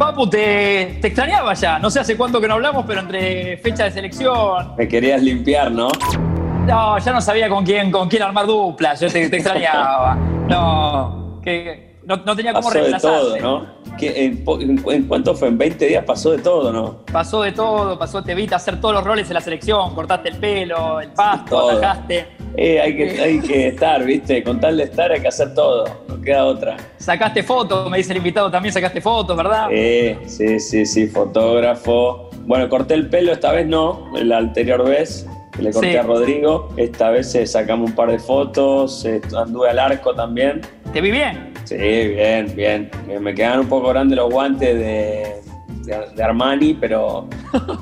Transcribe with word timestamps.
Papu, 0.00 0.26
te, 0.30 0.96
te 0.98 1.08
extrañaba 1.08 1.52
ya. 1.52 1.78
No 1.78 1.90
sé 1.90 2.00
hace 2.00 2.16
cuánto 2.16 2.40
que 2.40 2.48
no 2.48 2.54
hablamos, 2.54 2.86
pero 2.86 3.00
entre 3.00 3.58
fecha 3.58 3.84
de 3.84 3.90
selección. 3.90 4.74
Me 4.78 4.88
querías 4.88 5.20
limpiar, 5.22 5.70
¿no? 5.70 5.90
No, 6.66 6.98
ya 6.98 7.12
no 7.12 7.20
sabía 7.20 7.50
con 7.50 7.66
quién, 7.66 7.90
con 7.92 8.08
quién 8.08 8.22
armar 8.22 8.46
duplas. 8.46 8.98
Yo 8.98 9.08
te, 9.10 9.28
te 9.28 9.36
extrañaba. 9.36 10.14
No, 10.48 11.38
que 11.44 11.98
no, 12.04 12.16
no 12.16 12.34
tenía 12.34 12.54
cómo 12.54 12.68
Pasó 12.68 12.82
de 12.82 12.98
todo, 12.98 13.36
¿no? 13.38 13.66
¿Qué- 13.98 14.24
en, 14.24 14.42
po- 14.42 14.58
en- 14.58 14.82
en 14.90 15.02
cuánto 15.06 15.34
fue? 15.34 15.48
¿En 15.48 15.58
20 15.58 15.84
días 15.86 16.02
pasó 16.06 16.30
de 16.30 16.38
todo, 16.38 16.72
no? 16.72 17.04
Pasó 17.12 17.42
de 17.42 17.52
todo, 17.52 17.98
pasó, 17.98 18.22
te 18.24 18.34
viste 18.34 18.54
hacer 18.54 18.80
todos 18.80 18.94
los 18.94 19.04
roles 19.04 19.28
en 19.28 19.34
la 19.34 19.40
selección, 19.42 19.94
cortaste 19.94 20.30
el 20.30 20.36
pelo, 20.38 21.00
el 21.02 21.10
pasto, 21.10 21.68
atajaste, 21.72 22.26
Eh, 22.56 22.80
hay, 22.80 22.96
que, 22.96 23.20
hay 23.20 23.40
que 23.40 23.68
estar, 23.68 24.04
¿viste? 24.04 24.42
Con 24.42 24.60
tal 24.60 24.76
de 24.76 24.84
estar 24.84 25.10
hay 25.12 25.20
que 25.20 25.28
hacer 25.28 25.54
todo, 25.54 25.84
no 26.08 26.20
queda 26.20 26.44
otra. 26.44 26.76
sacaste 26.98 27.42
fotos, 27.42 27.88
me 27.90 27.98
dice 27.98 28.12
el 28.12 28.18
invitado 28.18 28.50
también, 28.50 28.72
sacaste 28.72 29.00
fotos, 29.00 29.36
¿verdad? 29.36 29.68
Eh, 29.70 30.18
sí, 30.26 30.58
sí, 30.60 30.84
sí, 30.84 31.06
fotógrafo. 31.06 32.28
Bueno, 32.46 32.68
corté 32.68 32.94
el 32.94 33.08
pelo 33.08 33.32
esta 33.32 33.52
vez 33.52 33.66
no, 33.66 34.10
la 34.14 34.38
anterior 34.38 34.84
vez 34.84 35.26
que 35.52 35.62
le 35.62 35.70
corté 35.72 35.92
Sí. 35.92 35.96
a 35.96 36.02
Rodrigo. 36.02 36.68
Esta 36.76 37.10
vez 37.10 37.34
eh, 37.34 37.46
sacamos 37.46 37.90
un 37.90 37.96
par 37.96 38.10
de 38.10 38.18
fotos, 38.18 39.04
eh, 39.04 39.20
anduve 39.36 39.68
al 39.70 39.78
arco 39.78 40.14
también. 40.14 40.60
¿Te 40.92 41.00
vi 41.00 41.10
bien? 41.12 41.52
Sí, 41.64 41.76
bien, 41.76 42.52
bien. 42.56 42.90
Me 43.20 43.32
quedan 43.34 43.60
un 43.60 43.68
poco 43.68 43.88
grandes 43.90 44.16
los 44.16 44.30
guantes 44.32 44.74
de, 44.74 45.40
de- 45.84 46.06
de 46.16 46.22
Armani, 46.22 46.74
pero, 46.74 47.28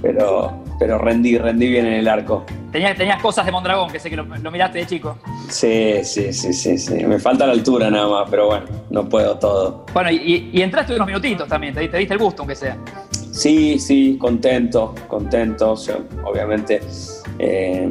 pero, 0.03 0.63
pero 0.79 0.99
rendí, 0.99 1.37
rendí 1.39 1.69
bien 1.69 1.87
en 1.87 1.95
el 1.95 2.09
arco. 2.09 2.45
Tenías, 2.71 2.97
tenías 2.97 3.21
cosas 3.23 3.47
de 3.47 3.53
Mondragón, 3.53 3.91
que 3.91 3.99
sé 3.99 4.11
que 4.11 4.17
lo, 4.17 4.25
lo 4.25 4.51
miraste 4.51 4.79
de 4.79 4.87
chico. 4.87 5.17
Sí, 5.49 5.95
sí, 6.05 6.33
sí, 6.33 6.53
sí, 6.53 6.77
sí. 6.79 7.05
Me 7.07 7.19
falta 7.19 7.47
la 7.47 7.53
altura 7.53 7.91
nada 7.91 8.09
más, 8.09 8.29
pero 8.31 8.47
bueno, 8.47 8.67
no 8.91 9.09
puedo 9.09 9.39
todo. 9.39 9.87
Bueno, 9.95 10.11
y, 10.11 10.51
y 10.53 10.63
entraste 10.63 10.95
unos 10.95 11.07
minutitos 11.07 11.49
también, 11.49 11.75
te, 11.75 11.81
di- 11.81 11.89
te 11.89 11.97
diste 11.99 12.15
el 12.15 12.21
gusto, 12.21 12.43
aunque 12.43 12.55
sea. 12.55 12.77
Sí, 13.33 13.79
sí, 13.79 14.19
contento, 14.21 14.95
contento. 15.07 15.73
O 15.73 15.77
sea, 15.77 15.99
obviamente 16.25 16.81
eh, 17.39 17.91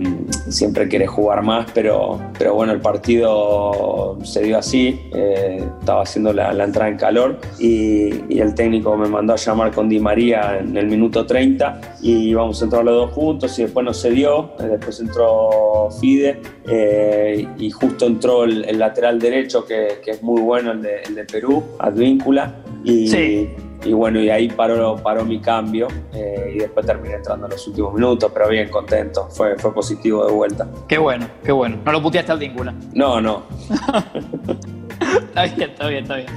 siempre 0.50 0.88
quieres 0.88 1.10
jugar 1.10 1.42
más, 1.44 1.68
pero, 1.74 2.20
pero 2.38 2.54
bueno, 2.54 2.74
el 2.74 2.82
partido 2.82 4.18
se 4.24 4.44
dio 4.44 4.58
así. 4.58 5.00
eh, 5.14 5.64
estaba 5.80 6.04
haciendo 6.04 6.34
la, 6.34 6.52
la 6.54 6.66
entrada 6.66 6.90
en 6.90 6.98
calor 6.98 7.40
y, 7.60 8.38
el 8.38 8.54
técnico 8.54 8.96
me 8.96 9.08
mandó 9.08 9.34
a 9.34 9.36
llamar 9.36 9.72
con 9.72 9.90
Di 9.90 10.00
María 10.00 10.60
en 10.60 10.78
el 10.78 10.86
minuto 10.88 11.26
30 11.26 11.98
y 12.02 12.30
íbamos 12.30 12.62
a 12.62 12.66
entrar 12.66 12.84
los 12.84 12.94
dos 12.94 13.12
juntos 13.12 13.58
y 13.58 13.64
después 13.64 13.84
no 13.84 13.94
se 13.94 14.12
dio. 14.12 14.52
Después 14.60 15.00
entró 15.00 15.90
Fide 16.00 16.40
eh, 16.70 17.48
y 17.58 17.72
justo 17.72 18.06
entró 18.06 18.44
el, 18.44 18.78
lateral 18.78 19.20
derecho, 19.20 19.66
que, 19.66 20.02
es 20.06 20.22
muy 20.22 20.42
bueno, 20.42 20.72
el 20.72 20.82
de, 20.84 21.02
el 21.02 21.26
Perú, 21.26 21.64
Advíncula. 21.80 22.56
Y, 22.84 23.08
Sí. 23.08 23.50
Y 23.88 23.94
bueno, 23.94 24.20
y 24.20 24.30
ahí 24.30 24.50
paró, 24.50 24.96
paró 24.98 25.24
mi 25.26 25.40
cambio 25.40 25.88
eh, 26.14 26.54
y 26.56 26.60
después 26.60 26.86
terminé 26.86 27.16
entrando 27.16 27.46
en 27.48 27.52
los 27.54 27.68
últimos 27.68 27.94
minutos, 27.94 28.32
pero 28.34 28.50
bien 28.50 28.70
contento, 28.70 29.28
fue, 29.30 29.58
fue 29.58 29.74
positivo 29.74 30.26
de 30.26 30.32
vuelta. 30.34 30.68
Qué 30.88 30.98
bueno, 30.98 31.28
qué 31.44 31.52
bueno. 31.52 31.78
No 31.86 31.92
lo 31.92 32.02
puteaste 32.02 32.32
al 32.32 32.40
víncula. 32.40 32.74
No, 32.94 33.20
no, 33.22 33.44
Está 35.00 35.44
bien, 35.44 35.70
está 35.70 35.88
bien, 35.88 36.02
está 36.04 36.16
bien. 36.16 36.28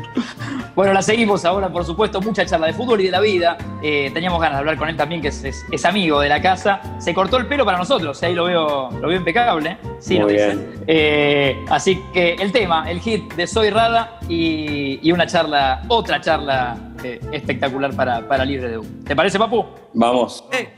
Bueno, 0.76 0.92
la 0.92 1.02
seguimos 1.02 1.44
ahora, 1.44 1.70
por 1.70 1.84
supuesto, 1.84 2.20
mucha 2.20 2.44
charla 2.44 2.66
de 2.68 2.72
fútbol 2.74 3.00
y 3.00 3.04
de 3.06 3.10
la 3.10 3.20
vida. 3.20 3.56
Eh, 3.82 4.10
teníamos 4.12 4.38
ganas 4.40 4.56
de 4.56 4.58
hablar 4.60 4.76
con 4.76 4.88
él 4.88 4.96
también, 4.96 5.20
que 5.22 5.28
es, 5.28 5.42
es- 5.44 5.64
es 5.72 5.84
amigo 5.84 6.20
de 6.20 6.28
la 6.28 6.40
casa. 6.42 6.80
Se 6.98 7.14
cortó 7.14 7.38
el 7.38 7.46
pelo 7.46 7.64
para 7.64 7.78
nosotros, 7.78 8.22
ahí 8.22 8.34
lo 8.34 8.44
veo, 8.44 8.90
lo 8.90 9.08
veo 9.08 9.16
impecable. 9.16 9.78
Sí, 9.98 10.14
Muy 10.14 10.20
nos 10.20 10.32
dice. 10.32 10.46
bien. 10.56 10.84
Eh, 10.86 11.64
así 11.70 12.02
que 12.12 12.34
el 12.34 12.52
tema, 12.52 12.90
el 12.90 13.00
hit 13.00 13.32
de 13.34 13.46
Soy 13.46 13.70
Rada 13.70 14.18
y, 14.28 15.00
y 15.02 15.12
una 15.12 15.26
charla, 15.26 15.82
otra 15.88 16.20
charla 16.20 16.76
eh, 17.04 17.20
espectacular 17.32 17.94
para, 17.94 18.26
para 18.26 18.44
Libre 18.44 18.68
de 18.68 18.78
U. 18.78 18.84
¿Te 19.04 19.14
parece, 19.16 19.38
Papu? 19.38 19.64
vamos. 19.94 20.44
Ey, 20.52 20.68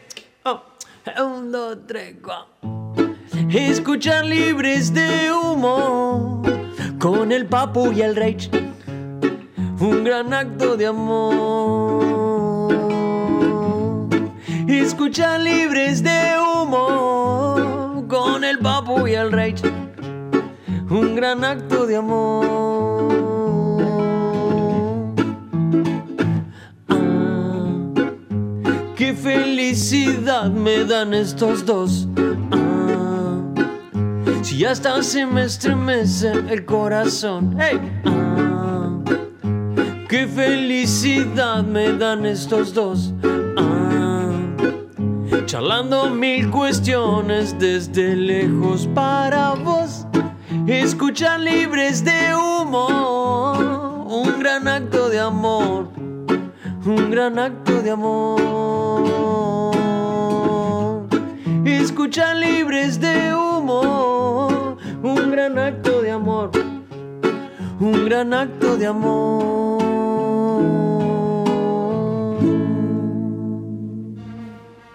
oh, 0.44 0.62
un, 1.24 1.52
dos, 1.52 1.78
tres, 1.86 2.16
cuatro. 2.22 3.16
Escuchar 3.50 4.24
libres 4.24 4.94
de 4.94 5.32
humo 5.32 6.42
con 6.98 7.32
el 7.32 7.46
papu 7.46 7.92
y 7.92 8.00
el 8.00 8.16
rage. 8.16 8.48
Un 9.80 10.04
gran 10.04 10.32
acto 10.32 10.76
de 10.76 10.86
amor. 10.86 12.02
Escuchar 14.68 15.40
libres 15.40 16.02
de 16.02 16.34
humo 16.38 18.04
con 18.08 18.44
el 18.44 18.58
papu 18.58 19.06
y 19.06 19.14
el 19.14 19.32
rage. 19.32 19.68
Un 20.88 21.16
gran 21.16 21.44
acto 21.44 21.86
de 21.86 21.96
amor. 21.96 23.51
Qué 29.12 29.18
felicidad 29.18 30.50
me 30.50 30.84
dan 30.84 31.12
estos 31.12 31.66
dos. 31.66 32.08
Ah, 32.50 33.42
si 34.40 34.64
hasta 34.64 35.02
se 35.02 35.26
me 35.26 35.44
estremece 35.44 36.32
el 36.48 36.64
corazón. 36.64 37.54
Hey. 37.60 37.78
Ah, 38.06 38.88
qué 40.08 40.26
felicidad 40.26 41.62
me 41.62 41.92
dan 41.92 42.24
estos 42.24 42.72
dos. 42.72 43.12
Ah, 43.58 44.30
charlando 45.44 46.08
mil 46.08 46.50
cuestiones 46.50 47.54
desde 47.58 48.16
lejos 48.16 48.88
para 48.94 49.50
vos. 49.56 50.06
Escuchar 50.66 51.38
libres 51.38 52.02
de 52.02 52.34
humo. 52.34 54.06
Un 54.08 54.38
gran 54.40 54.66
acto 54.66 55.10
de 55.10 55.20
amor 55.20 56.02
un 56.84 57.10
gran 57.10 57.38
acto 57.38 57.82
de 57.82 57.90
amor. 57.90 58.40
Escucha 61.64 62.34
libres 62.34 63.00
de 63.00 63.34
humo, 63.34 64.76
un 65.02 65.30
gran 65.30 65.58
acto 65.58 66.02
de 66.02 66.10
amor, 66.10 66.50
un 67.80 68.04
gran 68.04 68.34
acto 68.34 68.76
de 68.76 68.86
amor. 68.86 70.91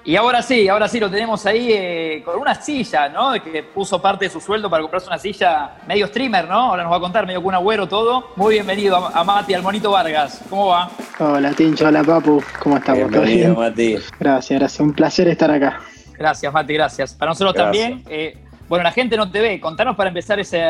Y 0.08 0.16
ahora 0.16 0.42
sí, 0.42 0.70
ahora 0.70 0.88
sí 0.88 1.02
lo 1.02 1.10
tenemos 1.12 1.46
ahí 1.46 1.68
eh, 1.70 2.22
con 2.24 2.40
una 2.40 2.56
silla, 2.56 3.10
¿no? 3.10 3.34
Que 3.44 3.62
puso 3.62 4.02
parte 4.02 4.24
de 4.24 4.32
su 4.32 4.40
sueldo 4.40 4.70
para 4.70 4.82
comprarse 4.82 5.08
una 5.10 5.18
silla 5.18 5.72
medio 5.86 6.08
streamer, 6.08 6.48
¿no? 6.48 6.54
Ahora 6.70 6.84
nos 6.84 6.94
va 6.94 6.96
a 6.96 7.00
contar 7.02 7.28
medio 7.28 7.40
con 7.42 7.50
un 7.50 7.56
agüero 7.56 7.90
todo. 7.90 8.30
Muy 8.38 8.54
bienvenido 8.54 8.96
a, 8.96 9.10
a 9.20 9.24
Mati, 9.26 9.54
al 9.54 9.62
Monito 9.64 9.92
Vargas. 9.92 10.40
¿Cómo 10.50 10.68
va? 10.68 10.90
Hola 11.20 11.52
Tincho, 11.52 11.88
hola 11.90 12.06
Papu, 12.06 12.42
¿cómo 12.64 12.78
estamos? 12.78 13.12
¿Todo 13.12 13.22
Bienvenido, 13.24 13.56
bien? 13.56 13.60
Mati. 13.70 13.96
Gracias, 14.18 14.58
gracias, 14.60 14.80
un 14.80 14.94
placer 14.94 15.28
estar 15.28 15.52
acá. 15.52 15.82
Gracias, 16.18 16.54
Mati, 16.54 16.74
gracias. 16.74 17.14
Para 17.14 17.32
nosotros 17.32 17.54
Gracias. 17.56 17.90
también. 17.90 18.04
eh, 18.10 18.38
bueno, 18.70 18.84
la 18.84 18.92
gente 18.94 19.18
no 19.18 19.30
te 19.30 19.42
ve. 19.42 19.60
Contanos 19.60 19.98
para 19.98 20.08
empezar 20.08 20.40
ese, 20.40 20.64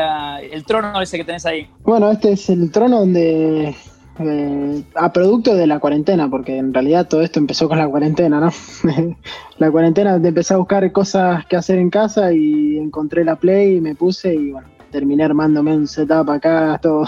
el 0.50 0.64
trono 0.64 1.00
ese 1.00 1.16
que 1.16 1.22
tenés 1.24 1.46
ahí. 1.46 1.70
Bueno, 1.84 2.10
este 2.10 2.32
es 2.32 2.50
el 2.50 2.72
trono 2.72 2.98
donde, 2.98 3.72
eh, 4.20 4.82
a 4.94 5.12
producto 5.12 5.54
de 5.54 5.66
la 5.66 5.78
cuarentena, 5.78 6.28
porque 6.28 6.56
en 6.58 6.74
realidad 6.74 7.08
todo 7.08 7.22
esto 7.22 7.38
empezó 7.38 7.68
con 7.68 7.78
la 7.78 7.88
cuarentena, 7.88 8.40
¿no? 8.40 8.50
la 9.58 9.70
cuarentena 9.70 10.16
empecé 10.16 10.54
a 10.54 10.56
buscar 10.56 10.90
cosas 10.92 11.46
que 11.46 11.56
hacer 11.56 11.78
en 11.78 11.90
casa 11.90 12.32
y 12.32 12.78
encontré 12.78 13.24
la 13.24 13.36
Play 13.36 13.76
y 13.76 13.80
me 13.80 13.94
puse 13.94 14.34
y 14.34 14.52
bueno, 14.52 14.68
terminé 14.90 15.24
armándome 15.24 15.76
un 15.76 15.86
setup 15.86 16.30
acá, 16.30 16.78
todo, 16.82 17.06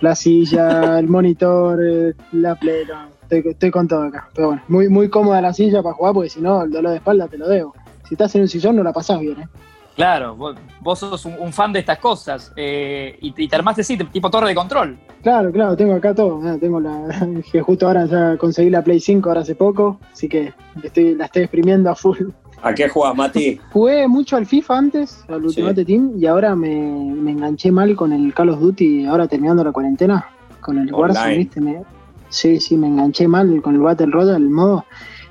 la 0.00 0.14
silla, 0.14 0.98
el 0.98 1.08
monitor, 1.08 1.78
eh, 1.82 2.14
la 2.32 2.54
Play, 2.54 2.84
no, 2.86 3.08
estoy, 3.22 3.52
estoy 3.52 3.70
con 3.70 3.88
todo 3.88 4.02
acá. 4.02 4.28
Pero 4.34 4.48
bueno, 4.48 4.62
muy, 4.68 4.88
muy 4.88 5.08
cómoda 5.08 5.40
la 5.40 5.52
silla 5.52 5.82
para 5.82 5.94
jugar 5.94 6.14
porque 6.14 6.30
si 6.30 6.40
no, 6.40 6.62
el 6.62 6.70
dolor 6.70 6.92
de 6.92 6.98
espalda 6.98 7.28
te 7.28 7.38
lo 7.38 7.48
debo. 7.48 7.74
Si 8.08 8.14
estás 8.14 8.34
en 8.34 8.42
un 8.42 8.48
sillón 8.48 8.76
no 8.76 8.82
la 8.82 8.92
pasás 8.92 9.20
bien, 9.20 9.40
¿eh? 9.40 9.48
Claro, 9.96 10.36
vos, 10.36 10.56
vos 10.82 10.98
sos 10.98 11.24
un, 11.24 11.34
un 11.40 11.52
fan 11.52 11.72
de 11.72 11.80
estas 11.80 11.98
cosas. 11.98 12.52
eh, 12.54 13.16
y, 13.20 13.32
te- 13.32 13.42
y 13.44 13.48
te 13.48 13.56
armaste 13.56 13.80
así, 13.80 13.96
tipo 13.96 14.30
torre 14.30 14.48
de 14.48 14.54
control. 14.54 14.98
Claro, 15.22 15.50
claro, 15.50 15.74
tengo 15.76 15.94
acá 15.94 16.14
todo. 16.14 16.38
Tengo 16.58 16.78
la 16.80 17.08
que 17.52 17.60
justo 17.62 17.86
ahora 17.86 18.04
ya 18.06 18.36
conseguí 18.36 18.68
la 18.70 18.84
Play 18.84 19.00
5 19.00 19.28
ahora 19.28 19.40
hace 19.40 19.54
poco, 19.54 19.98
así 20.12 20.28
que 20.28 20.52
estoy, 20.82 21.14
la 21.14 21.24
estoy 21.24 21.42
exprimiendo 21.42 21.90
a 21.90 21.94
full. 21.96 22.18
¿A 22.62 22.74
qué 22.74 22.88
jugás, 22.88 23.14
Mati? 23.16 23.58
Jugué 23.72 24.06
mucho 24.08 24.36
al 24.36 24.46
FIFA 24.46 24.78
antes, 24.78 25.24
al 25.28 25.40
Sí. 25.40 25.46
Ultimate 25.62 25.84
Team, 25.84 26.12
y 26.18 26.26
ahora 26.26 26.54
me, 26.54 26.68
me 27.14 27.30
enganché 27.32 27.70
mal 27.72 27.94
con 27.96 28.12
el 28.12 28.32
Call 28.34 28.50
of 28.50 28.60
Duty, 28.60 29.06
ahora 29.06 29.26
terminando 29.26 29.64
la 29.64 29.72
cuarentena, 29.72 30.26
con 30.60 30.78
el 30.78 30.92
Warzone, 30.92 31.20
Online. 31.20 31.38
¿viste? 31.38 31.60
Me- 31.60 31.82
sí, 32.28 32.60
sí, 32.60 32.76
me 32.76 32.86
enganché 32.86 33.28
mal 33.28 33.60
con 33.62 33.74
el 33.74 33.80
Battle 33.80 34.06
Royale, 34.10 34.36
el 34.44 34.50
modo, 34.50 34.84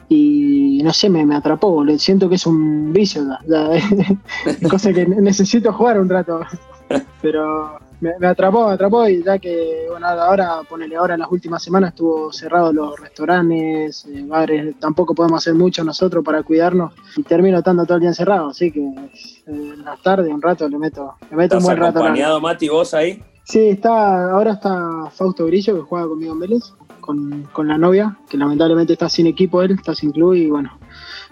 y 0.08 0.82
no 0.84 0.94
sé, 0.94 1.10
me, 1.10 1.26
me 1.26 1.36
atrapó, 1.36 1.84
siento 1.98 2.30
que 2.30 2.36
es 2.36 2.46
un 2.46 2.94
vicio 2.94 3.24
ya, 3.48 3.70
ya, 3.72 4.70
cosa 4.70 4.94
que 4.94 5.06
necesito 5.06 5.74
jugar 5.74 6.00
un 6.00 6.10
rato, 6.10 6.42
pero 7.22 7.80
me, 8.02 8.12
me 8.20 8.28
atrapó, 8.28 8.68
me 8.68 8.74
atrapó, 8.74 9.08
y 9.08 9.24
ya 9.24 9.40
que, 9.40 9.88
bueno, 9.90 10.08
ahora, 10.08 10.60
ponele, 10.70 10.96
ahora 10.96 11.16
en 11.16 11.22
las 11.22 11.32
últimas 11.32 11.64
semanas 11.64 11.90
estuvo 11.90 12.32
cerrado 12.32 12.72
los 12.72 13.00
restaurantes, 13.00 14.06
eh, 14.06 14.24
bares, 14.28 14.76
tampoco 14.80 15.16
podemos 15.16 15.42
hacer 15.42 15.56
mucho 15.56 15.84
nosotros 15.84 16.24
para 16.24 16.44
cuidarnos, 16.44 16.94
y 17.18 17.24
termino 17.24 17.58
estando 17.58 17.84
todo 17.86 17.96
el 17.96 18.02
día 18.02 18.10
encerrado, 18.10 18.50
así 18.50 18.72
que 18.72 18.82
eh, 18.82 19.14
en 19.48 19.84
las 19.84 20.02
tardes 20.02 20.32
un 20.32 20.42
rato 20.42 20.70
le 20.70 20.78
meto, 20.78 21.16
le 21.32 21.38
meto 21.38 21.56
un 21.56 21.62
¿Estás 21.62 21.64
buen 21.64 21.78
rato. 21.78 22.00
acompañado, 22.00 22.40
Mati, 22.40 22.70
vos 22.70 22.94
ahí? 22.94 23.24
Sí, 23.44 23.70
está, 23.70 24.32
ahora 24.32 24.54
está 24.54 25.10
Fausto 25.12 25.46
Grillo, 25.46 25.76
que 25.76 25.82
juega 25.82 26.08
conmigo 26.08 26.34
en 26.34 26.40
Vélez, 26.40 26.74
con, 27.06 27.68
la 27.68 27.78
novia, 27.78 28.18
que 28.30 28.38
lamentablemente 28.38 28.94
está 28.94 29.10
sin 29.10 29.28
equipo 29.28 29.62
él, 29.62 29.72
está 29.72 29.94
sin 29.94 30.12
club 30.12 30.34
y 30.34 30.50
bueno, 30.50 30.78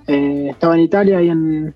eh, 0.08 0.48
estaba 0.52 0.76
en 0.76 0.82
Italia 0.82 1.22
y 1.22 1.30
en, 1.30 1.74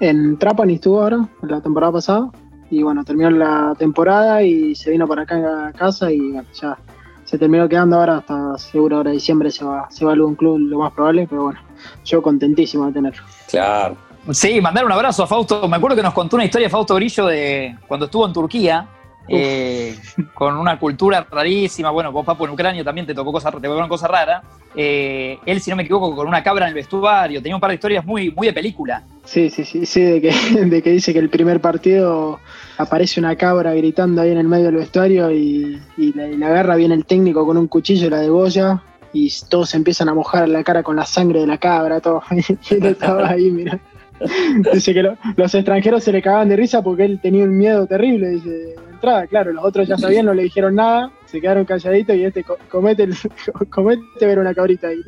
en 0.00 0.38
Trapani 0.38 0.74
estuvo 0.74 1.02
ahora, 1.02 1.28
la 1.42 1.60
temporada 1.60 1.92
pasada, 1.92 2.30
y 2.70 2.82
bueno, 2.82 3.04
terminó 3.04 3.30
la 3.30 3.74
temporada 3.78 4.42
y 4.42 4.74
se 4.74 4.90
vino 4.90 5.06
para 5.06 5.22
acá 5.22 5.68
a 5.68 5.72
casa 5.72 6.10
y 6.10 6.18
bueno, 6.18 6.48
ya 6.52 6.76
se 7.24 7.38
terminó 7.38 7.68
quedando 7.68 7.96
ahora 7.96 8.18
hasta 8.18 8.58
seguro 8.58 8.98
ahora 8.98 9.10
diciembre 9.10 9.50
se 9.50 9.64
va, 9.64 9.88
se 9.90 10.04
va 10.04 10.12
a 10.12 10.14
algún 10.14 10.34
club 10.36 10.58
lo 10.58 10.78
más 10.78 10.92
probable, 10.92 11.26
pero 11.28 11.44
bueno, 11.44 11.60
yo 12.04 12.22
contentísimo 12.22 12.86
de 12.86 12.92
tenerlo. 12.92 13.22
Claro. 13.48 13.96
Sí, 14.30 14.60
mandar 14.60 14.84
un 14.84 14.92
abrazo 14.92 15.22
a 15.22 15.26
Fausto. 15.26 15.68
Me 15.68 15.76
acuerdo 15.76 15.96
que 15.96 16.02
nos 16.02 16.12
contó 16.12 16.36
una 16.36 16.44
historia 16.44 16.68
Fausto 16.68 16.96
Grillo 16.96 17.26
de 17.26 17.76
cuando 17.86 18.06
estuvo 18.06 18.26
en 18.26 18.32
Turquía, 18.32 18.88
eh, 19.28 19.96
con 20.34 20.56
una 20.56 20.78
cultura 20.78 21.26
rarísima. 21.30 21.90
Bueno, 21.90 22.12
vos, 22.12 22.24
Papu, 22.24 22.44
en 22.44 22.50
Ucrania 22.52 22.84
también 22.84 23.06
te 23.06 23.14
tocó 23.14 23.32
cosas, 23.32 23.54
te 23.54 23.60
tocó 23.60 23.88
cosa 23.88 24.08
rara. 24.08 24.42
Eh, 24.74 25.38
él, 25.46 25.60
si 25.60 25.70
no 25.70 25.76
me 25.76 25.82
equivoco, 25.82 26.14
con 26.14 26.28
una 26.28 26.42
cabra 26.42 26.66
en 26.66 26.70
el 26.70 26.74
vestuario. 26.74 27.42
Tenía 27.42 27.56
un 27.56 27.60
par 27.60 27.70
de 27.70 27.74
historias 27.74 28.04
muy, 28.04 28.30
muy 28.30 28.46
de 28.46 28.52
película. 28.52 29.02
Sí, 29.24 29.50
sí, 29.50 29.64
sí, 29.64 29.86
sí, 29.86 30.02
de 30.02 30.20
que, 30.20 30.30
de 30.64 30.82
que 30.82 30.90
dice 30.90 31.12
que 31.12 31.18
el 31.18 31.30
primer 31.30 31.60
partido 31.60 32.38
aparece 32.78 33.20
una 33.20 33.36
cabra 33.36 33.74
gritando 33.74 34.22
ahí 34.22 34.30
en 34.30 34.38
el 34.38 34.48
medio 34.48 34.66
del 34.66 34.76
vestuario 34.76 35.30
y, 35.32 35.80
la, 36.14 36.46
agarra 36.46 36.76
bien 36.76 36.92
el 36.92 37.04
técnico 37.04 37.44
con 37.46 37.56
un 37.56 37.66
cuchillo, 37.66 38.10
la 38.10 38.20
de 38.20 38.30
boya 38.30 38.82
y 39.12 39.32
todos 39.48 39.74
empiezan 39.74 40.08
a 40.10 40.14
mojar 40.14 40.48
la 40.48 40.62
cara 40.62 40.82
con 40.82 40.96
la 40.96 41.06
sangre 41.06 41.40
de 41.40 41.46
la 41.46 41.58
cabra, 41.58 42.00
todo. 42.00 42.22
y 42.30 42.74
él 42.74 42.86
estaba 42.86 43.30
ahí, 43.30 43.50
mira. 43.50 43.80
Dice 44.72 44.94
que 44.94 45.02
los 45.36 45.54
extranjeros 45.54 46.04
se 46.04 46.12
le 46.12 46.22
cagaban 46.22 46.48
de 46.48 46.56
risa 46.56 46.82
porque 46.82 47.04
él 47.04 47.20
tenía 47.20 47.44
un 47.44 47.56
miedo 47.56 47.86
terrible, 47.86 48.30
dice, 48.30 48.74
entrada, 48.96 49.26
claro, 49.26 49.52
los 49.52 49.64
otros 49.64 49.86
ya 49.86 49.96
sabían, 49.96 50.26
no 50.26 50.34
le 50.34 50.42
dijeron 50.42 50.74
nada, 50.74 51.10
se 51.26 51.40
quedaron 51.40 51.64
calladitos 51.64 52.16
y 52.16 52.24
este 52.24 52.44
comete, 52.68 53.08
comete 53.70 54.26
ver 54.26 54.38
una 54.38 54.54
cabrita 54.54 54.88
ahí. 54.88 55.00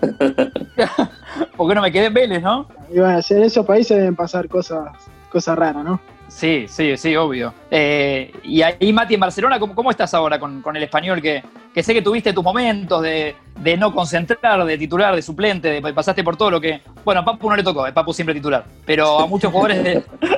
porque 1.56 1.74
no 1.74 1.82
me 1.82 1.90
quedé 1.90 2.06
en 2.06 2.14
Vélez, 2.14 2.42
¿no? 2.42 2.68
Y 2.90 2.98
bueno, 2.98 3.20
en 3.28 3.42
esos 3.42 3.66
países 3.66 3.96
deben 3.96 4.14
pasar 4.14 4.48
cosas, 4.48 4.88
cosas 5.30 5.58
raras, 5.58 5.84
¿no? 5.84 6.00
Sí, 6.28 6.66
sí, 6.68 6.96
sí, 6.96 7.16
obvio. 7.16 7.54
Eh, 7.70 8.30
y 8.44 8.60
ahí, 8.60 8.92
Mati, 8.92 9.14
en 9.14 9.20
Barcelona, 9.20 9.58
¿cómo, 9.58 9.90
estás 9.90 10.12
ahora 10.12 10.38
con, 10.38 10.62
el 10.76 10.82
español? 10.82 11.22
Que, 11.22 11.42
sé 11.82 11.94
que 11.94 12.02
tuviste 12.02 12.34
tus 12.34 12.44
momentos 12.44 13.02
de, 13.02 13.34
no 13.78 13.94
concentrar, 13.94 14.64
de 14.64 14.78
titular, 14.78 15.16
de 15.16 15.22
suplente, 15.22 15.80
de, 15.80 15.92
pasaste 15.94 16.22
por 16.22 16.36
todo 16.36 16.50
lo 16.50 16.60
que. 16.60 16.82
Bueno, 17.04 17.22
a 17.22 17.24
Papu 17.24 17.48
no 17.48 17.56
le 17.56 17.62
tocó, 17.62 17.86
a 17.86 17.92
Papu 17.92 18.12
siempre 18.12 18.34
titular. 18.34 18.64
Pero 18.84 19.20
a 19.20 19.26
muchos 19.26 19.50
jugadores, 19.50 20.04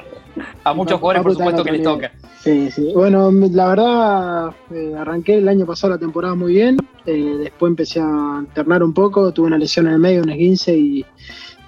a 0.71 0.75
muchos 0.75 1.01
jugadores, 1.01 1.23
por 1.23 1.33
supuesto, 1.33 1.65
que 1.65 1.73
les 1.73 1.83
toca. 1.83 2.13
Sí, 2.41 2.71
sí. 2.71 2.93
Bueno, 2.95 3.31
la 3.31 3.69
verdad, 3.69 4.51
eh, 4.73 4.95
arranqué 4.99 5.39
el 5.39 5.49
año 5.49 5.67
pasado 5.67 5.95
la 5.95 5.99
temporada 5.99 6.35
muy 6.35 6.55
bien. 6.55 6.79
Eh, 7.07 7.37
después 7.39 7.71
empecé 7.71 8.01
a 8.01 8.39
alternar 8.39 8.83
un 8.83 8.95
poco, 8.95 9.33
tuve 9.33 9.49
una 9.49 9.59
lesión 9.59 9.87
en 9.87 9.95
el 9.95 9.99
medio, 9.99 10.23
unas 10.23 10.37
15 10.37 10.77
y 10.77 11.05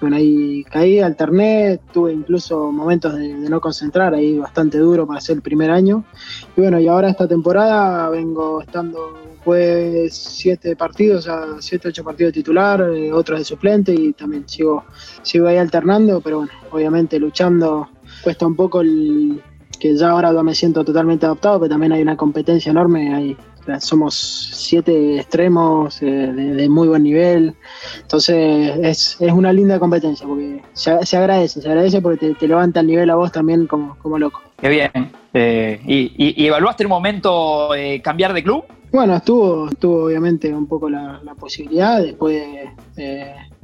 bueno, 0.03 0.17
ahí 0.17 0.63
caí, 0.65 0.99
alterné, 0.99 1.79
tuve 1.93 2.11
incluso 2.11 2.71
momentos 2.71 3.15
de, 3.15 3.29
no 3.29 3.61
concentrar, 3.61 4.13
ahí 4.13 4.37
bastante 4.37 4.77
duro 4.77 5.07
para 5.07 5.21
ser 5.21 5.37
el 5.37 5.41
primer 5.41 5.71
año. 5.71 6.03
Y 6.57 6.61
bueno, 6.61 6.79
y 6.79 6.87
ahora 6.87 7.09
esta 7.09 7.27
temporada 7.27 8.09
vengo 8.09 8.61
estando 8.61 9.17
pues 9.43 10.15
siete 10.15 10.75
partidos, 10.75 11.25
ya 11.25 11.45
siete, 11.59 11.89
ocho 11.89 12.03
partidos 12.03 12.33
de 12.33 12.39
titular, 12.39 12.81
eh, 12.81 13.11
otros 13.13 13.39
de 13.39 13.45
suplente 13.45 13.93
y 13.93 14.13
también 14.13 14.47
sigo, 14.47 14.85
sigo 15.21 15.47
ahí 15.47 15.57
alternando, 15.57 16.21
pero 16.21 16.39
bueno, 16.39 16.51
obviamente 16.71 17.19
luchando 17.19 17.89
cuesta 18.23 18.47
un 18.47 18.55
poco 18.55 18.81
el 18.81 19.41
que 19.79 19.95
ya 19.95 20.11
ahora 20.11 20.31
me 20.43 20.55
siento 20.55 20.85
totalmente 20.85 21.25
adaptado, 21.25 21.59
pero 21.59 21.69
también 21.69 21.91
hay 21.91 22.01
una 22.01 22.15
competencia 22.15 22.71
enorme, 22.71 23.13
hay 23.13 23.37
somos 23.79 24.49
siete 24.53 25.17
extremos 25.17 26.01
eh, 26.01 26.05
de, 26.05 26.69
muy 26.69 26.87
buen 26.87 27.03
nivel. 27.03 27.55
Entonces 28.01 28.77
es, 28.81 29.17
una 29.19 29.53
linda 29.53 29.79
competencia 29.79 30.27
porque 30.27 30.61
se, 30.73 31.17
agradece, 31.17 31.61
se 31.61 31.69
agradece 31.69 32.01
porque 32.01 32.35
te, 32.35 32.47
levanta 32.47 32.81
el 32.81 32.87
nivel 32.87 33.09
a 33.09 33.15
vos 33.15 33.31
también 33.31 33.67
como, 33.67 33.97
como 33.99 34.17
loco. 34.17 34.41
Qué 34.59 34.69
bien. 34.69 34.91
Eh, 35.33 35.81
y, 35.85 36.45
evaluaste 36.45 36.83
en 36.83 36.87
un 36.87 36.91
momento 36.91 37.73
eh, 37.75 38.01
cambiar 38.01 38.33
de 38.33 38.43
club? 38.43 38.65
Bueno, 38.91 39.15
estuvo, 39.15 39.69
estuvo 39.69 40.05
obviamente 40.05 40.53
un 40.53 40.67
poco 40.67 40.89
la, 40.89 41.19
posibilidad. 41.39 42.01
Después 42.01 42.43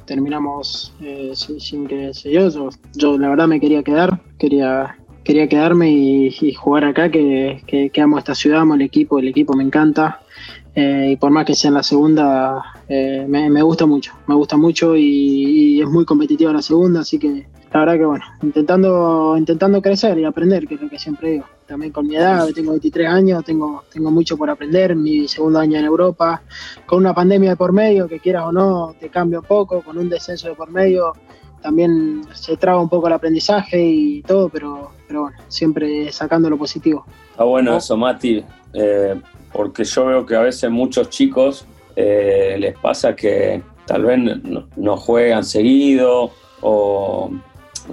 terminamos 0.10 0.92
sin, 1.36 1.88
que 1.88 2.14
se 2.16 2.32
yo, 2.32 2.50
yo. 2.96 3.18
La 3.20 3.30
verdad 3.30 3.48
me 3.48 3.60
quería 3.60 3.84
quedar, 3.84 4.20
quería 4.40 4.98
quería 5.24 5.48
quedarme 5.48 5.92
y, 5.92 6.54
jugar 6.56 6.86
acá, 6.86 7.12
que, 7.12 7.92
amo 8.02 8.18
esta 8.18 8.34
ciudad, 8.34 8.62
amo 8.62 8.74
el 8.74 8.82
equipo, 8.82 9.20
el 9.20 9.28
equipo 9.28 9.54
me 9.54 9.64
encanta. 9.64 10.22
Eh, 10.74 11.12
y 11.12 11.16
por 11.18 11.30
más 11.30 11.46
que 11.46 11.54
sea 11.54 11.68
en 11.68 11.76
la 11.76 11.84
segunda, 11.84 12.64
eh, 12.88 13.26
me, 13.28 13.62
gusta 13.62 13.86
mucho, 13.86 14.14
me 14.26 14.34
gusta 14.34 14.58
mucho 14.58 14.96
y, 14.98 15.80
es 15.80 15.88
muy 15.88 16.04
competitiva 16.04 16.52
la 16.52 16.64
segunda, 16.64 17.02
así 17.02 17.20
que 17.20 17.46
la 17.72 17.80
verdad 17.82 17.98
que 17.98 18.06
bueno, 18.06 18.26
intentando, 18.42 19.36
intentando 19.38 19.82
crecer 19.82 20.18
y 20.18 20.26
aprender, 20.26 20.68
que 20.68 20.76
es 20.76 20.82
lo 20.82 20.90
que 20.90 21.00
siempre 21.00 21.32
digo. 21.32 21.46
También 21.68 21.92
con 21.92 22.08
mi 22.08 22.16
edad, 22.16 22.48
tengo 22.54 22.72
23 22.72 23.08
años, 23.08 23.46
tengo, 23.46 23.84
tengo 23.94 24.10
mucho 24.10 24.36
por 24.38 24.50
aprender, 24.50 24.96
mi 24.96 25.28
segundo 25.28 25.60
año 25.60 25.78
en 25.78 25.86
Europa, 25.86 26.42
con 26.88 27.00
una 27.00 27.14
pandemia 27.14 27.52
de 27.52 27.56
por 27.56 27.72
medio, 27.72 28.08
que 28.08 28.20
quieras 28.20 28.46
o 28.46 28.52
no, 28.52 28.96
te 29.00 29.10
cambia 29.10 29.40
un 29.40 29.46
poco, 29.46 29.82
con 29.82 29.98
un 29.98 30.10
descenso 30.10 30.48
de 30.48 30.56
por 30.56 30.72
medio, 30.72 31.14
también 31.62 32.24
se 32.34 32.58
traba 32.58 32.82
un 32.82 32.90
poco 32.90 33.08
el 33.08 33.14
aprendizaje 33.14 33.82
y 33.82 34.22
todo, 34.24 34.50
pero, 34.50 34.92
pero 35.08 35.24
bueno, 35.24 35.38
siempre 35.48 36.12
sacando 36.12 36.50
lo 36.50 36.58
positivo. 36.58 37.06
Está 37.32 37.44
bueno 37.44 37.78
eso, 37.78 37.96
Mati, 37.98 38.44
eh, 38.74 39.22
porque 39.52 39.84
yo 39.84 40.06
veo 40.06 40.26
que 40.26 40.36
a 40.36 40.42
veces 40.42 40.70
muchos 40.72 41.10
chicos 41.10 41.66
eh, 41.96 42.56
les 42.60 42.78
pasa 42.78 43.16
que 43.16 43.62
tal 43.86 44.06
vez 44.06 44.20
no, 44.76 44.98
juegan 44.98 45.44
seguido 45.44 46.32
o, 46.62 47.32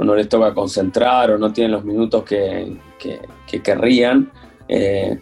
no 0.05 0.15
les 0.15 0.29
toca 0.29 0.55
concentrar 0.55 1.31
o 1.31 1.39
no 1.39 1.53
tienen 1.53 1.73
los 1.73 1.85
minutos 1.85 2.25
que, 2.25 2.77
que, 2.99 3.63
querrían. 3.63 4.31
Eh, 4.69 5.21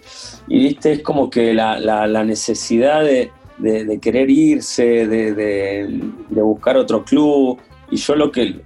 y 0.48 0.58
viste, 0.58 0.92
es 0.92 1.02
como 1.02 1.28
que 1.30 1.54
la, 1.54 1.78
la, 1.78 2.24
necesidad 2.24 3.02
de, 3.02 3.30
de, 3.58 4.00
querer 4.00 4.30
irse, 4.30 5.06
de, 5.06 5.34
de 5.34 6.42
buscar 6.42 6.76
otro 6.76 7.04
club, 7.04 7.60
y 7.90 7.96
yo 7.96 8.16
lo 8.16 8.32
que, 8.32 8.60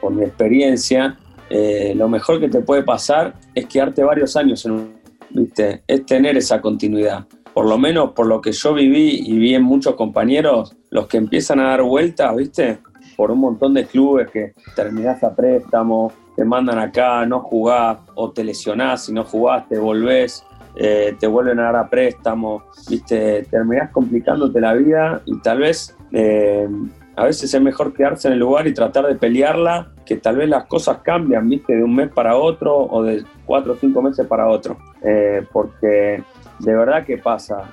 por 0.00 0.12
mi 0.12 0.24
experiencia, 0.24 1.16
eh, 1.50 1.94
lo 1.96 2.08
mejor 2.08 2.40
que 2.40 2.48
te 2.48 2.60
puede 2.60 2.82
pasar 2.82 3.34
es 3.54 3.66
quedarte 3.66 4.02
varios 4.02 4.36
años 4.36 4.64
en 4.66 4.72
un, 4.72 4.94
¿viste? 5.30 5.82
Es 5.86 6.04
tener 6.06 6.36
esa 6.36 6.60
continuidad. 6.60 7.26
Por 7.54 7.66
lo 7.66 7.78
menos 7.78 8.12
por 8.12 8.26
lo 8.26 8.40
que 8.40 8.52
yo 8.52 8.74
viví 8.74 9.22
y 9.26 9.38
vi 9.38 9.54
en 9.54 9.62
muchos 9.62 9.94
compañeros, 9.94 10.76
los 10.90 11.08
que 11.08 11.16
empiezan 11.16 11.60
a 11.60 11.70
dar 11.70 11.82
vueltas, 11.82 12.36
¿viste? 12.36 12.78
Por 13.18 13.32
un 13.32 13.40
montón 13.40 13.74
de 13.74 13.84
clubes 13.84 14.30
que 14.30 14.54
terminás 14.76 15.24
a 15.24 15.34
préstamo, 15.34 16.12
te 16.36 16.44
mandan 16.44 16.78
acá, 16.78 17.26
no 17.26 17.40
jugás, 17.40 17.98
o 18.14 18.30
te 18.30 18.44
lesionás 18.44 19.08
y 19.08 19.12
no 19.12 19.24
jugás, 19.24 19.68
te 19.68 19.76
volvés, 19.76 20.44
eh, 20.76 21.16
te 21.18 21.26
vuelven 21.26 21.58
a 21.58 21.64
dar 21.64 21.76
a 21.76 21.90
préstamo, 21.90 22.62
¿viste? 22.88 23.44
Terminás 23.50 23.90
complicándote 23.90 24.60
la 24.60 24.72
vida 24.74 25.20
y 25.24 25.36
tal 25.40 25.58
vez 25.58 25.96
eh, 26.12 26.68
a 27.16 27.24
veces 27.24 27.52
es 27.52 27.60
mejor 27.60 27.92
quedarse 27.92 28.28
en 28.28 28.34
el 28.34 28.38
lugar 28.38 28.68
y 28.68 28.72
tratar 28.72 29.08
de 29.08 29.16
pelearla, 29.16 29.90
que 30.06 30.18
tal 30.18 30.36
vez 30.36 30.48
las 30.48 30.66
cosas 30.66 30.98
cambian, 30.98 31.48
viste, 31.48 31.74
de 31.74 31.82
un 31.82 31.96
mes 31.96 32.10
para 32.12 32.36
otro 32.36 32.76
o 32.76 33.02
de 33.02 33.24
cuatro 33.44 33.72
o 33.72 33.76
cinco 33.76 34.00
meses 34.00 34.28
para 34.28 34.46
otro. 34.46 34.78
Eh, 35.02 35.44
porque 35.52 36.22
de 36.60 36.76
verdad 36.76 37.04
que 37.04 37.18
pasa. 37.18 37.64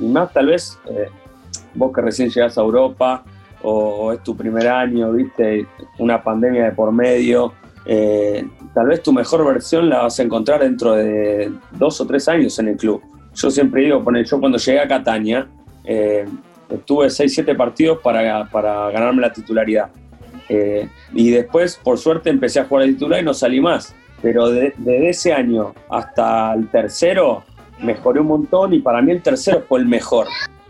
Y 0.00 0.06
más 0.06 0.32
tal 0.32 0.46
vez 0.46 0.78
vos 1.74 1.92
que 1.92 2.02
recién 2.02 2.30
llegás 2.30 2.56
a 2.56 2.60
Europa 2.60 3.24
o, 3.62 4.12
es 4.12 4.22
tu 4.22 4.36
primer 4.36 4.68
año, 4.68 5.12
viste, 5.12 5.66
una 5.98 6.22
pandemia 6.22 6.64
de 6.64 6.72
por 6.72 6.92
medio. 6.92 7.52
tal 8.74 8.86
vez 8.86 9.02
tu 9.02 9.12
mejor 9.12 9.44
versión 9.46 9.88
la 9.88 10.02
vas 10.02 10.18
a 10.18 10.22
encontrar 10.22 10.60
dentro 10.60 10.92
de 10.92 11.52
dos 11.72 12.00
o 12.00 12.06
tres 12.06 12.28
años 12.28 12.58
en 12.58 12.68
el 12.68 12.76
club. 12.76 13.02
Yo 13.34 13.50
siempre 13.50 13.82
digo, 13.82 14.02
yo 14.24 14.40
cuando 14.40 14.58
llegué 14.58 14.80
a 14.80 14.88
Catania, 14.88 15.48
Tuve 16.84 17.06
6-7 17.06 17.56
partidos 17.56 17.98
para, 18.02 18.46
para, 18.46 18.90
ganarme 18.90 19.22
la 19.22 19.32
titularidad. 19.32 19.88
Eh, 20.48 20.88
y 21.12 21.30
después, 21.30 21.76
por 21.82 21.98
suerte, 21.98 22.30
empecé 22.30 22.60
a 22.60 22.64
jugar 22.64 22.84
el 22.84 22.94
titular 22.94 23.20
y 23.20 23.24
no 23.24 23.34
salí 23.34 23.60
más. 23.60 23.94
Pero 24.20 24.50
desde 24.50 25.08
ese 25.08 25.32
año 25.32 25.74
hasta 25.88 26.54
el 26.54 26.68
tercero, 26.68 27.44
mejoré 27.80 28.20
un 28.20 28.26
montón 28.26 28.74
y 28.74 28.80
para 28.80 29.00
mí 29.00 29.12
el 29.12 29.22
tercero 29.22 29.62
fue 29.68 29.78
el 29.80 29.86
mejor. 29.86 30.26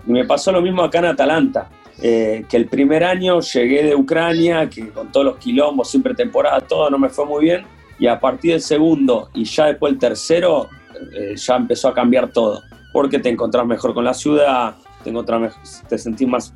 Y 0.07 0.13
me 0.13 0.25
pasó 0.25 0.53
lo 0.53 0.61
mismo 0.61 0.83
acá 0.83 0.99
en 0.99 1.07
Atalanta. 1.07 1.69
Eh, 2.03 2.45
que 2.49 2.57
el 2.57 2.67
primer 2.67 3.05
año 3.05 3.41
llegué 3.41 3.83
de 3.83 3.95
Ucrania, 3.95 4.69
que 4.69 4.91
con 4.91 5.11
todos 5.11 5.27
los 5.27 5.37
quilombos, 5.39 5.91
siempre 5.91 6.15
temporada, 6.15 6.61
todo 6.61 6.91
no 6.91 6.99
me 6.99 7.09
fue 7.09 7.25
muy 7.25 7.45
bien. 7.45 7.65
Y 7.99 8.07
a 8.07 8.21
partir 8.21 8.53
del 8.53 8.61
segundo 8.61 9.31
y 9.35 9.45
ya 9.45 9.67
después 9.67 9.93
el 9.93 9.99
tercero, 9.99 10.69
eh, 11.13 11.35
ya 11.37 11.57
empezó 11.57 11.89
a 11.89 11.95
cambiar 11.95 12.33
todo. 12.33 12.63
Porque 12.93 13.19
te 13.19 13.29
encontrás 13.29 13.67
mejor 13.67 13.95
con 13.95 14.05
la 14.05 14.15
ciudad, 14.15 14.77
te 15.89 15.99
sentís 15.99 16.29
más, 16.29 16.53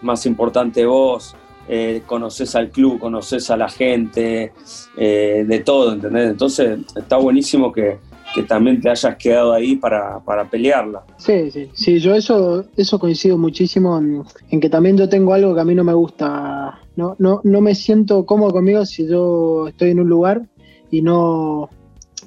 más 0.00 0.26
importante 0.26 0.86
vos, 0.86 1.36
eh, 1.68 2.02
conoces 2.06 2.54
al 2.56 2.70
club, 2.70 2.98
conoces 2.98 3.50
a 3.50 3.56
la 3.56 3.68
gente, 3.68 4.52
eh, 4.96 5.44
de 5.46 5.58
todo, 5.60 5.92
¿entendés? 5.92 6.30
Entonces 6.30 6.80
está 6.96 7.16
buenísimo 7.16 7.72
que, 7.72 7.98
que 8.34 8.42
también 8.42 8.80
te 8.80 8.90
hayas 8.90 9.16
quedado 9.16 9.52
ahí 9.52 9.76
para, 9.76 10.20
para 10.20 10.48
pelearla. 10.48 11.02
Sí, 11.16 11.50
sí, 11.50 11.70
sí, 11.72 11.98
yo 11.98 12.14
eso, 12.14 12.64
eso 12.76 12.98
coincido 12.98 13.36
muchísimo 13.38 13.98
en, 13.98 14.60
que 14.60 14.68
también 14.68 14.96
yo 14.96 15.08
tengo 15.08 15.32
algo 15.34 15.54
que 15.54 15.60
a 15.60 15.64
mí 15.64 15.74
no 15.74 15.84
me 15.84 15.94
gusta, 15.94 16.80
no, 16.96 17.16
no, 17.18 17.40
no 17.44 17.60
me 17.60 17.74
siento 17.74 18.24
cómodo 18.26 18.52
conmigo 18.52 18.84
si 18.86 19.06
yo 19.06 19.68
estoy 19.68 19.90
en 19.90 20.00
un 20.00 20.08
lugar 20.08 20.42
y 20.90 21.02
no 21.02 21.68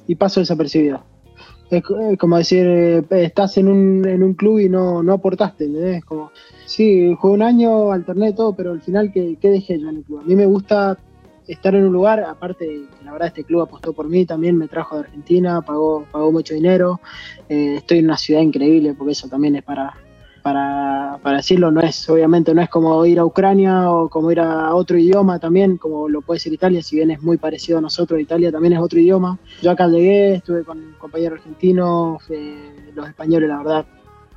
y 0.08 0.16
paso 0.16 0.40
desapercibido. 0.40 1.04
Es, 1.70 1.82
como 2.20 2.38
decir, 2.38 2.68
eh, 2.68 3.04
estás 3.10 3.58
en 3.58 3.68
un, 3.68 4.08
en 4.08 4.22
un 4.22 4.36
club 4.36 4.60
y 4.60 4.70
no, 4.70 5.02
no 5.02 5.14
aportaste, 5.14 5.66
¿entendés? 5.66 6.06
Como, 6.06 6.32
sí, 6.66 7.16
jugué 7.20 7.34
un 7.34 7.42
año, 7.42 7.92
alterné 7.92 8.34
todo, 8.34 8.54
pero 8.54 8.72
al 8.72 8.82
final, 8.82 9.12
¿qué, 9.12 9.38
¿qué 9.42 9.50
dejé 9.50 9.80
yo 9.80 9.90
en 9.90 9.98
el 9.98 10.04
club? 10.04 10.20
A 10.20 10.24
mí 10.24 10.36
me 10.36 10.46
gusta 10.46 11.00
estar 11.48 11.76
en 11.76 11.86
un 11.86 11.94
lugar, 11.94 12.22
aparte 12.22 12.86
la 13.04 13.12
verdad 13.12 13.28
este 13.28 13.44
club 13.44 13.62
apostó 13.62 13.94
por 13.94 14.08
mí, 14.08 14.26
también 14.26 14.58
me 14.58 14.68
trajo 14.68 14.96
de 14.96 15.04
Argentina, 15.04 15.62
pagó, 15.62 16.06
pagó 16.12 16.32
mucho 16.32 16.54
dinero, 16.54 17.00
eh, 17.50 17.76
estoy 17.78 18.00
en 18.00 18.06
una 18.06 18.18
ciudad 18.18 18.42
increíble, 18.42 18.94
porque 18.94 19.12
eso 19.14 19.28
también 19.28 19.56
es 19.56 19.64
para, 19.64 19.96
para, 20.42 21.20
para, 21.22 21.38
decirlo, 21.38 21.72
no 21.72 21.82
es, 21.82 22.10
obviamente 22.10 22.54
no 22.54 22.62
es 22.62 22.70
como 22.70 23.06
ir 23.06 23.20
a 23.20 23.26
Ucrania 23.26 23.92
o 23.92 24.10
como 24.10 24.32
ir 24.32 24.40
a 24.40 24.74
otro 24.74 24.98
idioma 24.98 25.40
también, 25.40 25.78
como 25.78 26.08
lo 26.08 26.22
puede 26.22 26.40
ser 26.40 26.54
Italia, 26.54 26.82
si 26.82 26.96
bien 26.96 27.12
es 27.12 27.22
muy 27.22 27.38
parecido 27.38 27.78
a 27.78 27.82
nosotros, 27.82 28.20
Italia 28.20 28.52
también 28.52 28.74
es 28.74 28.80
otro 28.80 29.00
idioma. 29.00 29.38
Yo 29.62 29.72
acá 29.72 29.88
llegué, 29.88 30.36
estuve 30.36 30.64
con 30.64 30.96
compañeros 30.98 31.40
argentinos, 31.40 32.24
eh, 32.30 32.92
los 32.94 33.08
españoles 33.08 33.50
la 33.50 33.58
verdad 33.58 33.86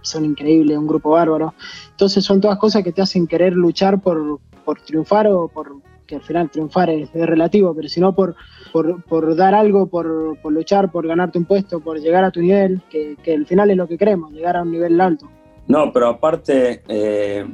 son 0.02 0.24
increíbles, 0.24 0.78
un 0.78 0.86
grupo 0.86 1.10
bárbaro. 1.10 1.54
Entonces 1.90 2.24
son 2.24 2.40
todas 2.40 2.58
cosas 2.58 2.82
que 2.84 2.92
te 2.92 3.02
hacen 3.02 3.26
querer 3.26 3.52
luchar 3.54 4.00
por, 4.00 4.38
por 4.64 4.80
triunfar 4.80 5.26
o 5.26 5.48
por, 5.48 5.76
que 6.06 6.16
al 6.16 6.22
final 6.22 6.50
triunfar 6.50 6.90
es, 6.90 7.12
relativo, 7.12 7.74
pero 7.74 7.88
si 7.88 8.00
no 8.00 8.14
por, 8.14 8.34
por, 8.72 9.02
por, 9.04 9.34
dar 9.36 9.54
algo, 9.54 9.86
por, 9.86 10.38
por, 10.40 10.52
luchar, 10.52 10.90
por 10.90 11.06
ganarte 11.06 11.38
un 11.38 11.44
puesto, 11.44 11.80
por 11.80 11.98
llegar 11.98 12.24
a 12.24 12.30
tu 12.30 12.40
nivel, 12.40 12.80
que, 12.88 13.16
que, 13.22 13.34
al 13.34 13.46
final 13.46 13.70
es 13.70 13.76
lo 13.76 13.86
que 13.86 13.98
queremos, 13.98 14.32
llegar 14.32 14.56
a 14.56 14.62
un 14.62 14.70
nivel 14.70 15.00
alto. 15.00 15.28
No, 15.68 15.92
pero 15.92 16.08
aparte, 16.08 16.82
eh, 16.88 17.44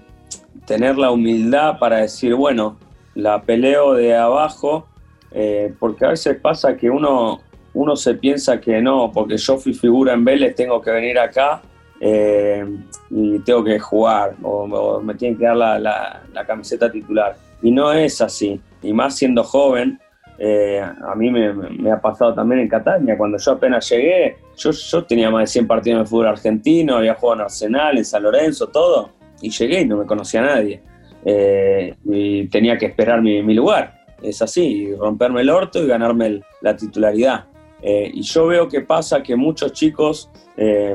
tener 0.66 0.98
la 0.98 1.10
humildad 1.10 1.78
para 1.78 1.98
decir, 1.98 2.34
bueno, 2.34 2.76
la 3.14 3.42
peleo 3.42 3.94
de 3.94 4.14
abajo, 4.14 4.86
eh, 5.30 5.74
porque 5.78 6.04
a 6.04 6.08
veces 6.08 6.36
pasa 6.40 6.76
que 6.76 6.90
uno, 6.90 7.40
uno 7.74 7.96
se 7.96 8.14
piensa 8.14 8.60
que 8.60 8.82
no, 8.82 9.10
porque 9.12 9.36
yo 9.38 9.56
fui 9.56 9.72
figura 9.72 10.12
en 10.12 10.24
Vélez, 10.24 10.54
tengo 10.54 10.80
que 10.80 10.90
venir 10.90 11.18
acá 11.18 11.62
eh, 12.00 12.64
y 13.10 13.38
tengo 13.40 13.64
que 13.64 13.78
jugar, 13.78 14.34
o, 14.42 15.00
me 15.00 15.14
tienen 15.14 15.38
que 15.38 15.44
dar 15.44 15.56
la, 15.56 16.22
la 16.32 16.46
camiseta 16.46 16.90
titular 16.90 17.36
y 17.62 17.70
no 17.70 17.92
es 17.92 18.20
así. 18.20 18.60
Y 18.82 18.92
más 18.92 19.16
siendo 19.16 19.44
joven, 19.44 19.98
eh, 20.38 20.80
a 20.80 21.14
mí 21.14 21.30
me, 21.30 21.90
ha 21.90 22.00
pasado 22.00 22.34
también 22.34 22.62
en 22.62 22.68
Catania. 22.68 23.16
Cuando 23.16 23.38
yo 23.38 23.52
apenas 23.52 23.88
llegué, 23.88 24.36
yo, 24.56 24.70
yo 24.72 25.04
tenía 25.04 25.30
más 25.30 25.42
de 25.42 25.46
100 25.46 25.66
partidos 25.66 26.00
de 26.00 26.06
fútbol 26.06 26.26
argentino, 26.26 26.96
había 26.96 27.14
jugado 27.14 27.40
en 27.40 27.44
Arsenal, 27.44 27.98
en 27.98 28.04
San 28.04 28.22
Lorenzo, 28.22 28.66
todo. 28.68 29.10
Y 29.40 29.50
llegué 29.50 29.82
y 29.82 29.86
no 29.86 29.96
me 29.96 30.06
conocía 30.06 30.40
a 30.40 30.56
nadie. 30.56 30.82
Eh, 31.24 31.94
y 32.04 32.48
tenía 32.48 32.76
que 32.76 32.86
esperar 32.86 33.22
mi, 33.22 33.42
mi, 33.42 33.54
lugar. 33.54 34.00
Es 34.20 34.42
así, 34.42 34.92
romperme 34.96 35.42
el 35.42 35.50
orto 35.50 35.82
y 35.82 35.86
ganarme 35.86 36.40
la 36.60 36.76
titularidad. 36.76 37.44
Eh, 37.80 38.10
y 38.12 38.22
yo 38.22 38.46
veo 38.46 38.68
que 38.68 38.80
pasa 38.80 39.22
que 39.22 39.34
muchos 39.36 39.72
chicos, 39.72 40.30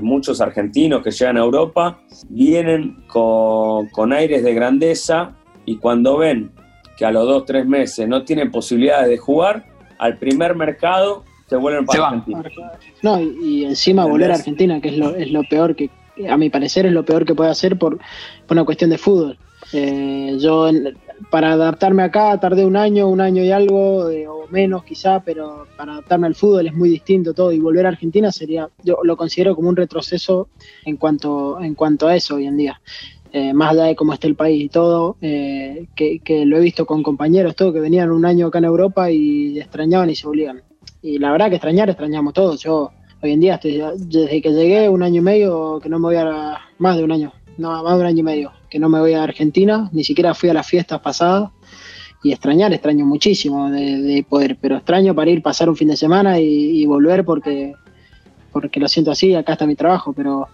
muchos 0.01 0.39
argentinos 0.39 1.03
que 1.03 1.12
llegan 1.12 1.38
a 1.38 1.41
Europa, 1.41 2.00
vienen 2.29 3.03
con, 3.07 3.88
con 3.89 4.13
aires 4.13 4.43
de 4.43 4.53
grandeza 4.53 5.36
y 5.65 5.77
cuando 5.77 6.17
ven 6.17 6.51
que 6.98 7.06
a 7.06 7.12
los 7.12 7.25
dos, 7.25 7.46
tres 7.46 7.66
meses 7.66 8.08
no 8.08 8.24
tienen 8.24 8.51
posibilidades 8.51 9.08
de 9.08 9.18
jugar, 9.18 9.66
al 10.00 10.18
primer 10.18 10.56
mercado 10.56 11.24
se 11.48 11.56
vuelven 11.56 11.86
para 11.86 12.00
Se 12.00 12.06
Argentina. 12.06 12.44
No, 13.04 13.22
y, 13.22 13.38
y 13.42 13.66
encima 13.66 14.01
¿Entendés? 14.01 14.12
volver 14.12 14.32
a 14.32 14.36
Argentina, 14.36 14.82
que 14.82 14.89
es 14.89 14.98
lo, 14.98 15.16
es 15.16 15.32
lo 15.32 15.44
peor 15.44 15.75
que, 15.75 15.89
a 16.30 16.36
mi 16.38 16.50
parecer, 16.50 16.86
es 16.86 16.92
lo 16.92 17.06
peor 17.06 17.25
que 17.25 17.36
puede 17.36 17.51
hacer 17.51 17.77
por, 17.77 17.98
por 18.48 18.58
una 18.58 18.66
cuestión 18.66 18.89
de 18.89 18.98
fútbol. 18.98 19.38
Eh, 19.74 20.38
yo, 20.39 20.68
en, 20.68 20.98
para 21.32 21.54
adaptarme 21.54 22.04
acá, 22.04 22.39
tardé 22.39 22.66
un 22.66 22.75
año, 22.75 23.08
un 23.08 23.22
año 23.22 23.44
y 23.44 23.51
algo, 23.51 24.10
eh, 24.10 24.27
o 24.27 24.46
menos 24.50 24.84
quizá, 24.84 25.20
pero 25.22 25.68
para 25.75 25.94
adaptarme 25.94 26.27
al 26.27 26.36
fútbol 26.36 26.68
es 26.68 26.74
muy 26.74 26.89
distinto 26.89 27.34
todo. 27.34 27.51
Y 27.51 27.60
volver 27.60 27.86
a 27.86 27.89
Argentina 27.89 28.32
sería, 28.32 28.70
yo 28.84 29.00
lo 29.04 29.18
considero 29.18 29.56
como 29.56 29.70
un 29.70 29.75
retroceso 29.75 30.50
en 30.86 30.98
cuanto, 30.98 31.60
en 31.62 31.75
cuanto 31.75 32.08
a 32.08 32.16
eso 32.16 32.36
hoy 32.36 32.46
en 32.46 32.58
día 32.58 32.82
eh, 33.31 33.53
más 33.53 33.72
allá 33.72 33.84
de 33.84 33.96
cómo 33.96 34.13
está 34.13 34.27
el 34.27 34.36
país 34.36 34.63
y 34.63 34.69
todo, 34.69 35.17
eh, 35.22 35.88
que, 35.96 36.46
lo 36.46 36.57
he 36.57 36.62
visto 36.62 36.86
con 36.86 37.03
compañeros, 37.03 37.55
todo, 37.55 37.74
que 37.74 37.79
venían 37.79 38.12
un 38.12 38.25
año 38.25 38.48
acá 38.48 38.60
en 38.60 38.65
Europa 38.65 39.12
y 39.12 39.60
extrañaban 39.60 40.10
y 40.10 40.15
se 40.15 40.27
volvían. 40.27 40.62
Y 41.01 41.19
la 41.19 41.31
verdad 41.31 41.50
que 41.50 41.55
extrañar, 41.55 41.89
extrañamos 41.89 42.34
todos. 42.34 42.62
Yo 42.62 42.91
hoy 43.22 43.31
en 43.31 43.39
día, 43.39 43.55
estoy, 43.55 43.81
desde 43.98 44.41
que 44.41 44.51
llegué, 44.51 44.89
un 44.89 45.03
año 45.03 45.22
y 45.22 45.24
medio, 45.24 45.79
que 45.81 45.89
no 45.89 46.00
me 46.00 46.05
voy 46.05 46.15
a, 46.15 46.57
más 46.77 46.98
de 46.98 47.03
un 47.03 47.12
año, 47.12 47.34
no, 47.57 47.84
más 47.84 47.93
de 47.96 48.00
un 48.00 48.05
año 48.05 48.19
y 48.19 48.24
medio, 48.24 48.51
que 48.69 48.79
no 48.79 48.89
me 48.89 49.00
voy 49.00 49.13
a 49.13 49.24
Argentina, 49.24 49.89
ni 49.91 50.03
siquiera 50.03 50.34
fui 50.34 50.50
a 50.50 50.53
las 50.53 50.67
fiestas 50.67 51.00
pasadas. 51.00 51.51
Y 52.24 52.31
extrañar, 52.31 52.74
extraño 52.74 53.05
muchísimo 53.05 53.69
de, 53.69 54.01
de 54.01 54.25
poder, 54.27 54.57
pero 54.60 54.77
extraño 54.77 55.13
para 55.13 55.29
ir, 55.29 55.43
pasar 55.43 55.69
un 55.69 55.75
fin 55.75 55.88
de 55.88 55.96
semana 55.96 56.39
y, 56.39 56.81
y 56.81 56.86
volver 56.88 57.24
porque, 57.24 57.74
porque 58.60 58.80
lo 58.80 58.88
siento 58.88 59.12
así, 59.12 59.36
acá 59.36 59.54
está 59.54 59.68
mi 59.68 59.76
trabajo, 59.76 60.14
pero 60.14 60.48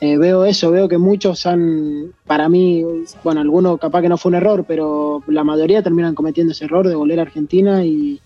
eh, 0.00 0.16
veo 0.16 0.46
eso, 0.46 0.70
veo 0.70 0.88
que 0.88 0.96
muchos 0.96 1.44
han, 1.44 2.12
para 2.26 2.48
mí, 2.48 2.82
bueno, 3.22 3.42
algunos 3.42 3.78
capaz 3.78 4.00
que 4.00 4.08
no 4.08 4.16
fue 4.16 4.30
un 4.30 4.36
error, 4.36 4.64
pero 4.66 5.22
la 5.26 5.44
mayoría 5.44 5.82
terminan 5.82 6.14
cometiendo 6.14 6.52
ese 6.52 6.64
error 6.64 6.88
de 6.88 6.94
volver 6.94 7.18
a 7.18 7.22
Argentina 7.22 7.84
y, 7.84 8.20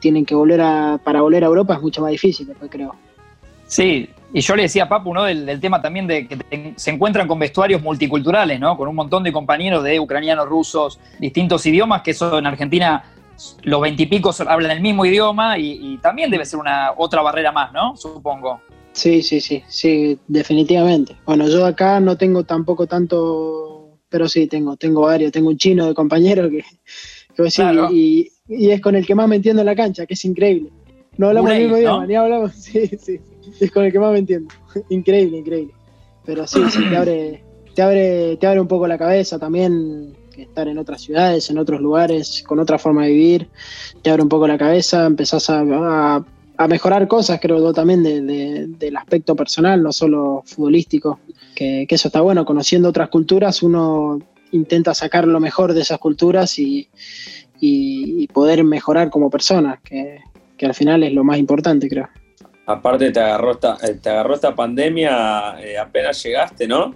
tienen 0.00 0.24
que 0.24 0.34
volver 0.34 0.60
a, 0.60 0.98
para 1.02 1.20
volver 1.20 1.44
a 1.44 1.46
Europa 1.46 1.74
es 1.74 1.80
mucho 1.80 2.02
más 2.02 2.10
difícil, 2.10 2.48
después 2.48 2.68
creo. 2.70 2.94
Sí, 3.66 4.08
y 4.32 4.40
yo 4.40 4.56
le 4.56 4.62
decía 4.62 4.84
a 4.84 4.88
Papu, 4.88 5.14
¿no? 5.14 5.24
Del, 5.24 5.60
tema 5.60 5.80
también 5.80 6.08
de 6.08 6.26
que 6.26 6.74
se 6.76 6.90
encuentran 6.90 7.28
con 7.28 7.38
vestuarios 7.38 7.80
multiculturales, 7.82 8.58
¿no? 8.58 8.76
Con 8.76 8.88
un 8.88 8.96
montón 8.96 9.22
de 9.22 9.32
compañeros 9.32 9.84
de 9.84 10.00
ucranianos, 10.00 10.48
rusos, 10.48 10.98
distintos 11.20 11.64
idiomas, 11.66 12.02
que 12.02 12.10
eso 12.10 12.36
en 12.38 12.46
Argentina 12.46 13.04
los 13.62 13.80
veintipicos 13.80 14.40
hablan 14.40 14.70
el 14.70 14.80
mismo 14.80 15.04
idioma 15.04 15.58
y, 15.58 15.78
y, 15.80 15.98
también 15.98 16.30
debe 16.30 16.44
ser 16.44 16.58
una 16.58 16.92
otra 16.96 17.22
barrera 17.22 17.52
más, 17.52 17.72
¿no? 17.72 17.96
Supongo. 17.96 18.60
Sí, 18.92 19.22
sí, 19.22 19.40
sí, 19.40 19.62
sí, 19.68 20.18
definitivamente. 20.28 21.16
Bueno, 21.24 21.48
yo 21.48 21.64
acá 21.64 22.00
no 22.00 22.16
tengo 22.16 22.44
tampoco 22.44 22.86
tanto, 22.86 23.98
pero 24.08 24.28
sí, 24.28 24.46
tengo, 24.46 24.76
tengo 24.76 25.02
varios, 25.02 25.32
tengo 25.32 25.48
un 25.48 25.56
chino 25.56 25.86
de 25.86 25.94
compañero 25.94 26.50
que, 26.50 26.64
que 27.34 27.42
decir, 27.42 27.64
claro. 27.64 27.88
y, 27.90 28.30
y, 28.48 28.70
es 28.70 28.80
con 28.80 28.94
el 28.94 29.06
que 29.06 29.14
más 29.14 29.28
me 29.28 29.36
entiendo 29.36 29.62
en 29.62 29.66
la 29.66 29.76
cancha, 29.76 30.06
que 30.06 30.14
es 30.14 30.24
increíble. 30.24 30.70
No 31.16 31.28
hablamos 31.28 31.50
el 31.52 31.58
mismo 31.60 31.74
¿no? 31.74 31.78
idioma, 31.78 32.06
ni 32.06 32.14
hablamos, 32.14 32.52
sí, 32.56 32.86
sí, 32.98 33.20
es 33.60 33.70
con 33.70 33.84
el 33.84 33.92
que 33.92 33.98
más 33.98 34.12
me 34.12 34.18
entiendo. 34.18 34.52
increíble, 34.90 35.38
increíble. 35.38 35.74
Pero 36.24 36.46
sí, 36.46 36.60
sí, 36.70 36.80
te 36.88 36.96
abre, 36.96 37.44
te 37.74 37.82
abre, 37.82 38.36
te 38.36 38.46
abre 38.46 38.60
un 38.60 38.68
poco 38.68 38.86
la 38.86 38.98
cabeza 38.98 39.38
también 39.38 40.14
estar 40.40 40.66
en 40.68 40.78
otras 40.78 41.02
ciudades, 41.02 41.50
en 41.50 41.58
otros 41.58 41.82
lugares, 41.82 42.42
con 42.46 42.58
otra 42.58 42.78
forma 42.78 43.04
de 43.04 43.10
vivir, 43.10 43.48
te 44.00 44.10
abre 44.10 44.22
un 44.22 44.30
poco 44.30 44.48
la 44.48 44.56
cabeza, 44.56 45.04
empezás 45.04 45.50
a, 45.50 45.60
a 45.60 46.24
a 46.56 46.68
mejorar 46.68 47.08
cosas, 47.08 47.40
creo 47.40 47.58
yo 47.58 47.72
también 47.72 48.02
de, 48.02 48.20
de, 48.20 48.66
del 48.68 48.96
aspecto 48.96 49.34
personal, 49.34 49.82
no 49.82 49.92
solo 49.92 50.42
futbolístico, 50.46 51.20
que, 51.54 51.86
que, 51.88 51.94
eso 51.94 52.08
está 52.08 52.20
bueno, 52.20 52.44
conociendo 52.44 52.88
otras 52.88 53.08
culturas 53.08 53.62
uno 53.62 54.18
intenta 54.52 54.94
sacar 54.94 55.26
lo 55.26 55.40
mejor 55.40 55.72
de 55.72 55.80
esas 55.80 55.98
culturas 55.98 56.58
y, 56.58 56.88
y, 57.58 58.22
y 58.22 58.26
poder 58.28 58.64
mejorar 58.64 59.10
como 59.10 59.30
persona, 59.30 59.80
que, 59.82 60.20
que, 60.56 60.66
al 60.66 60.74
final 60.74 61.02
es 61.02 61.12
lo 61.12 61.24
más 61.24 61.38
importante, 61.38 61.88
creo. 61.88 62.08
Aparte 62.66 63.10
te 63.10 63.20
agarró 63.20 63.52
esta, 63.52 63.76
te 63.76 64.10
agarró 64.10 64.34
esta 64.34 64.54
pandemia 64.54 65.56
eh, 65.60 65.78
apenas 65.78 66.22
llegaste, 66.22 66.68
¿no? 66.68 66.94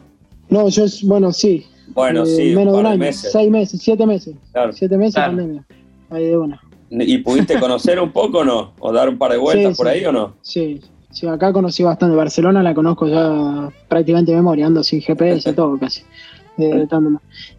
No, 0.48 0.68
yo, 0.68 0.84
bueno, 1.04 1.32
sí. 1.32 1.66
Bueno, 1.88 2.24
eh, 2.24 2.26
sí, 2.26 2.54
menos 2.54 2.74
de 2.74 2.80
un 2.80 2.86
año, 2.86 2.98
meses. 2.98 3.32
seis 3.32 3.50
meses, 3.50 3.80
siete 3.82 4.06
meses. 4.06 4.34
Claro. 4.52 4.72
Siete 4.72 4.96
meses 4.96 5.14
claro. 5.14 5.36
pandemia. 5.36 5.64
Ahí 6.10 6.26
de 6.26 6.36
una. 6.36 6.60
¿Y 6.90 7.18
pudiste 7.18 7.58
conocer 7.60 8.00
un 8.00 8.12
poco 8.12 8.38
o 8.38 8.44
no? 8.44 8.72
¿O 8.78 8.92
dar 8.92 9.08
un 9.08 9.18
par 9.18 9.32
de 9.32 9.38
vueltas 9.38 9.72
sí, 9.72 9.76
por 9.76 9.88
ahí 9.88 10.04
o 10.04 10.12
no? 10.12 10.34
Sí, 10.42 10.80
sí, 11.10 11.26
acá 11.26 11.52
conocí 11.52 11.82
bastante. 11.82 12.16
Barcelona 12.16 12.62
la 12.62 12.74
conozco 12.74 13.06
ya 13.08 13.70
prácticamente 13.88 14.32
de 14.32 14.36
memoria, 14.36 14.66
ando 14.66 14.82
sin 14.82 15.00
GPS, 15.00 15.52
todo 15.52 15.78
casi. 15.78 16.02
Eh, 16.58 16.88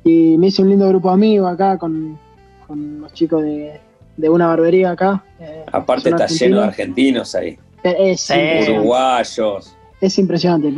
y 0.05 0.37
me 0.39 0.47
hice 0.47 0.63
un 0.63 0.69
lindo 0.69 0.89
grupo 0.89 1.09
de 1.09 1.13
amigos 1.13 1.53
acá 1.53 1.77
con, 1.77 2.17
con 2.65 3.01
los 3.01 3.13
chicos 3.13 3.43
de, 3.43 3.79
de, 4.17 4.27
una 4.27 4.47
barbería 4.47 4.89
acá. 4.89 5.23
Eh, 5.39 5.63
Aparte 5.71 6.09
está 6.09 6.25
lleno 6.25 6.61
de 6.61 6.63
argentinos 6.63 7.35
ahí. 7.35 7.59
Es, 7.83 8.31
es 8.31 8.69
Uruguayos. 8.69 9.75
Es 10.01 10.17
impresionante. 10.17 10.73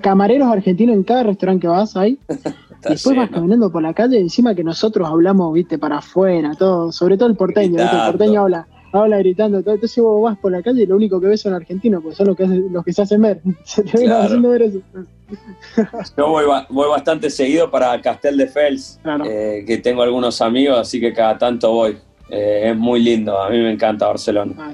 Camareros 0.00 0.48
argentinos 0.48 0.96
en 0.96 1.02
cada 1.02 1.24
restaurante 1.24 1.60
que 1.60 1.68
vas 1.68 1.94
ahí. 1.94 2.18
Después 2.82 3.14
lleno. 3.14 3.22
vas 3.22 3.30
caminando 3.30 3.70
por 3.70 3.82
la 3.82 3.92
calle, 3.94 4.18
encima 4.18 4.54
que 4.54 4.64
nosotros 4.64 5.08
hablamos, 5.08 5.52
viste, 5.52 5.78
para 5.78 5.98
afuera, 5.98 6.54
todo, 6.58 6.92
sobre 6.92 7.16
todo 7.16 7.28
el 7.28 7.36
porteño, 7.36 7.76
¿viste? 7.76 7.96
el 7.96 8.06
porteño 8.06 8.42
habla, 8.42 8.68
habla 8.92 9.18
gritando, 9.18 9.62
todo. 9.62 9.74
entonces 9.74 10.02
vos 10.02 10.22
vas 10.22 10.38
por 10.38 10.52
la 10.52 10.62
calle 10.62 10.82
y 10.82 10.86
lo 10.86 10.96
único 10.96 11.20
que 11.20 11.26
ves 11.26 11.40
son 11.40 11.54
argentinos, 11.54 12.02
porque 12.02 12.16
son 12.16 12.28
los 12.28 12.36
que, 12.36 12.46
los 12.46 12.84
que 12.84 12.92
se 12.92 13.02
hacen 13.02 13.22
ver. 13.22 13.40
Se 13.64 13.82
te 13.82 14.04
claro. 14.04 14.24
haciendo 14.24 14.50
ver 14.50 14.62
eso. 14.62 14.80
Yo 16.16 16.28
voy, 16.28 16.44
voy, 16.70 16.88
bastante 16.88 17.30
seguido 17.30 17.70
para 17.70 18.00
Castel 18.00 18.36
de 18.36 18.46
Fels, 18.46 18.98
claro. 19.02 19.24
eh, 19.26 19.64
que 19.66 19.78
tengo 19.78 20.02
algunos 20.02 20.40
amigos, 20.40 20.78
así 20.78 21.00
que 21.00 21.12
cada 21.12 21.36
tanto 21.36 21.72
voy. 21.72 21.98
Eh, 22.30 22.70
es 22.70 22.76
muy 22.76 23.00
lindo, 23.00 23.40
a 23.40 23.48
mí 23.50 23.58
me 23.58 23.72
encanta 23.72 24.06
Barcelona. 24.06 24.54
Ah, 24.58 24.72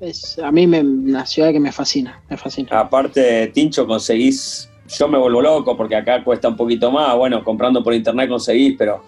es 0.00 0.38
a 0.38 0.50
mí 0.52 0.66
me, 0.66 0.80
una 0.80 1.26
ciudad 1.26 1.52
que 1.52 1.60
me 1.60 1.72
fascina, 1.72 2.20
me 2.28 2.36
fascina. 2.36 2.68
Aparte, 2.78 3.48
Tincho, 3.48 3.86
conseguís, 3.86 4.67
yo 4.88 5.08
me 5.08 5.18
vuelvo 5.18 5.40
loco 5.40 5.76
porque 5.76 5.96
acá 5.96 6.24
cuesta 6.24 6.48
un 6.48 6.56
poquito 6.56 6.90
más, 6.90 7.16
bueno, 7.16 7.44
comprando 7.44 7.82
por 7.82 7.94
internet 7.94 8.28
conseguís, 8.28 8.74
pero 8.78 9.04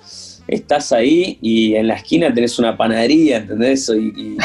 estás 0.46 0.92
ahí 0.92 1.38
y 1.40 1.74
en 1.74 1.86
la 1.88 1.94
esquina 1.94 2.32
tenés 2.32 2.58
una 2.58 2.76
panadería, 2.76 3.38
¿entendés? 3.38 3.88
Y, 3.88 4.36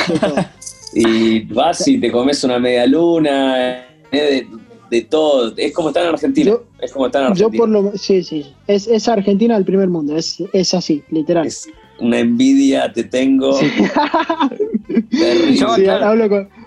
y, 0.94 1.40
vas 1.54 1.88
y 1.88 2.00
te 2.00 2.12
comes 2.12 2.44
una 2.44 2.60
media 2.60 2.86
luna, 2.86 3.86
de, 4.12 4.48
de, 4.90 5.02
todo, 5.02 5.54
es 5.58 5.74
como 5.74 5.90
estar 5.90 6.04
en 6.04 6.10
Argentina, 6.10 6.54
es 6.80 6.92
como 6.92 7.08
estar 7.08 7.22
en 7.22 7.28
Argentina. 7.32 7.52
Yo 7.52 7.58
por 7.58 7.70
lo 7.70 7.98
sí, 7.98 8.24
sí, 8.24 8.46
es, 8.68 8.88
es 8.88 9.08
Argentina 9.08 9.56
del 9.56 9.66
primer 9.66 9.90
mundo, 9.90 10.16
es, 10.16 10.42
es 10.54 10.74
así, 10.74 11.04
literal. 11.10 11.46
Es 11.46 11.68
una 12.00 12.20
envidia 12.20 12.92
te 12.92 13.04
tengo. 13.04 13.58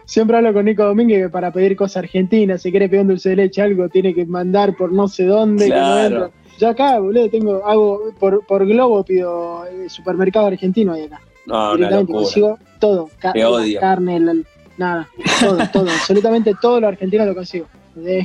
siempre 0.04 0.36
hablo 0.36 0.52
con 0.52 0.64
Nico 0.64 0.84
Domínguez 0.84 1.30
para 1.30 1.52
pedir 1.52 1.76
cosas 1.76 1.98
argentinas, 2.04 2.62
si 2.62 2.70
quiere 2.70 2.88
pedir 2.88 3.02
un 3.02 3.08
dulce 3.08 3.30
de 3.30 3.36
leche, 3.36 3.62
algo 3.62 3.88
tiene 3.88 4.14
que 4.14 4.24
mandar 4.26 4.76
por 4.76 4.92
no 4.92 5.08
sé 5.08 5.24
dónde. 5.24 5.66
Claro. 5.66 6.32
Yo 6.58 6.68
acá, 6.68 6.98
boludo, 6.98 7.28
tengo, 7.28 7.64
hago, 7.64 8.12
por, 8.18 8.44
por 8.44 8.66
Globo 8.66 9.04
pido 9.04 9.64
eh, 9.66 9.88
supermercado 9.88 10.46
argentino 10.46 10.92
ahí 10.92 11.04
acá. 11.04 11.20
No, 11.46 11.74
Directamente 11.74 12.12
consigo 12.12 12.58
todo. 12.80 13.08
Carne, 13.20 14.44
nada, 14.76 15.08
todo, 15.40 15.58
todo. 15.72 15.88
absolutamente 15.88 16.54
todo 16.60 16.80
lo 16.80 16.88
argentino 16.88 17.24
lo 17.24 17.34
consigo. 17.34 17.66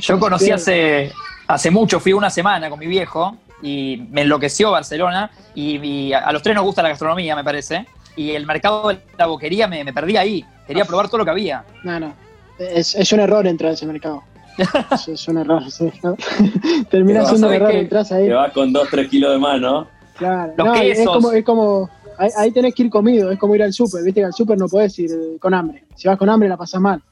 Yo 0.00 0.18
conocí 0.18 0.50
hace, 0.50 1.12
hace 1.46 1.70
mucho, 1.70 2.00
fui 2.00 2.12
una 2.12 2.30
semana 2.30 2.68
con 2.68 2.78
mi 2.78 2.86
viejo 2.86 3.36
y 3.62 4.06
me 4.10 4.22
enloqueció 4.22 4.70
Barcelona 4.70 5.30
y, 5.54 6.12
a 6.12 6.32
los 6.32 6.42
tres 6.42 6.54
nos 6.54 6.64
gusta 6.64 6.82
la 6.82 6.90
gastronomía, 6.90 7.36
me 7.36 7.44
parece. 7.44 7.86
Y 8.16 8.30
el 8.30 8.46
mercado 8.46 8.88
de 8.88 8.98
la 9.18 9.26
boquería 9.26 9.66
me, 9.66 9.82
me 9.82 9.92
perdí 9.92 10.16
ahí. 10.16 10.44
Quería 10.66 10.84
probar 10.84 11.08
todo 11.08 11.18
lo 11.18 11.24
que 11.24 11.30
había. 11.30 11.64
No, 11.82 11.98
no. 11.98 12.14
Es, 12.58 12.94
es 12.94 13.12
un 13.12 13.20
error 13.20 13.46
entrar 13.46 13.72
a 13.72 13.74
ese 13.74 13.86
mercado. 13.86 14.22
es, 15.08 15.28
un 15.28 15.38
error, 15.38 15.70
sí. 15.70 15.90
Termina 16.90 17.24
siendo 17.26 17.48
un 17.48 17.54
error, 17.54 17.72
entras 17.72 18.12
ahí. 18.12 18.28
Te 18.28 18.34
vas 18.34 18.52
con 18.52 18.72
2, 18.72 18.88
3 18.90 19.08
kilos 19.08 19.32
de 19.32 19.38
mano. 19.38 19.88
Claro, 20.16 20.52
no, 20.56 20.74
es 20.74 21.04
como, 21.04 21.32
es 21.32 21.44
como 21.44 21.90
ahí, 22.18 22.52
tenés 22.52 22.74
que 22.74 22.84
ir 22.84 22.90
comido, 22.90 23.32
es 23.32 23.38
como 23.38 23.54
ir 23.56 23.64
al 23.64 23.72
súper, 23.72 24.04
viste 24.04 24.20
que 24.20 24.26
al 24.26 24.32
súper 24.32 24.56
no 24.56 24.68
podés 24.68 24.96
ir 24.98 25.10
con 25.40 25.54
hambre. 25.54 25.84
Si 25.96 26.06
vas 26.06 26.16
con 26.16 26.28
hambre 26.28 26.48
la 26.48 26.56
pasas 26.56 26.80
mal. 26.80 27.02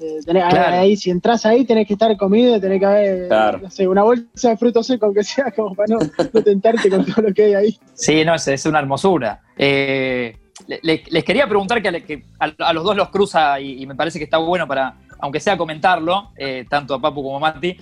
Eh, 0.00 0.40
ahí, 0.42 0.96
si 0.96 1.10
entras 1.10 1.44
ahí 1.44 1.64
tenés 1.64 1.86
que 1.86 1.94
estar 1.94 2.16
comido, 2.16 2.60
tenés 2.60 2.80
que 2.80 2.86
haber 2.86 3.62
no 3.62 3.70
sé, 3.70 3.88
una 3.88 4.02
bolsa 4.02 4.50
de 4.50 4.56
frutos 4.56 4.86
secos, 4.86 5.06
aunque 5.06 5.24
sea 5.24 5.50
como 5.50 5.74
para 5.74 5.96
no, 5.96 6.42
tentarte 6.42 6.88
con 6.88 7.04
todo 7.04 7.28
lo 7.28 7.34
que 7.34 7.44
hay 7.44 7.54
ahí. 7.54 7.78
Sí, 7.94 8.24
no, 8.24 8.34
es, 8.34 8.46
es 8.48 8.66
una 8.66 8.78
hermosura. 8.78 9.40
Eh, 9.56 10.36
les, 10.82 11.24
quería 11.24 11.46
preguntar 11.46 11.82
que, 11.82 12.24
a, 12.38 12.72
los 12.72 12.84
dos 12.84 12.96
los 12.96 13.08
cruza 13.10 13.60
y, 13.60 13.86
me 13.86 13.94
parece 13.94 14.18
que 14.18 14.24
está 14.24 14.38
bueno 14.38 14.66
para, 14.66 14.96
aunque 15.20 15.40
sea 15.40 15.56
comentarlo, 15.56 16.30
eh, 16.36 16.66
tanto 16.68 16.94
a 16.94 17.00
Papu 17.00 17.22
como 17.22 17.36
a 17.36 17.40
Mati, 17.40 17.76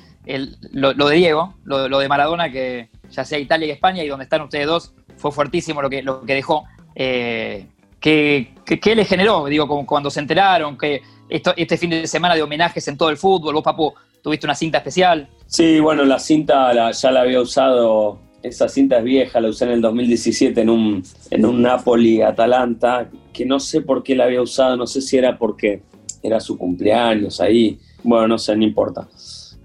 lo, 0.73 0.93
de 0.93 1.16
Diego, 1.16 1.55
lo, 1.64 1.99
de 1.99 2.09
Maradona, 2.09 2.50
que 2.50 2.90
ya 3.11 3.25
sea 3.25 3.38
Italia 3.38 3.66
y 3.69 3.71
España 3.71 4.02
y 4.02 4.09
donde 4.09 4.25
están 4.25 4.43
ustedes 4.43 4.66
dos, 4.66 4.95
fue 5.16 5.33
fuertísimo 5.33 5.83
lo 5.83 5.90
que, 5.90 6.02
lo 6.02 6.23
que 6.23 6.35
dejó. 6.35 6.64
¿qué, 6.95 8.55
qué, 8.64 8.95
le 8.95 9.05
generó? 9.05 9.47
Digo, 9.47 9.87
cuando 9.87 10.11
se 10.11 10.21
enteraron, 10.21 10.76
que 10.78 11.02
este 11.28 11.76
fin 11.76 11.90
de 11.90 12.06
semana 12.06 12.35
de 12.35 12.42
homenajes 12.42 12.87
en 12.88 12.97
todo 12.97 13.11
el 13.11 13.16
fútbol. 13.16 13.54
Vos, 13.54 13.62
Papu, 13.62 13.92
tuviste 14.23 14.47
una 14.47 14.54
cinta 14.54 14.78
especial. 14.78 15.28
Sí, 15.47 15.80
bueno, 15.80 16.04
la 16.04 16.18
cinta 16.18 16.73
ya 16.92 17.11
la 17.11 17.21
había 17.21 17.40
usado, 17.40 18.18
esa 18.42 18.68
cinta 18.68 18.99
es 18.99 19.04
vieja, 19.04 19.40
la 19.40 19.49
usé 19.49 19.64
en 19.64 19.73
el 19.73 19.80
2017 19.80 20.61
en 20.61 20.71
un, 20.71 21.02
en 21.30 21.47
un 21.47 21.62
Napoli-Atalanta, 21.62 23.09
que 23.33 23.45
no 23.47 23.61
sé 23.61 23.83
por 23.83 24.02
qué 24.02 24.14
la 24.14 24.25
había 24.25 24.42
usado, 24.42 24.76
no 24.76 24.87
sé 24.87 25.00
si 25.00 25.16
era 25.16 25.38
porque 25.38 25.83
era 26.23 26.40
su 26.40 26.59
cumpleaños 26.59 27.40
ahí, 27.40 27.78
bueno, 28.02 28.28
no 28.28 28.38
sé, 28.38 28.56
no 28.56 28.64
importa. 28.64 29.09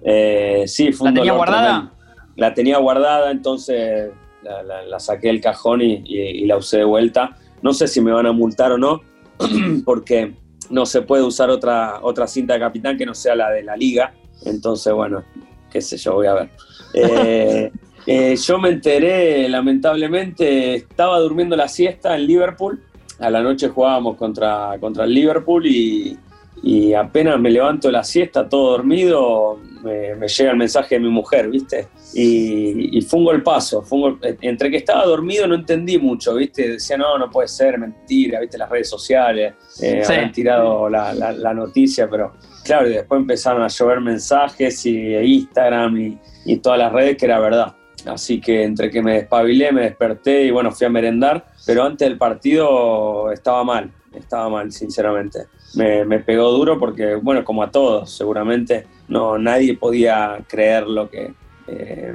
Eh, 0.04 0.64
sí, 0.68 0.92
fue 0.92 1.10
¿La 1.10 1.16
tenía 1.16 1.34
guardada? 1.34 1.94
La 2.36 2.54
tenía 2.54 2.78
guardada, 2.78 3.32
entonces 3.32 4.12
la, 4.44 5.00
saqué 5.00 5.28
del 5.28 5.42
cajón 5.42 5.82
y 5.82 6.46
la 6.46 6.58
usé 6.58 6.78
de 6.78 6.84
vuelta. 6.84 7.38
No 7.62 7.74
sé 7.74 7.88
si 7.88 8.02
me 8.02 8.12
van 8.12 8.26
a 8.26 8.32
multar 8.32 8.72
o 8.72 8.78
no, 8.78 9.02
porque 9.86 10.34
no 10.72 10.86
se 10.86 11.02
puede 11.02 11.24
usar 11.24 11.50
otra, 11.50 12.00
otra 12.02 12.28
cinta 12.28 12.54
de 12.54 12.60
capitán 12.60 12.98
que 12.98 13.06
no 13.06 13.14
sea 13.14 13.36
la 13.36 13.50
de 13.52 13.64
la 13.64 13.76
liga. 13.76 14.14
Entonces, 14.46 14.94
bueno, 14.94 15.24
qué 15.70 15.82
sé 15.82 15.98
yo, 15.98 16.14
voy 16.14 16.28
a 16.28 16.34
ver. 16.34 16.50
Eh, 16.94 17.72
eh, 18.06 18.36
yo 18.36 18.60
me 18.60 18.68
enteré, 18.68 19.48
lamentablemente, 19.48 20.76
estaba 20.76 21.18
durmiendo 21.20 21.56
la 21.56 21.70
siesta 21.70 22.18
en 22.18 22.28
Liverpool. 22.28 22.84
A 23.20 23.30
la 23.30 23.42
noche 23.42 23.70
jugábamos 23.70 24.18
contra, 24.18 24.76
contra 24.78 25.06
el 25.06 25.14
Liverpool 25.14 25.66
y, 25.66 26.18
y 26.64 26.94
apenas 26.94 27.40
me 27.40 27.50
levanto 27.50 27.88
de 27.88 27.94
la 27.94 28.04
siesta, 28.04 28.50
todo 28.50 28.72
dormido, 28.72 29.60
me, 29.84 30.28
llega 30.28 30.52
el 30.52 30.58
mensaje 30.58 30.96
de 30.96 31.02
mi 31.02 31.10
mujer, 31.10 31.50
¿viste? 31.50 31.88
Y, 32.14 32.98
y 32.98 33.02
fue 33.02 33.20
un 33.20 33.26
golpazo, 33.26 33.82
fue 33.82 34.16
entre 34.42 34.70
que 34.70 34.78
estaba 34.78 35.06
dormido 35.06 35.48
no 35.48 35.56
entendí 35.56 35.98
mucho, 35.98 36.36
¿viste? 36.36 36.74
Decía, 36.74 36.98
no, 36.98 37.18
no 37.18 37.30
puede 37.30 37.48
ser, 37.48 37.78
mentira, 37.78 38.40
¿viste? 38.40 38.58
Las 38.58 38.70
redes 38.70 38.90
sociales 38.90 39.54
eh, 39.82 40.04
habían 40.06 40.32
tirado 40.32 40.90
la, 40.90 41.14
la, 41.14 41.54
noticia, 41.54 42.10
pero 42.10 42.34
claro, 42.64 42.88
y 42.90 42.94
después 42.94 43.22
empezaron 43.22 43.64
a 43.64 43.68
llover 43.68 44.02
mensajes 44.02 44.86
y 44.86 45.16
Instagram 45.16 45.98
y, 45.98 46.20
y 46.46 46.58
todas 46.58 46.80
las 46.80 46.92
redes 46.92 47.18
que 47.18 47.26
era 47.26 47.40
verdad. 47.40 47.76
Así 48.06 48.42
que 48.42 48.64
entre 48.64 48.90
que 48.90 49.02
me 49.02 49.14
despabilé, 49.14 49.72
me 49.72 49.82
desperté 49.82 50.44
y 50.44 50.52
bueno, 50.52 50.72
fui 50.72 50.88
a 50.88 50.90
merendar, 50.90 51.46
pero 51.66 51.84
antes 51.84 52.08
del 52.08 52.18
partido 52.18 53.32
estaba 53.32 53.64
mal, 53.64 53.92
estaba 54.14 54.50
mal, 54.50 54.72
sinceramente 54.72 55.42
me, 55.76 56.20
pegó 56.20 56.52
duro 56.52 56.80
porque, 56.80 57.16
bueno, 57.16 57.44
como 57.44 57.64
a 57.64 57.72
todos, 57.72 58.12
seguramente 58.12 58.86
no, 59.12 59.38
nadie 59.38 59.76
podía 59.76 60.40
creer 60.48 60.88
lo 60.88 61.10
que, 61.10 61.34
eh, 61.68 62.14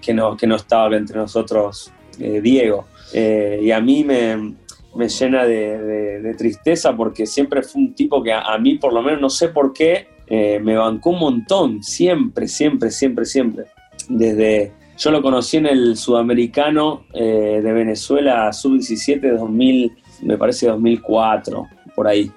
que, 0.00 0.12
no, 0.12 0.36
que 0.36 0.48
no 0.48 0.56
estaba 0.56 0.94
entre 0.96 1.16
nosotros 1.16 1.92
eh, 2.18 2.40
Diego. 2.42 2.86
Eh, 3.12 3.60
y 3.62 3.70
a 3.70 3.80
mí 3.80 4.02
me, 4.02 4.56
me 4.96 5.08
llena 5.08 5.44
de, 5.44 6.34
tristeza 6.36 6.96
porque 6.96 7.24
siempre 7.24 7.62
fue 7.62 7.82
un 7.82 7.94
tipo 7.94 8.20
que 8.20 8.32
a, 8.32 8.58
mí, 8.58 8.78
por 8.78 8.92
lo 8.92 9.00
menos, 9.00 9.20
no 9.20 9.30
sé 9.30 9.50
por 9.50 9.72
qué, 9.72 10.08
me 10.28 10.74
bancó 10.74 11.10
un 11.10 11.20
montón, 11.20 11.82
siempre, 11.84 12.48
siempre, 12.48 12.90
siempre, 12.90 13.24
siempre. 13.24 13.66
Desde, 14.08 14.72
yo 14.98 15.12
lo 15.12 15.22
conocí 15.22 15.58
en 15.58 15.66
el 15.66 15.96
sudamericano 15.96 17.04
de 17.12 17.72
Venezuela, 17.72 18.52
sub-17, 18.52 19.38
2000, 19.38 19.92
me 20.22 20.36
parece 20.36 20.66
2004, 20.66 21.68
por 21.94 22.08
ahí. 22.08 22.32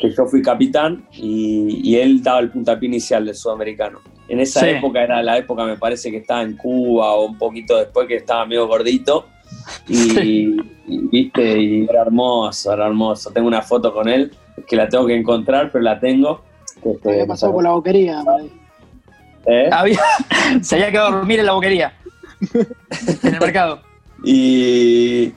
Que 0.00 0.10
yo 0.10 0.26
fui 0.26 0.42
capitán 0.42 1.06
y, 1.12 1.96
él 1.96 2.22
daba 2.22 2.40
el 2.40 2.50
puntapié 2.50 2.88
inicial 2.88 3.26
del 3.26 3.34
sudamericano. 3.34 4.00
En 4.28 4.40
esa 4.40 4.68
época 4.68 5.02
era 5.02 5.22
la 5.22 5.38
época, 5.38 5.64
me 5.64 5.76
parece 5.76 6.10
que 6.10 6.18
estaba 6.18 6.42
en 6.42 6.56
Cuba 6.56 7.12
o 7.12 7.26
un 7.26 7.36
poquito 7.36 7.76
después 7.76 8.08
que 8.08 8.16
estaba 8.16 8.46
medio 8.46 8.66
gordito. 8.66 9.26
Y, 9.88 10.56
viste, 10.86 11.60
y 11.60 11.84
era 11.84 12.02
hermoso, 12.02 12.72
era 12.72 12.86
hermoso. 12.86 13.30
Tengo 13.30 13.46
una 13.46 13.62
foto 13.62 13.92
con 13.92 14.08
él 14.08 14.32
que 14.66 14.76
la 14.76 14.88
tengo 14.88 15.06
que 15.06 15.16
encontrar, 15.16 15.70
pero 15.70 15.82
la 15.82 16.00
tengo. 16.00 16.42
había 17.04 17.26
pasado 17.26 17.52
por 17.52 17.62
la 17.62 17.70
boquería. 17.70 18.22
¿Eh? 19.46 19.70
se 20.62 20.76
había 20.76 20.90
quedado 20.90 21.08
a 21.08 21.16
dormir 21.18 21.40
en 21.40 21.46
la 21.46 21.52
boquería. 21.52 21.92
en 23.22 23.34
el 23.34 23.40
mercado. 23.40 23.80
Y, 24.24 25.32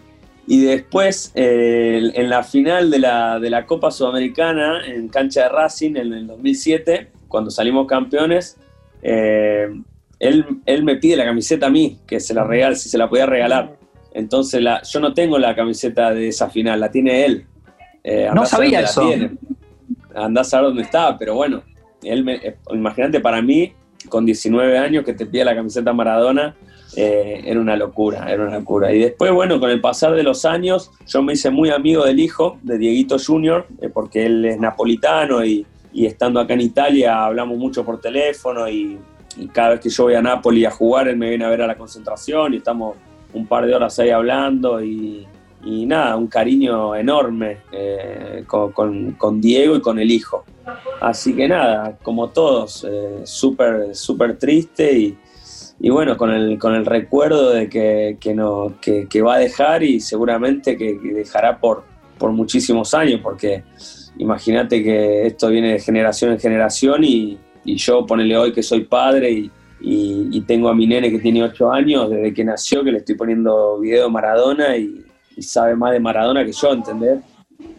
y 0.47 0.61
después, 0.63 1.31
eh, 1.35 2.11
en 2.13 2.29
la 2.29 2.43
final 2.43 2.91
de 2.91 2.99
la, 2.99 3.39
de 3.39 3.49
la, 3.49 3.65
Copa 3.65 3.89
Sudamericana, 3.89 4.85
en 4.85 5.07
cancha 5.07 5.43
de 5.43 5.49
Racing, 5.49 5.95
en 5.95 6.13
el 6.13 6.27
2007, 6.27 7.11
cuando 7.27 7.49
salimos 7.49 7.87
campeones, 7.87 8.57
eh, 9.01 9.67
él, 10.19 10.45
él, 10.65 10.83
me 10.83 10.97
pide 10.97 11.15
la 11.15 11.25
camiseta 11.25 11.65
a 11.67 11.69
mí, 11.69 11.99
que 12.05 12.19
se 12.19 12.33
la 12.33 12.43
regale, 12.43 12.75
si 12.75 12.89
se 12.89 12.97
la 12.97 13.09
podía 13.09 13.25
regalar. 13.25 13.75
Entonces, 14.13 14.61
la, 14.61 14.81
yo 14.83 14.99
no 14.99 15.13
tengo 15.13 15.39
la 15.39 15.55
camiseta 15.55 16.13
de 16.13 16.27
esa 16.27 16.49
final, 16.49 16.79
la 16.79 16.91
tiene 16.91 17.25
él. 17.25 17.45
Eh, 18.03 18.29
no 18.33 18.45
sabía 18.45 18.81
eso. 18.81 19.09
Andás 20.13 20.53
a 20.53 20.57
ver 20.57 20.67
dónde 20.67 20.83
estaba, 20.83 21.17
pero 21.17 21.33
bueno, 21.33 21.63
él 22.03 22.23
me, 22.23 22.39
imagínate 22.71 23.19
para 23.19 23.41
mí, 23.41 23.73
con 24.07 24.25
19 24.25 24.77
años, 24.77 25.03
que 25.03 25.13
te 25.13 25.25
pide 25.25 25.43
la 25.43 25.55
camiseta 25.55 25.91
Maradona, 25.91 26.55
eh, 26.95 27.41
era 27.45 27.59
una 27.59 27.75
locura, 27.75 28.31
era 28.31 28.47
una 28.47 28.59
locura. 28.59 28.93
Y 28.93 28.99
después, 28.99 29.31
bueno, 29.31 29.59
con 29.59 29.69
el 29.69 29.81
pasar 29.81 30.13
de 30.13 30.23
los 30.23 30.45
años, 30.45 30.91
yo 31.07 31.21
me 31.21 31.33
hice 31.33 31.49
muy 31.49 31.69
amigo 31.69 32.05
del 32.05 32.19
hijo, 32.19 32.57
de 32.63 32.77
Dieguito 32.77 33.17
Junior, 33.19 33.67
eh, 33.81 33.89
porque 33.89 34.25
él 34.25 34.45
es 34.45 34.59
napolitano 34.59 35.45
y, 35.45 35.65
estando 35.93 36.41
acá 36.41 36.53
en 36.53 36.61
Italia 36.61 37.23
hablamos 37.23 37.57
mucho 37.57 37.85
por 37.85 38.01
teléfono 38.01 38.67
y, 38.67 38.99
cada 39.51 39.71
vez 39.71 39.79
que 39.81 39.89
yo 39.89 40.03
voy 40.03 40.13
a 40.13 40.21
Nápoles 40.21 40.65
a 40.65 40.71
jugar, 40.71 41.09
él 41.09 41.17
me 41.17 41.27
viene 41.27 41.43
a 41.43 41.49
ver 41.49 41.61
a 41.61 41.67
la 41.67 41.75
concentración 41.75 42.53
y 42.53 42.57
estamos 42.57 42.95
un 43.33 43.45
par 43.45 43.65
de 43.65 43.75
horas 43.75 43.99
ahí 43.99 44.09
hablando 44.09 44.81
y, 44.81 45.27
nada, 45.65 46.15
un 46.15 46.27
cariño 46.27 46.95
enorme 46.95 47.57
eh, 47.73 48.45
con, 48.47 49.41
Diego 49.41 49.75
y 49.75 49.81
con 49.81 49.99
el 49.99 50.09
hijo. 50.09 50.45
Así 51.01 51.35
que 51.35 51.49
nada, 51.49 51.97
como 52.01 52.29
todos, 52.29 52.87
súper, 53.25 53.93
súper 53.93 54.37
triste 54.37 54.97
y, 54.97 55.17
y 55.79 55.89
bueno, 55.89 56.17
con 56.17 56.31
el, 56.31 56.57
con 56.57 56.73
el 56.73 56.85
recuerdo 56.85 57.51
de 57.51 57.69
que, 57.69 58.17
que 58.19 58.33
no, 58.33 58.75
que, 58.81 59.21
va 59.21 59.35
a 59.35 59.39
dejar 59.39 59.83
y 59.83 59.99
seguramente 59.99 60.77
que, 60.77 60.93
dejará 60.93 61.59
por, 61.59 61.83
por 62.17 62.31
muchísimos 62.31 62.93
años, 62.93 63.19
porque 63.21 63.63
imagínate 64.17 64.81
que 64.81 65.27
esto 65.27 65.49
viene 65.49 65.73
de 65.73 65.79
generación 65.79 66.31
en 66.31 66.39
generación 66.39 67.03
y, 67.03 67.37
y 67.65 67.75
yo 67.75 68.05
ponele 68.05 68.37
hoy 68.37 68.53
que 68.53 68.63
soy 68.63 68.85
padre 68.85 69.31
y, 69.31 69.51
y, 69.81 70.41
tengo 70.41 70.69
a 70.69 70.73
mi 70.73 70.87
nene 70.87 71.11
que 71.11 71.19
tiene 71.19 71.43
8 71.43 71.71
años 71.71 72.09
desde 72.09 72.33
que 72.33 72.43
nació, 72.43 72.83
que 72.83 72.91
le 72.91 72.99
estoy 72.99 73.15
poniendo 73.15 73.79
video 73.79 74.05
de 74.05 74.09
Maradona 74.09 74.77
y, 74.77 75.03
sabe 75.39 75.75
más 75.75 75.91
de 75.91 75.99
Maradona 75.99 76.45
que 76.45 76.53
yo, 76.53 76.71
¿entendés? 76.71 77.19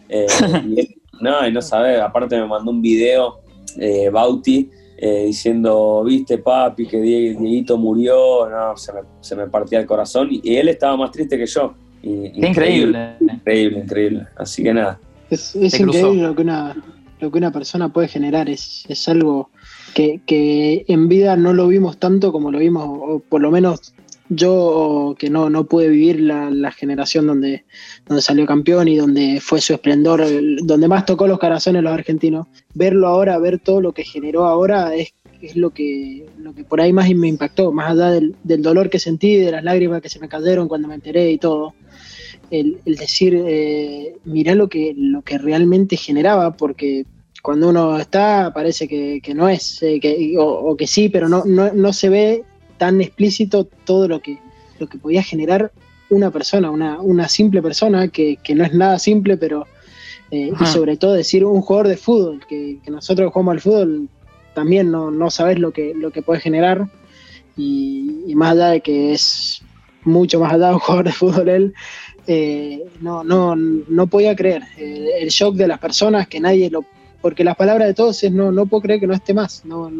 Eh, 0.07 0.27
y 0.65 1.01
no, 1.19 1.47
y 1.47 1.51
no 1.51 1.61
sabe, 1.61 1.99
aparte 1.99 2.39
me 2.39 2.45
mandó 2.45 2.69
un 2.69 2.81
video, 2.81 3.39
eh, 3.77 4.09
Bauti, 4.11 4.69
eh, 4.97 5.25
diciendo, 5.27 6.03
viste 6.03 6.39
papi, 6.39 6.87
que 6.87 6.99
Dieguito 6.99 7.77
murió, 7.77 8.49
no, 8.49 8.75
se 8.75 8.93
me, 8.93 8.99
se 9.21 9.35
me, 9.35 9.47
partía 9.47 9.79
el 9.79 9.85
corazón 9.85 10.29
y, 10.31 10.55
él 10.55 10.69
estaba 10.69 10.97
más 10.97 11.11
triste 11.11 11.37
que 11.37 11.45
yo. 11.45 11.73
increíble. 12.01 13.15
Increíble, 13.21 13.79
increíble. 13.79 14.27
Así 14.35 14.63
que 14.63 14.73
nada. 14.73 14.99
Es, 15.29 15.55
increíble 15.55 16.23
lo 16.23 16.35
que, 16.35 16.41
una, 16.41 16.75
lo 17.19 17.31
que 17.31 17.37
una 17.37 17.51
persona 17.51 17.93
puede 17.93 18.07
generar, 18.07 18.49
es, 18.49 18.85
es 18.87 19.07
algo 19.07 19.51
que, 19.93 20.85
en 20.87 21.07
vida 21.07 21.35
no 21.35 21.53
lo 21.53 21.67
vimos 21.67 21.97
tanto 21.97 22.31
como 22.31 22.51
lo 22.51 22.59
vimos, 22.59 22.85
o 22.87 23.19
por 23.19 23.41
lo 23.41 23.51
menos 23.51 23.93
yo 24.29 25.15
que 25.17 25.29
no, 25.29 25.49
no 25.49 25.65
pude 25.65 25.89
vivir 25.89 26.19
la, 26.19 26.71
generación 26.71 27.27
donde, 27.27 27.65
donde 28.05 28.21
salió 28.21 28.45
campeón 28.45 28.87
y 28.87 28.97
donde 28.97 29.39
fue 29.41 29.61
su 29.61 29.73
esplendor, 29.73 30.23
donde 30.63 30.87
más 30.87 31.05
tocó 31.05 31.27
los 31.27 31.39
corazones 31.39 31.83
los 31.83 31.93
argentinos, 31.93 32.47
verlo 32.73 33.07
ahora, 33.07 33.37
ver 33.39 33.59
todo 33.59 33.81
lo 33.81 33.93
que 33.93 34.03
generó 34.03 34.45
ahora 34.45 34.93
es, 34.95 35.13
lo, 35.55 35.69
que, 35.71 36.25
lo 36.37 36.53
que 36.53 36.63
por 36.63 36.81
ahí 36.81 36.93
más 36.93 37.09
me 37.09 37.27
impactó, 37.27 37.71
más 37.71 37.91
allá 37.91 38.11
del, 38.11 38.35
dolor 38.61 38.89
que 38.89 38.99
sentí, 38.99 39.37
de 39.37 39.51
las 39.51 39.63
lágrimas 39.63 40.01
que 40.01 40.09
se 40.09 40.19
me 40.19 40.29
cayeron 40.29 40.67
cuando 40.67 40.87
me 40.87 40.95
enteré 40.95 41.31
y 41.31 41.37
todo. 41.37 41.73
El, 42.49 42.79
decir, 42.85 43.41
eh, 43.45 44.15
mirá 44.23 44.55
lo 44.55 44.69
que, 44.69 44.93
lo 44.95 45.21
que 45.21 45.37
realmente 45.37 45.97
generaba, 45.97 46.55
porque 46.55 47.05
cuando 47.47 47.69
uno 47.69 47.97
está 47.97 48.51
parece 48.53 48.87
que, 48.87 49.33
no 49.33 49.47
es, 49.47 49.81
eh, 49.81 49.99
que, 50.01 50.35
o, 50.37 50.75
que 50.75 50.87
sí, 50.87 51.09
pero 51.09 51.29
no, 51.29 51.43
no, 51.45 51.93
se 51.93 52.09
ve 52.09 52.43
tan 52.77 53.01
explícito 53.01 53.65
todo 53.85 54.07
lo 54.07 54.21
que, 54.21 54.39
lo 54.79 54.87
que 54.87 54.97
podía 54.97 55.23
generar 55.23 55.71
una 56.09 56.31
persona, 56.31 56.71
una, 56.71 56.99
una 57.01 57.27
simple 57.27 57.61
persona, 57.61 58.07
que, 58.07 58.37
no 58.55 58.63
es 58.63 58.73
nada 58.73 58.99
simple, 58.99 59.37
pero 59.37 59.65
eh, 60.31 60.51
y 60.59 60.65
sobre 60.65 60.97
todo 60.97 61.13
decir 61.13 61.43
un 61.43 61.61
jugador 61.61 61.87
de 61.87 61.97
fútbol, 61.97 62.41
que, 62.47 62.79
nosotros 62.87 63.31
jugamos 63.31 63.53
al 63.53 63.61
fútbol, 63.61 64.09
también 64.53 64.91
no, 64.91 65.11
no 65.11 65.29
sabes 65.29 65.59
lo 65.59 65.71
que, 65.71 65.93
lo 65.93 66.11
que 66.11 66.21
puede 66.21 66.39
generar, 66.39 66.87
y, 67.55 68.33
más 68.35 68.51
allá 68.51 68.67
de 68.69 68.81
que 68.81 69.13
es 69.13 69.61
mucho 70.03 70.39
más 70.39 70.53
allá 70.53 70.67
de 70.67 70.73
un 70.73 70.79
jugador 70.79 71.05
de 71.05 71.11
fútbol 71.11 71.49
él, 71.49 71.73
eh, 72.27 72.83
no, 73.01 73.23
no, 73.23 73.55
no 73.55 74.07
podía 74.07 74.35
creer. 74.35 74.63
El 74.77 75.29
shock 75.29 75.55
de 75.55 75.67
las 75.67 75.79
personas, 75.79 76.27
que 76.27 76.39
nadie 76.39 76.69
lo 76.69 76.85
porque 77.21 77.43
las 77.43 77.55
palabras 77.55 77.87
de 77.87 77.93
todos 77.93 78.23
es 78.23 78.31
no, 78.31 78.51
no 78.51 78.65
puedo 78.67 78.83
creer 78.83 78.99
que 78.99 79.07
no 79.07 79.13
esté 79.13 79.33
más, 79.33 79.65
no, 79.65 79.91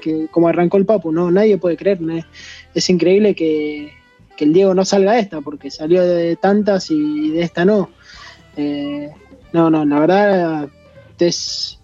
que 0.00 0.28
como 0.30 0.48
arrancó 0.48 0.76
el 0.76 0.86
Papu, 0.86 1.12
no, 1.12 1.30
nadie 1.30 1.58
puede 1.58 1.76
creer, 1.76 1.98
es 2.74 2.90
increíble 2.90 3.34
que, 3.34 3.92
el 4.38 4.52
Diego 4.52 4.74
no 4.74 4.84
salga 4.84 5.12
de 5.12 5.20
esta, 5.20 5.40
porque 5.40 5.70
salió 5.70 6.02
de 6.02 6.36
tantas 6.36 6.90
y 6.90 7.30
de 7.30 7.40
esta 7.40 7.64
no. 7.64 7.88
Eh, 8.58 9.08
no, 9.54 9.70
no, 9.70 9.82
la 9.86 9.98
verdad 9.98 10.68
es, 11.18 11.80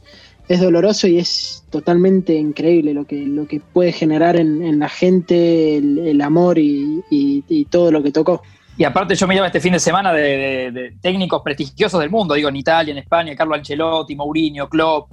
es 0.48 0.60
doloroso 0.60 1.08
y 1.08 1.18
es 1.18 1.64
totalmente 1.70 2.34
increíble 2.34 2.92
lo 2.92 3.06
que, 3.06 3.24
lo 3.24 3.46
que 3.46 3.60
puede 3.60 3.92
generar 3.92 4.36
en, 4.36 4.78
la 4.78 4.90
gente 4.90 5.78
el, 5.78 6.20
amor 6.20 6.58
y 6.58 7.66
todo 7.70 7.90
lo 7.90 8.02
que 8.02 8.12
tocó. 8.12 8.42
Y 8.76 8.84
aparte 8.84 9.14
yo 9.14 9.28
miraba 9.28 9.46
este 9.46 9.60
fin 9.60 9.72
de 9.72 9.78
semana 9.78 10.12
de, 10.12 10.94
técnicos 11.00 11.42
prestigiosos 11.42 12.00
del 12.00 12.10
mundo, 12.10 12.34
digo, 12.34 12.48
en 12.48 12.56
Italia, 12.56 12.92
en 12.92 12.98
España, 12.98 13.36
Carlo 13.36 13.54
Ancelotti, 13.54 14.16
Mourinho, 14.16 14.68
Klopp, 14.68 15.12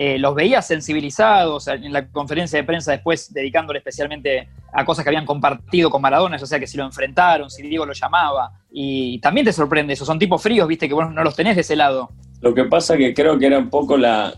eh, 0.00 0.16
los 0.16 0.32
veía 0.32 0.62
sensibilizados 0.62 1.66
en 1.66 1.92
la 1.92 2.06
conferencia 2.06 2.56
de 2.56 2.64
prensa 2.64 2.92
después, 2.92 3.34
dedicándole 3.34 3.80
especialmente 3.80 4.48
a 4.72 4.84
cosas 4.84 5.02
que 5.02 5.08
habían 5.08 5.26
compartido 5.26 5.90
con 5.90 6.00
Maradona, 6.00 6.36
o 6.36 6.46
sea, 6.46 6.60
que 6.60 6.68
si 6.68 6.76
lo 6.76 6.84
enfrentaron, 6.84 7.50
si 7.50 7.62
Diego 7.62 7.84
lo 7.84 7.92
llamaba. 7.92 8.52
Y 8.70 9.18
también 9.18 9.44
te 9.44 9.52
sorprende 9.52 9.94
eso, 9.94 10.04
son 10.04 10.20
tipos 10.20 10.40
fríos, 10.40 10.68
viste, 10.68 10.86
que 10.86 10.94
vos 10.94 11.12
no 11.12 11.24
los 11.24 11.34
tenés 11.34 11.56
de 11.56 11.62
ese 11.62 11.74
lado. 11.74 12.10
Lo 12.40 12.54
que 12.54 12.62
pasa 12.66 12.96
que 12.96 13.12
creo 13.12 13.40
que 13.40 13.46
era 13.46 13.58
un 13.58 13.70
poco 13.70 13.96
la, 13.96 14.32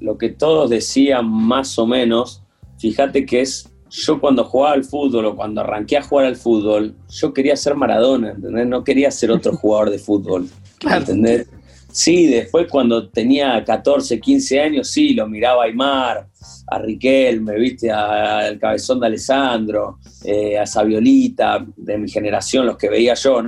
lo 0.00 0.18
que 0.18 0.28
todos 0.28 0.68
decían 0.68 1.26
más 1.26 1.78
o 1.78 1.86
menos, 1.86 2.42
fíjate 2.78 3.24
que 3.24 3.40
es 3.40 3.72
yo 3.88 4.20
cuando 4.20 4.44
jugaba 4.44 4.74
al 4.74 4.84
fútbol 4.84 5.24
o 5.24 5.34
cuando 5.34 5.62
arranqué 5.62 5.96
a 5.96 6.02
jugar 6.02 6.26
al 6.26 6.36
fútbol, 6.36 6.94
yo 7.08 7.32
quería 7.32 7.56
ser 7.56 7.74
Maradona, 7.74 8.32
¿entendés? 8.32 8.66
No 8.66 8.84
quería 8.84 9.10
ser 9.10 9.30
otro 9.30 9.52
jugador 9.56 9.88
de 9.88 9.98
fútbol, 9.98 10.46
¿entendés? 10.82 11.48
Sí, 11.92 12.26
después 12.26 12.66
cuando 12.70 13.08
tenía 13.08 13.62
14, 13.64 14.20
15 14.20 14.60
años, 14.60 14.90
sí, 14.90 15.14
lo 15.14 15.26
miraba 15.26 15.64
a 15.64 15.66
Aymar, 15.66 16.26
a 16.68 16.78
Riquelme, 16.78 17.56
viste, 17.56 17.90
al 17.90 18.58
cabezón 18.58 19.00
de 19.00 19.06
Alessandro, 19.06 19.98
eh, 20.24 20.58
a 20.58 20.66
Saviolita, 20.66 21.64
de 21.76 21.98
mi 21.98 22.08
generación, 22.08 22.66
los 22.66 22.76
que 22.76 22.88
veía 22.88 23.14
yo, 23.14 23.42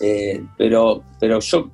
eh, 0.00 0.42
pero, 0.58 1.04
pero 1.18 1.40
yo 1.40 1.70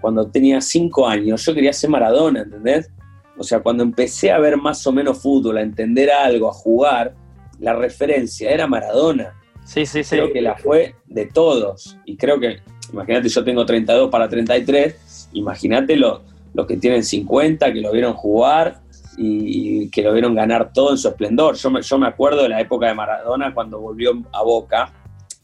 cuando 0.00 0.30
tenía 0.30 0.60
5 0.60 1.08
años, 1.08 1.44
yo 1.44 1.54
quería 1.54 1.72
ser 1.72 1.90
Maradona, 1.90 2.42
¿entendés? 2.42 2.90
O 3.38 3.42
sea, 3.42 3.60
cuando 3.60 3.82
empecé 3.82 4.30
a 4.30 4.38
ver 4.38 4.56
más 4.56 4.86
o 4.86 4.92
menos 4.92 5.20
fútbol, 5.20 5.58
a 5.58 5.62
entender 5.62 6.10
algo, 6.10 6.48
a 6.48 6.52
jugar, 6.52 7.14
la 7.60 7.74
referencia 7.74 8.50
era 8.50 8.66
Maradona. 8.66 9.34
Sí, 9.64 9.84
sí, 9.84 10.04
sí. 10.04 10.16
Creo 10.16 10.32
que 10.32 10.40
la 10.40 10.56
fue 10.56 10.94
de 11.06 11.26
todos. 11.26 11.98
Y 12.04 12.16
creo 12.16 12.38
que, 12.38 12.60
imagínate, 12.92 13.28
yo 13.28 13.44
tengo 13.44 13.66
32 13.66 14.10
para 14.10 14.28
33, 14.28 14.94
imagínate 15.32 15.96
los 15.96 16.20
lo 16.56 16.66
que 16.66 16.78
tienen 16.78 17.04
50, 17.04 17.70
que 17.70 17.80
lo 17.82 17.92
vieron 17.92 18.14
jugar 18.14 18.80
y, 19.18 19.90
que 19.90 20.02
lo 20.02 20.12
vieron 20.12 20.34
ganar 20.34 20.72
todo 20.72 20.92
en 20.92 20.98
su 20.98 21.08
esplendor. 21.08 21.54
Yo 21.54 21.70
me, 21.70 21.82
yo 21.82 21.98
me 21.98 22.06
acuerdo 22.06 22.42
de 22.42 22.48
la 22.48 22.60
época 22.60 22.86
de 22.86 22.94
Maradona 22.94 23.52
cuando 23.52 23.78
volvió 23.78 24.12
a 24.32 24.42
Boca, 24.42 24.90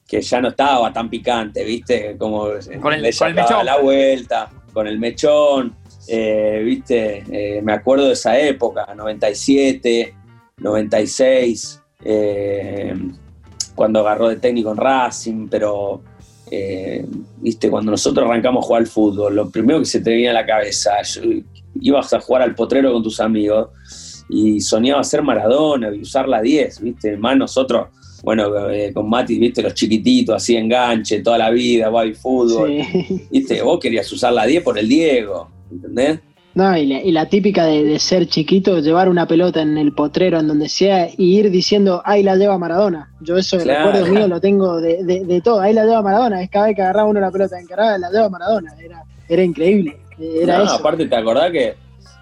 que 0.09 0.23
ya 0.23 0.41
no 0.41 0.49
estaba 0.49 0.91
tan 0.91 1.11
picante, 1.11 1.65
¿viste? 1.65 2.17
Como 2.17 2.45
con 2.45 2.57
el, 2.57 2.81
con 2.81 3.29
el 3.29 3.35
mechón. 3.35 3.67
la 3.67 3.79
vuelta, 3.79 4.51
con 4.73 4.87
el 4.87 4.99
mechón, 4.99 5.77
eh, 6.09 6.63
¿viste? 6.65 7.25
Eh, 7.31 7.61
me 7.63 7.75
acuerdo 7.75 8.07
de 8.07 8.15
esa 8.15 8.39
época, 8.39 8.95
97, 8.95 10.15
96. 10.59 11.83
Eh, 12.05 12.95
cuando 13.75 14.01
agarró 14.01 14.29
de 14.29 14.37
técnico 14.37 14.71
en 14.71 14.77
Racing, 14.79 15.49
pero 15.49 16.03
eh, 16.55 17.07
viste, 17.39 17.71
cuando 17.71 17.93
nosotros 17.93 18.29
arrancamos 18.29 18.63
a 18.63 18.67
jugar 18.67 18.83
al 18.83 18.87
fútbol, 18.87 19.35
lo 19.35 19.49
primero 19.49 19.79
que 19.79 19.87
se 19.87 20.03
te 20.03 20.11
venía 20.11 20.33
a 20.33 20.35
la 20.35 20.45
cabeza, 20.45 20.91
ibas 21.81 22.13
a 22.13 22.21
jugar 22.21 22.43
al 22.43 22.55
potrero 22.55 22.93
con 22.93 23.03
tus 23.03 23.21
amigos 23.21 23.71
y 24.29 24.61
soñaba 24.61 25.03
ser 25.03 25.23
Maradona 25.23 25.91
y 25.95 26.03
usar 26.03 26.29
la 26.29 26.43
10, 26.43 26.83
viste, 26.83 27.17
más 27.17 27.39
nosotros, 27.39 27.89
bueno, 28.23 28.69
eh, 28.69 28.93
con 28.93 29.09
Mati, 29.09 29.39
viste, 29.39 29.63
los 29.63 29.73
chiquititos, 29.73 30.37
así 30.37 30.55
enganche, 30.55 31.23
toda 31.23 31.39
la 31.39 31.49
vida, 31.49 31.89
va 31.89 32.05
fútbol, 32.13 32.83
viste, 33.31 33.63
vos 33.63 33.81
querías 33.81 34.13
usar 34.13 34.35
la 34.35 34.45
10 34.45 34.63
por 34.63 34.79
el 34.79 34.87
Diego, 34.87 35.49
¿entendés? 35.71 36.21
No, 36.55 36.77
y 36.77 37.13
la, 37.13 37.27
típica 37.27 37.65
de, 37.65 37.99
ser 37.99 38.27
chiquito, 38.27 38.79
llevar 38.81 39.09
una 39.09 39.27
pelota 39.27 39.63
en 39.63 39.79
el 39.79 39.93
potrero, 39.93 40.41
en 40.41 40.49
donde 40.49 40.69
sea, 40.69 41.09
y 41.17 41.39
ir 41.39 41.51
diciendo, 41.51 42.03
ahí 42.05 42.23
la 42.23 42.37
lleva 42.37 42.59
Maradona. 42.59 43.11
Yo 43.21 43.39
eso, 43.39 43.57
el 43.57 43.69
recuerdo 43.69 44.07
mío, 44.07 44.29
lo 44.29 44.41
tengo 44.41 44.81
de, 44.81 45.41
todo. 45.43 45.61
Ahí 45.61 45.73
la 45.73 45.85
lleva 45.85 46.03
Maradona. 46.03 46.43
Es 46.43 46.51
cada 46.51 46.67
vez 46.67 46.77
que 46.77 46.83
agarraba 46.83 47.09
uno 47.09 47.21
la 47.21 47.31
pelota 47.31 47.59
encarada, 47.59 47.99
la 47.99 48.11
lleva 48.11 48.29
Maradona. 48.29 48.75
Era, 48.79 49.03
era 49.29 49.43
increíble. 49.43 49.97
Era 50.19 50.59
no, 50.59 50.71
aparte, 50.71 51.07
¿te 51.07 51.17
acordás 51.17 51.51
que 51.51 51.69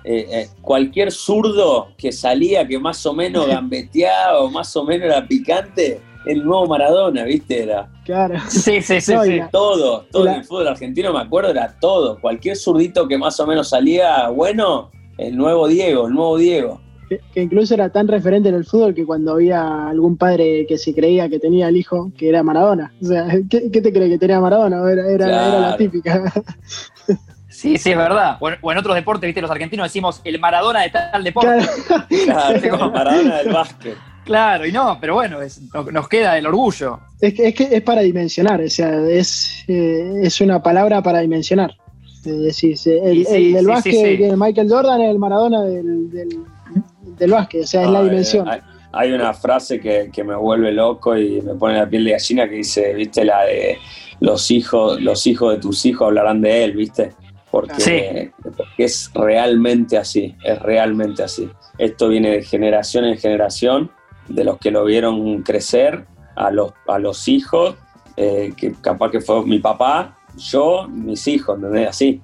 eh, 0.03 0.27
eh, 0.31 0.49
cualquier 0.62 1.12
zurdo 1.12 1.88
que 1.99 2.11
salía, 2.12 2.66
que 2.66 2.79
más 2.79 3.05
o 3.05 3.12
menos 3.12 3.47
gambeteaba 3.49 4.40
o 4.40 4.51
más 4.51 4.75
o 4.77 4.85
menos 4.85 5.07
era 5.07 5.27
picante, 5.27 6.01
el 6.25 6.45
nuevo 6.45 6.67
Maradona, 6.67 7.25
¿viste? 7.25 7.63
Era. 7.63 7.89
Claro. 8.05 8.39
Sí, 8.49 8.83
sí, 8.83 9.01
sí. 9.01 9.15
Todo, 9.51 10.07
todo 10.11 10.29
el 10.29 10.45
fútbol 10.45 10.69
argentino, 10.69 11.13
me 11.13 11.21
acuerdo, 11.21 11.51
era 11.51 11.77
todo. 11.81 12.19
Cualquier 12.21 12.57
zurdito 12.57 13.09
que 13.09 13.19
más 13.19 13.39
o 13.41 13.47
menos 13.47 13.69
salía 13.69 14.29
bueno, 14.29 14.91
el 15.19 15.37
nuevo 15.37 15.69
Diego, 15.69 16.09
el 16.09 16.15
nuevo 16.15 16.37
Diego. 16.37 16.81
Que, 17.09 17.43
incluso 17.43 17.75
era 17.75 17.91
tan 17.91 18.07
referente 18.07 18.49
en 18.51 18.55
el 18.55 18.65
fútbol 18.65 18.95
que 18.95 19.05
cuando 19.05 19.33
había 19.33 19.89
algún 19.89 20.17
padre 20.17 20.65
que 20.69 20.79
se 20.79 20.95
creía 20.95 21.29
que 21.29 21.41
tenía 21.41 21.69
el 21.69 21.77
hijo, 21.77 22.13
que 22.17 22.29
era 22.29 22.43
Maradona. 22.45 22.93
O 23.03 23.05
sea, 23.05 23.27
¿qué, 23.49 23.69
te 23.69 23.93
crees 23.93 24.11
que 24.11 24.19
tenía 24.19 24.41
Maradona? 24.41 24.89
Era, 24.91 25.11
era, 25.11 25.59
la 25.59 25.77
típica. 25.77 26.33
Sí, 27.49 27.77
sí, 27.77 27.91
es 27.91 27.97
verdad. 27.97 28.39
O 28.41 28.73
en, 28.73 28.79
otros 28.79 28.95
deportes, 28.95 29.27
viste, 29.27 29.43
los 29.43 29.51
argentinos 29.51 29.85
decimos 29.85 30.21
el 30.25 30.39
Maradona 30.39 30.83
de 30.83 30.91
tal 30.91 31.25
deporte. 31.25 31.59
Claro, 32.25 32.61
claro 32.61 32.91
Maradona 32.95 33.37
del 33.39 33.53
básquet. 33.53 33.97
Claro, 34.31 34.64
y 34.64 34.71
no, 34.71 34.97
pero 35.01 35.14
bueno, 35.14 35.38
nos 35.90 36.09
queda 36.09 36.38
el 36.38 36.47
orgullo. 36.47 37.01
Es 37.21 37.35
que, 37.35 37.49
es 37.49 37.55
que 37.57 37.64
es 37.73 37.83
para 37.83 38.01
dimensionar, 38.01 38.61
o 38.61 38.71
sea, 38.71 39.05
es, 39.09 39.64
eh, 39.66 40.21
es 40.23 40.40
una 40.40 40.62
palabra 40.62 41.03
para 41.03 41.19
dimensionar. 41.19 41.75
Decís, 42.23 42.87
el, 42.87 43.25
del 43.25 43.66
básquet, 43.66 44.37
Michael 44.37 44.71
Jordan 44.71 45.01
es 45.01 45.11
el 45.11 45.19
Maradona 45.19 45.64
del, 45.64 46.12
del, 47.19 47.31
básquet, 47.33 47.64
o 47.64 47.66
sea, 47.66 47.83
es 47.83 47.90
la 47.90 48.05
dimensión. 48.05 48.49
Hay, 48.93 49.11
una 49.11 49.35
frase 49.35 49.81
que, 49.81 50.23
me 50.23 50.37
vuelve 50.37 50.71
loco 50.71 51.19
y 51.19 51.40
me 51.40 51.57
pone 51.57 51.79
la 51.79 51.88
piel 51.88 52.05
de 52.05 52.12
gallina 52.12 52.49
que 52.49 52.55
dice, 52.55 52.95
viste, 52.95 53.25
la 53.25 53.43
de 53.43 53.79
los 54.21 54.49
hijos, 54.53 55.01
los 55.01 55.27
hijos 55.27 55.55
de 55.55 55.61
tus 55.61 55.85
hijos 55.87 56.07
hablarán 56.07 56.40
de 56.40 56.62
él, 56.62 56.77
viste. 56.77 57.14
Porque, 57.51 58.31
que 58.77 58.85
es 58.85 59.11
realmente 59.12 59.99
así, 59.99 60.37
es 60.45 60.57
realmente 60.61 61.25
así. 61.25 61.51
Esto 61.79 62.09
viene 62.09 62.31
de 62.31 62.43
generación 62.45 63.07
en 63.07 63.19
generación, 63.19 63.90
de 64.31 64.45
los 64.45 64.59
que 64.59 64.71
lo 64.71 64.85
vieron 64.85 65.43
crecer, 65.43 66.07
a 66.37 66.51
los, 66.51 66.73
a 66.87 66.99
los 66.99 67.29
hijos, 67.29 67.77
eh, 68.16 68.53
que 68.57 68.73
capaz 68.81 69.11
que 69.11 69.21
fue 69.21 69.45
mi 69.45 69.59
papá, 69.59 70.19
yo, 70.37 70.88
mis 70.88 71.27
hijos, 71.27 71.57
¿entendés? 71.57 71.88
Así. 71.88 72.23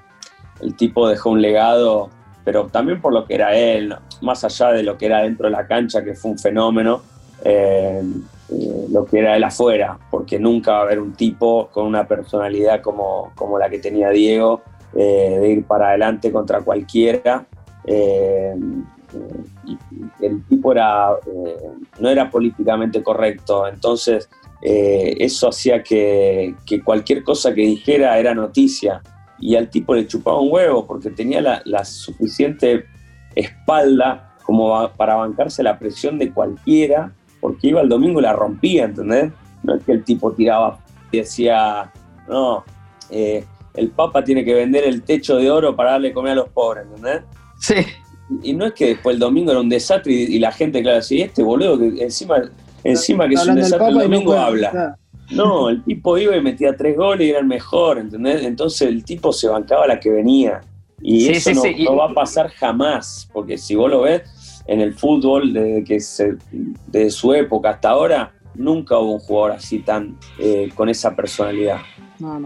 El 0.60 0.74
tipo 0.74 1.06
dejó 1.08 1.30
un 1.30 1.42
legado, 1.42 2.08
pero 2.44 2.66
también 2.66 3.00
por 3.00 3.12
lo 3.12 3.26
que 3.26 3.34
era 3.34 3.54
él, 3.54 3.94
más 4.22 4.42
allá 4.44 4.72
de 4.72 4.82
lo 4.82 4.96
que 4.96 5.06
era 5.06 5.22
dentro 5.22 5.46
de 5.46 5.52
la 5.52 5.66
cancha, 5.66 6.02
que 6.02 6.14
fue 6.14 6.30
un 6.30 6.38
fenómeno, 6.38 7.02
eh, 7.44 8.02
eh, 8.50 8.86
lo 8.90 9.04
que 9.04 9.18
era 9.18 9.36
él 9.36 9.44
afuera, 9.44 9.98
porque 10.10 10.38
nunca 10.38 10.72
va 10.72 10.78
a 10.78 10.82
haber 10.82 11.00
un 11.00 11.12
tipo 11.12 11.68
con 11.68 11.86
una 11.86 12.06
personalidad 12.06 12.80
como, 12.80 13.32
como 13.34 13.58
la 13.58 13.68
que 13.68 13.78
tenía 13.78 14.08
Diego, 14.10 14.62
de 14.94 15.50
ir 15.50 15.64
para 15.66 15.88
adelante 15.88 16.32
contra 16.32 16.62
cualquiera. 16.62 17.44
El 20.20 20.44
tipo 20.44 20.72
era, 20.72 21.10
no 21.98 22.08
era 22.08 22.30
políticamente 22.30 23.02
correcto, 23.02 23.66
entonces 23.66 24.28
eh, 24.62 25.16
eso 25.20 25.48
hacía 25.48 25.82
que, 25.82 26.54
cualquier 26.84 27.22
cosa 27.22 27.54
que 27.54 27.62
dijera 27.62 28.18
era 28.18 28.34
noticia. 28.34 29.02
Y 29.38 29.54
al 29.54 29.68
tipo 29.68 29.94
le 29.94 30.06
chupaba 30.06 30.40
un 30.40 30.50
huevo 30.50 30.86
porque 30.86 31.10
tenía 31.10 31.40
la, 31.64 31.84
suficiente 31.84 32.86
espalda 33.34 34.34
como 34.44 34.88
para 34.96 35.16
bancarse 35.16 35.62
la 35.62 35.78
presión 35.78 36.18
de 36.18 36.32
cualquiera, 36.32 37.12
porque 37.40 37.68
iba 37.68 37.80
el 37.80 37.88
domingo 37.88 38.20
y 38.20 38.22
la 38.22 38.32
rompía, 38.32 38.84
¿entendés? 38.84 39.32
No 39.62 39.74
es 39.74 39.84
que 39.84 39.92
el 39.92 40.04
tipo 40.04 40.32
tiraba 40.32 40.78
y 41.10 41.18
decía, 41.18 41.92
no, 42.28 42.64
eh, 43.10 43.44
el 43.74 43.90
Papa 43.90 44.24
tiene 44.24 44.44
que 44.44 44.54
vender 44.54 44.84
el 44.84 45.02
techo 45.02 45.36
de 45.36 45.50
oro 45.50 45.76
para 45.76 45.92
darle 45.92 46.12
comer 46.12 46.32
a 46.32 46.36
los 46.36 46.48
pobres, 46.48 46.86
¿entendés? 46.86 47.22
Sí. 47.58 47.74
Y 48.42 48.52
no 48.54 48.66
es 48.66 48.72
que 48.72 48.86
después 48.86 49.14
el 49.14 49.20
domingo 49.20 49.52
era 49.52 49.60
un 49.60 49.68
desastre 49.68 50.12
y, 50.12 50.38
la 50.38 50.52
gente, 50.52 50.82
claro, 50.82 50.98
así, 50.98 51.20
este 51.20 51.42
boludo 51.42 51.78
que 51.78 52.02
encima 52.02 52.42
Encima 52.84 53.28
que 53.28 53.34
es 53.34 53.46
un 53.46 53.56
desastre 53.56 53.88
el 53.88 53.98
domingo 53.98 54.32
habla. 54.34 54.96
No, 55.30 55.68
el 55.68 55.82
tipo 55.82 56.16
iba 56.18 56.36
y 56.36 56.40
metía 56.40 56.76
tres 56.76 56.96
goles 56.96 57.26
y 57.26 57.30
era 57.30 57.40
el 57.40 57.46
mejor, 57.46 57.98
¿entendés? 57.98 58.44
Entonces 58.44 58.88
el 58.88 59.04
tipo 59.04 59.32
se 59.32 59.48
bancaba 59.48 59.86
la 59.86 59.98
que 59.98 60.10
venía. 60.10 60.60
Y 61.02 61.28
eso 61.28 61.50
no, 61.52 61.96
va 61.96 62.06
a 62.06 62.14
pasar 62.14 62.48
jamás, 62.48 63.28
porque 63.32 63.58
si 63.58 63.74
vos 63.74 63.90
lo 63.90 64.02
ves 64.02 64.62
en 64.66 64.80
el 64.80 64.94
fútbol, 64.94 65.52
desde, 65.52 65.84
que 65.84 66.00
se, 66.00 66.36
desde 66.86 67.10
su 67.10 67.34
época 67.34 67.70
hasta 67.70 67.90
ahora, 67.90 68.32
nunca 68.54 68.96
hubo 68.98 69.14
un 69.14 69.18
jugador 69.18 69.52
así 69.52 69.80
tan 69.80 70.16
eh, 70.38 70.70
con 70.74 70.88
esa 70.88 71.14
personalidad. 71.14 71.80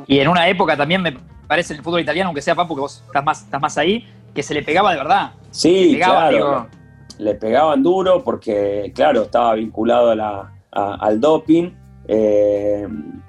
Y 0.06 0.18
en 0.18 0.28
una 0.28 0.48
época 0.48 0.76
también 0.76 1.02
me 1.02 1.16
parece 1.46 1.74
el 1.74 1.82
fútbol 1.82 2.00
italiano, 2.00 2.28
aunque 2.28 2.42
sea 2.42 2.54
Papu, 2.54 2.74
que 2.74 2.80
vos 2.80 3.04
estás 3.06 3.24
más, 3.24 3.42
estás 3.42 3.60
más 3.60 3.78
ahí, 3.78 4.06
que 4.34 4.42
se 4.42 4.54
le 4.54 4.62
pegaba 4.62 4.90
de 4.90 4.98
verdad. 4.98 5.32
Sí, 5.50 5.98
claro 6.02 6.68
le 7.20 7.34
pegaban 7.34 7.82
duro 7.82 8.24
porque, 8.24 8.92
claro, 8.94 9.22
estaba 9.22 9.54
vinculado 9.54 10.10
a 10.10 10.14
la, 10.14 10.52
al 10.72 11.20
doping 11.20 11.70
eh, 12.08 12.88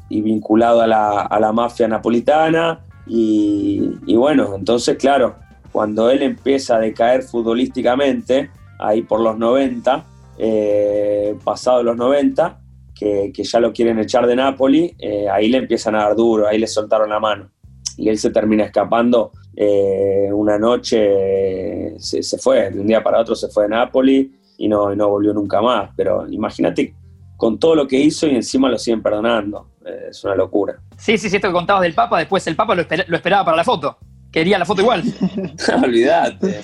y 0.10 0.22
vinculado 0.22 0.82
a 0.82 0.88
la, 0.88 1.22
a 1.22 1.40
la 1.40 1.52
mafia 1.52 1.88
napolitana. 1.88 2.80
Y, 3.06 4.16
bueno, 4.16 4.56
entonces, 4.56 4.98
claro, 4.98 5.36
cuando 5.72 6.10
él 6.10 6.24
empieza 6.24 6.78
a 6.78 6.80
decaer 6.80 7.24
futbolísticamente, 7.24 8.50
ahí 8.80 9.02
por 9.02 9.20
los 9.20 9.38
90, 9.38 10.06
eh, 10.38 11.36
pasado 11.44 11.84
los 11.84 11.98
90, 11.98 12.60
que, 12.96 13.34
ya 13.36 13.60
lo 13.60 13.74
quieren 13.74 14.00
echar 14.00 14.26
de 14.26 14.36
Napoli, 14.36 14.96
eh, 15.00 15.28
ahí 15.30 15.50
le 15.50 15.58
empiezan 15.58 15.96
a 15.96 16.04
dar 16.04 16.16
duro, 16.16 16.48
ahí 16.48 16.58
le 16.58 16.68
soltaron 16.68 17.10
la 17.10 17.20
mano. 17.20 17.50
Y 17.98 18.08
él 18.08 18.18
se 18.18 18.30
termina 18.30 18.64
escapando 18.64 19.32
eh, 19.56 20.30
una 20.32 20.58
noche 20.58 22.00
se, 22.00 22.38
fue, 22.38 22.72
de 22.72 22.80
un 22.80 22.88
día 22.88 23.04
para 23.04 23.20
otro 23.20 23.36
se 23.36 23.50
fue 23.50 23.64
de 23.64 23.70
Nápoles 23.70 24.28
y 24.58 24.68
no, 24.68 24.96
no 24.96 25.10
volvió 25.10 25.34
nunca 25.34 25.62
más. 25.62 25.92
Pero 25.96 26.28
imagínate 26.30 26.96
con 27.38 27.58
todo 27.58 27.76
lo 27.76 27.88
que 27.88 27.98
hizo 27.98 28.28
y 28.28 28.36
encima 28.36 28.70
lo 28.70 28.78
siguen 28.78 29.02
perdonando. 29.02 29.72
Eh, 29.86 30.08
es 30.10 30.24
una 30.24 30.36
locura. 30.36 30.80
Sí, 30.98 31.18
sí, 31.18 31.30
sí, 31.30 31.38
esto 31.38 31.48
que 31.48 31.54
contabas 31.54 31.82
del 31.82 31.94
Papa, 31.94 32.20
después 32.20 32.46
el 32.48 32.56
Papa 32.56 32.76
lo, 32.76 32.82
esperaba 32.82 33.46
para 33.46 33.58
la 33.58 33.64
foto. 33.64 33.98
Quería 34.32 34.60
la 34.60 34.66
foto 34.66 34.82
igual. 34.82 35.04
Olvídate. 35.84 36.62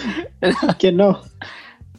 ¿Quién 0.78 0.96
no? 0.96 1.22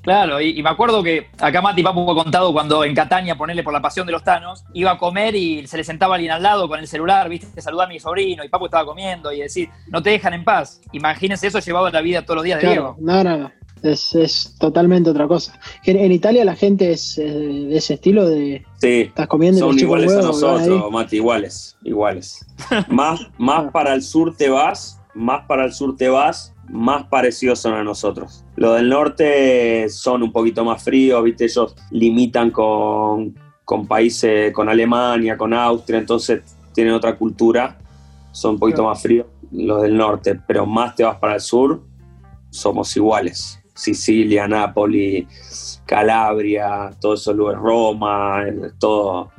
Claro, 0.01 0.41
y, 0.41 0.61
me 0.63 0.69
acuerdo 0.69 1.03
que 1.03 1.27
acá 1.39 1.61
Mati 1.61 1.83
Papu 1.83 2.09
ha 2.09 2.15
contado 2.15 2.53
cuando 2.53 2.83
en 2.83 2.95
Catania, 2.95 3.37
ponerle 3.37 3.63
por 3.63 3.73
la 3.73 3.81
pasión 3.81 4.05
de 4.05 4.13
los 4.13 4.23
tanos, 4.23 4.63
iba 4.73 4.91
a 4.91 4.97
comer 4.97 5.35
y 5.35 5.67
se 5.67 5.77
le 5.77 5.83
sentaba 5.83 6.15
alguien 6.15 6.31
al 6.31 6.43
lado 6.43 6.67
con 6.67 6.79
el 6.79 6.87
celular, 6.87 7.27
viste, 7.29 7.61
saludar 7.61 7.87
a 7.87 7.89
mi 7.89 7.99
sobrino 7.99 8.43
y 8.43 8.49
Papu 8.49 8.65
estaba 8.65 8.85
comiendo 8.85 9.31
y 9.31 9.41
decir, 9.41 9.69
no 9.87 10.01
te 10.01 10.11
dejan 10.11 10.33
en 10.33 10.43
paz. 10.43 10.81
Imagínense 10.93 11.47
eso 11.47 11.59
llevado 11.59 11.87
a 11.87 11.91
la 11.91 12.01
vida 12.01 12.23
todos 12.23 12.37
los 12.37 12.43
días 12.45 12.61
de 12.61 12.69
Diego. 12.69 12.95
No, 12.99 13.23
no, 13.23 13.37
no. 13.37 13.51
Es, 13.81 14.55
totalmente 14.59 15.09
otra 15.09 15.27
cosa. 15.27 15.59
En, 15.85 16.11
Italia 16.11 16.43
la 16.43 16.55
gente 16.55 16.91
es 16.91 17.17
eh, 17.17 17.23
de 17.23 17.77
ese 17.77 17.93
estilo 17.95 18.27
de. 18.27 18.65
Sí, 18.77 19.01
estás 19.01 19.27
comiendo 19.27 19.59
son 19.59 19.79
iguales 19.79 20.11
a 20.11 20.21
nosotros, 20.21 20.91
Mati, 20.91 21.17
iguales, 21.17 21.77
iguales. 21.83 22.45
más, 22.89 23.21
más 23.37 23.65
ah. 23.67 23.71
para 23.71 23.93
el 23.93 24.03
sur 24.03 24.35
te 24.35 24.49
vas, 24.49 24.99
más 25.13 25.45
para 25.47 25.65
el 25.65 25.73
sur 25.73 25.95
te 25.95 26.09
vas, 26.09 26.53
más 26.69 27.05
parecidos 27.07 27.59
son 27.59 27.73
a 27.73 27.83
nosotros. 27.83 28.45
Los 28.55 28.75
del 28.75 28.89
norte 28.89 29.89
son 29.89 30.23
un 30.23 30.31
poquito 30.31 30.63
más 30.63 30.83
fríos, 30.83 31.23
¿viste? 31.23 31.45
Ellos 31.45 31.75
limitan 31.91 32.51
con, 32.51 33.35
países, 33.87 34.53
con 34.53 34.69
Alemania, 34.69 35.37
con 35.37 35.53
Austria, 35.53 35.99
entonces 35.99 36.41
tienen 36.73 36.93
otra 36.93 37.17
cultura, 37.17 37.77
son 38.31 38.53
un 38.53 38.59
poquito 38.59 38.83
más 38.83 39.01
fríos 39.01 39.27
los 39.51 39.81
del 39.81 39.97
norte, 39.97 40.39
pero 40.47 40.65
más 40.65 40.95
te 40.95 41.03
vas 41.03 41.17
para 41.17 41.35
el 41.35 41.41
sur, 41.41 41.81
somos 42.49 42.95
iguales. 42.95 43.59
Sicilia, 43.73 44.47
Nápoles, 44.47 45.81
Calabria, 45.85 46.91
todo 46.99 47.13
eso, 47.13 47.33
lugares, 47.33 47.61
Roma, 47.61 48.43
todo, 48.77 49.31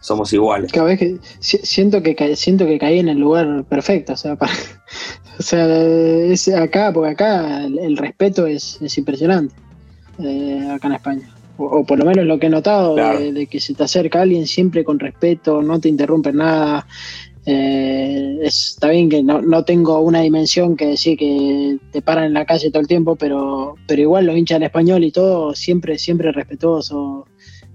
somos 0.00 0.32
iguales. 0.32 0.72
Cada 0.72 0.86
vez 0.86 0.98
que 0.98 1.18
siento 1.40 2.02
que 2.02 2.36
siento 2.36 2.66
que 2.66 2.78
caí 2.78 2.98
en 2.98 3.08
el 3.08 3.18
lugar 3.18 3.64
perfecto, 3.64 4.14
o 4.14 4.16
sea, 4.16 4.36
para, 4.36 4.52
o 5.38 5.42
sea, 5.42 5.66
es 5.66 6.48
acá, 6.48 6.92
porque 6.92 7.10
acá 7.10 7.64
el, 7.64 7.96
respeto 7.96 8.46
es, 8.46 8.78
impresionante, 8.96 9.54
eh, 10.18 10.68
acá 10.72 10.88
en 10.88 10.94
España. 10.94 11.34
O, 11.58 11.84
por 11.84 11.98
lo 11.98 12.06
menos 12.06 12.24
lo 12.24 12.38
que 12.38 12.46
he 12.46 12.50
notado, 12.50 12.94
de, 12.94 13.46
que 13.46 13.60
se 13.60 13.74
te 13.74 13.84
acerca 13.84 14.22
alguien 14.22 14.46
siempre 14.46 14.82
con 14.82 14.98
respeto, 14.98 15.60
no 15.60 15.78
te 15.78 15.90
interrumpe 15.90 16.32
nada. 16.32 16.86
Eh, 17.44 18.38
está 18.42 18.90
bien 18.90 19.08
que 19.08 19.22
no, 19.22 19.64
tengo 19.64 20.00
una 20.00 20.20
dimensión 20.20 20.76
que 20.76 20.86
decir 20.86 21.18
que 21.18 21.78
te 21.90 22.00
paran 22.00 22.24
en 22.24 22.34
la 22.34 22.46
calle 22.46 22.70
todo 22.70 22.80
el 22.80 22.88
tiempo, 22.88 23.16
pero, 23.16 23.74
pero 23.86 24.00
igual 24.00 24.26
los 24.26 24.36
hinchas 24.36 24.56
del 24.56 24.66
español 24.66 25.04
y 25.04 25.10
todo, 25.10 25.54
siempre, 25.54 25.98
siempre 25.98 26.32
respetuoso. 26.32 27.26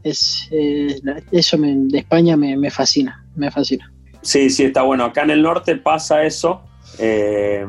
Es, 0.06 0.48
eh, 0.52 1.02
eso 1.32 1.58
de 1.58 1.98
España 1.98 2.38
me, 2.38 2.56
me 2.56 2.72
fascina, 2.72 3.26
me 3.36 3.52
fascina. 3.52 3.92
Sí, 4.22 4.50
sí, 4.50 4.64
está 4.64 4.84
bueno. 4.84 5.04
Acá 5.04 5.24
en 5.24 5.32
el 5.32 5.42
norte 5.42 5.76
pasa 5.76 6.24
eso 6.24 6.62
eh, 7.00 7.66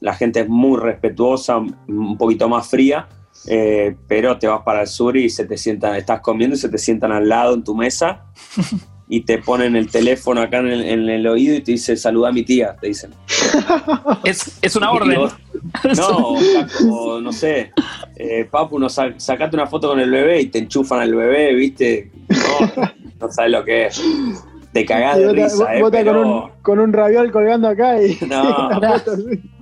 la 0.00 0.14
gente 0.14 0.40
es 0.40 0.48
muy 0.48 0.78
respetuosa, 0.78 1.58
un 1.58 2.16
poquito 2.16 2.48
más 2.48 2.68
fría, 2.68 3.08
eh, 3.46 3.96
pero 4.08 4.38
te 4.38 4.46
vas 4.46 4.62
para 4.62 4.82
el 4.82 4.86
sur 4.86 5.16
y 5.16 5.28
se 5.28 5.44
te 5.44 5.56
sientan, 5.56 5.96
estás 5.96 6.20
comiendo 6.20 6.56
y 6.56 6.58
se 6.58 6.68
te 6.68 6.78
sientan 6.78 7.12
al 7.12 7.28
lado 7.28 7.54
en 7.54 7.64
tu 7.64 7.74
mesa 7.74 8.26
y 9.12 9.22
te 9.22 9.38
ponen 9.38 9.74
el 9.74 9.90
teléfono 9.90 10.40
acá 10.40 10.58
en 10.60 10.68
el, 11.08 11.26
oído 11.26 11.56
y 11.56 11.60
te 11.60 11.72
dice 11.72 11.96
saluda 11.96 12.28
a 12.28 12.32
mi 12.32 12.44
tía, 12.44 12.76
te 12.80 12.86
dicen. 12.86 13.10
Es, 14.24 14.76
una 14.76 14.92
orden. 14.92 15.18
no, 15.96 17.20
no 17.20 17.32
sé, 17.32 17.72
eh, 18.16 18.46
Papu, 18.48 18.78
no 18.78 18.88
sacate 18.88 19.56
una 19.56 19.66
foto 19.66 19.88
con 19.88 19.98
el 20.00 20.10
bebé 20.10 20.42
y 20.42 20.46
te 20.46 20.60
enchufan 20.60 21.00
al 21.00 21.14
bebé, 21.14 21.54
viste, 21.54 22.10
no, 22.28 22.84
no 23.20 23.32
sabes 23.32 23.50
lo 23.50 23.64
que 23.64 23.86
es 23.86 24.00
te 24.72 24.84
cagás 24.84 25.18
de 25.18 25.32
risa, 25.32 25.76
eh, 25.76 26.04
con, 26.04 26.16
un, 26.16 26.50
con 26.62 26.78
un 26.78 26.92
raviol 26.92 27.32
colgando 27.32 27.68
acá 27.68 28.00
y. 28.00 28.16
No, 28.28 28.70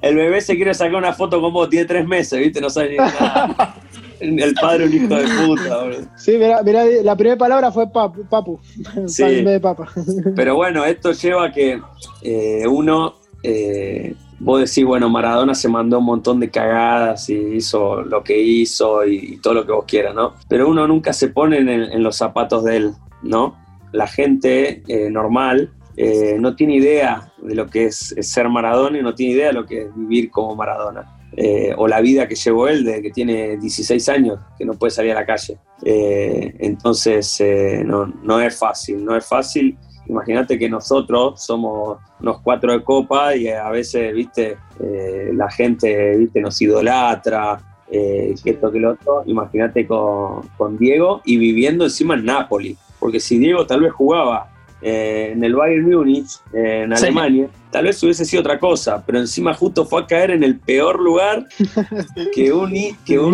el 0.03 0.17
bebé 0.17 0.41
se 0.41 0.57
quiere 0.57 0.75
sacar 0.75 0.97
una 0.97 1.15
foto 1.15 1.41
con 1.41 1.53
vos, 1.53 1.71
tiene 1.71 1.87
tres 1.87 2.07
meses, 2.07 2.39
¿viste? 2.39 2.61
No 2.61 2.69
sabe 2.69 2.91
ni 2.91 2.97
nada. 2.97 3.75
El 4.21 4.55
padre 4.55 4.87
un 4.87 4.95
hijo 4.95 5.15
de 5.15 5.25
puta, 5.25 5.83
boludo. 5.83 6.01
Sí, 6.17 6.33
mirá, 6.39 6.63
mirá, 6.63 6.85
la 7.03 7.17
primera 7.17 7.37
palabra 7.37 7.71
fue 7.71 7.91
papu, 7.91 8.25
papu 8.25 8.61
sí. 9.07 9.25
de 9.25 9.61
papa. 9.61 9.89
Pero 10.37 10.57
bueno, 10.57 10.85
esto 10.85 11.13
lleva 11.13 11.47
a 11.47 11.53
que 11.53 11.81
eh, 12.23 12.67
uno, 12.67 13.15
eh, 13.43 14.15
vos 14.39 14.61
decís, 14.61 14.85
bueno, 14.85 15.09
Maradona 15.09 15.55
se 15.55 15.69
mandó 15.69 15.99
un 15.99 16.05
montón 16.05 16.41
de 16.41 16.51
cagadas 16.51 17.29
y 17.31 17.35
hizo 17.35 18.03
lo 18.03 18.23
que 18.23 18.41
hizo 18.41 19.07
y, 19.07 19.39
todo 19.39 19.55
lo 19.55 19.67
que 19.67 19.73
vos 19.73 19.85
quieras, 19.87 20.15
¿no? 20.15 20.35
Pero 20.49 20.69
uno 20.69 20.87
nunca 20.87 21.13
se 21.13 21.29
pone 21.29 21.59
en 21.59 22.03
los 22.03 22.17
zapatos 22.17 22.65
de 22.65 22.77
él, 22.77 22.93
¿no? 23.23 23.69
la 23.93 24.07
gente 24.07 24.83
eh, 24.87 25.11
normal 25.11 25.71
eh, 25.97 26.37
no 26.39 26.55
tiene 26.55 26.77
idea 26.77 27.33
de 27.39 27.55
lo 27.55 27.67
que 27.67 27.87
es, 27.87 28.15
ser 28.21 28.49
Maradona 28.49 28.99
y 28.99 29.03
no 29.03 29.15
tiene 29.15 29.35
idea 29.35 29.49
de 29.49 29.53
lo 29.55 29.67
que 29.67 29.83
es 29.83 29.97
vivir 29.97 30.31
como 30.31 30.55
Maradona. 30.55 31.18
Eh, 31.37 31.73
o 31.77 31.87
la 31.87 32.01
vida 32.01 32.27
que 32.27 32.35
llevó 32.35 32.69
él 32.69 32.85
desde 32.85 33.03
que 33.03 33.11
tiene 33.11 33.57
16 33.59 34.09
años, 34.09 34.41
que 34.59 34.65
no 34.65 34.73
puede 34.75 34.91
salir 34.91 35.13
a 35.13 35.17
la 35.17 35.27
calle. 35.27 35.59
entonces, 35.85 37.41
no, 37.85 38.07
no, 38.07 38.41
es 38.41 38.59
fácil, 38.59 39.05
no 39.05 39.17
es 39.17 39.27
fácil 39.27 39.77
Imagínate 40.09 40.59
que 40.59 40.71
nosotros 40.71 41.43
somos 41.43 41.99
unos 42.21 42.41
cuatro 42.41 42.73
de 42.73 42.83
copa 42.83 43.37
y 43.37 43.49
a 43.49 43.69
veces, 43.69 44.15
viste, 44.15 44.57
eh, 44.81 45.31
la 45.35 45.51
gente, 45.51 46.17
viste, 46.17 46.41
nos 46.41 46.61
idolatra, 46.63 47.61
eh, 47.91 48.35
esto 48.43 48.73
que 48.73 48.81
lo 48.81 48.93
otro. 48.93 49.23
Imagínate 49.27 49.87
con, 49.87 50.49
con 50.57 50.79
Diego 50.79 51.21
y 51.27 51.37
viviendo 51.37 51.85
encima 51.85 52.15
en 52.15 52.25
Nápoles. 52.25 52.79
Porque 52.99 53.21
si 53.21 53.39
Diego 53.39 53.67
tal 53.67 53.83
vez 53.83 53.93
jugaba 53.93 54.51
eh, 54.83 55.31
en 55.33 55.43
el 55.45 55.55
Bayern 55.55 55.89
Múnich, 55.91 56.31
en 56.53 56.97
Sí. 56.97 57.05
Alemania, 57.07 57.49
tal 57.71 57.85
vez 57.85 58.03
hubiese 58.03 58.25
sido 58.25 58.41
otra 58.43 58.59
cosa, 58.59 59.03
pero 59.05 59.19
encima 59.19 59.53
justo 59.55 59.85
fue 59.85 60.03
a 60.03 60.07
caer 60.07 60.31
en 60.31 60.43
el 60.45 60.59
peor 60.59 61.01
lugar 61.01 61.47
que 62.35 62.53
un, 62.53 62.73
que 63.05 63.19
un, 63.19 63.33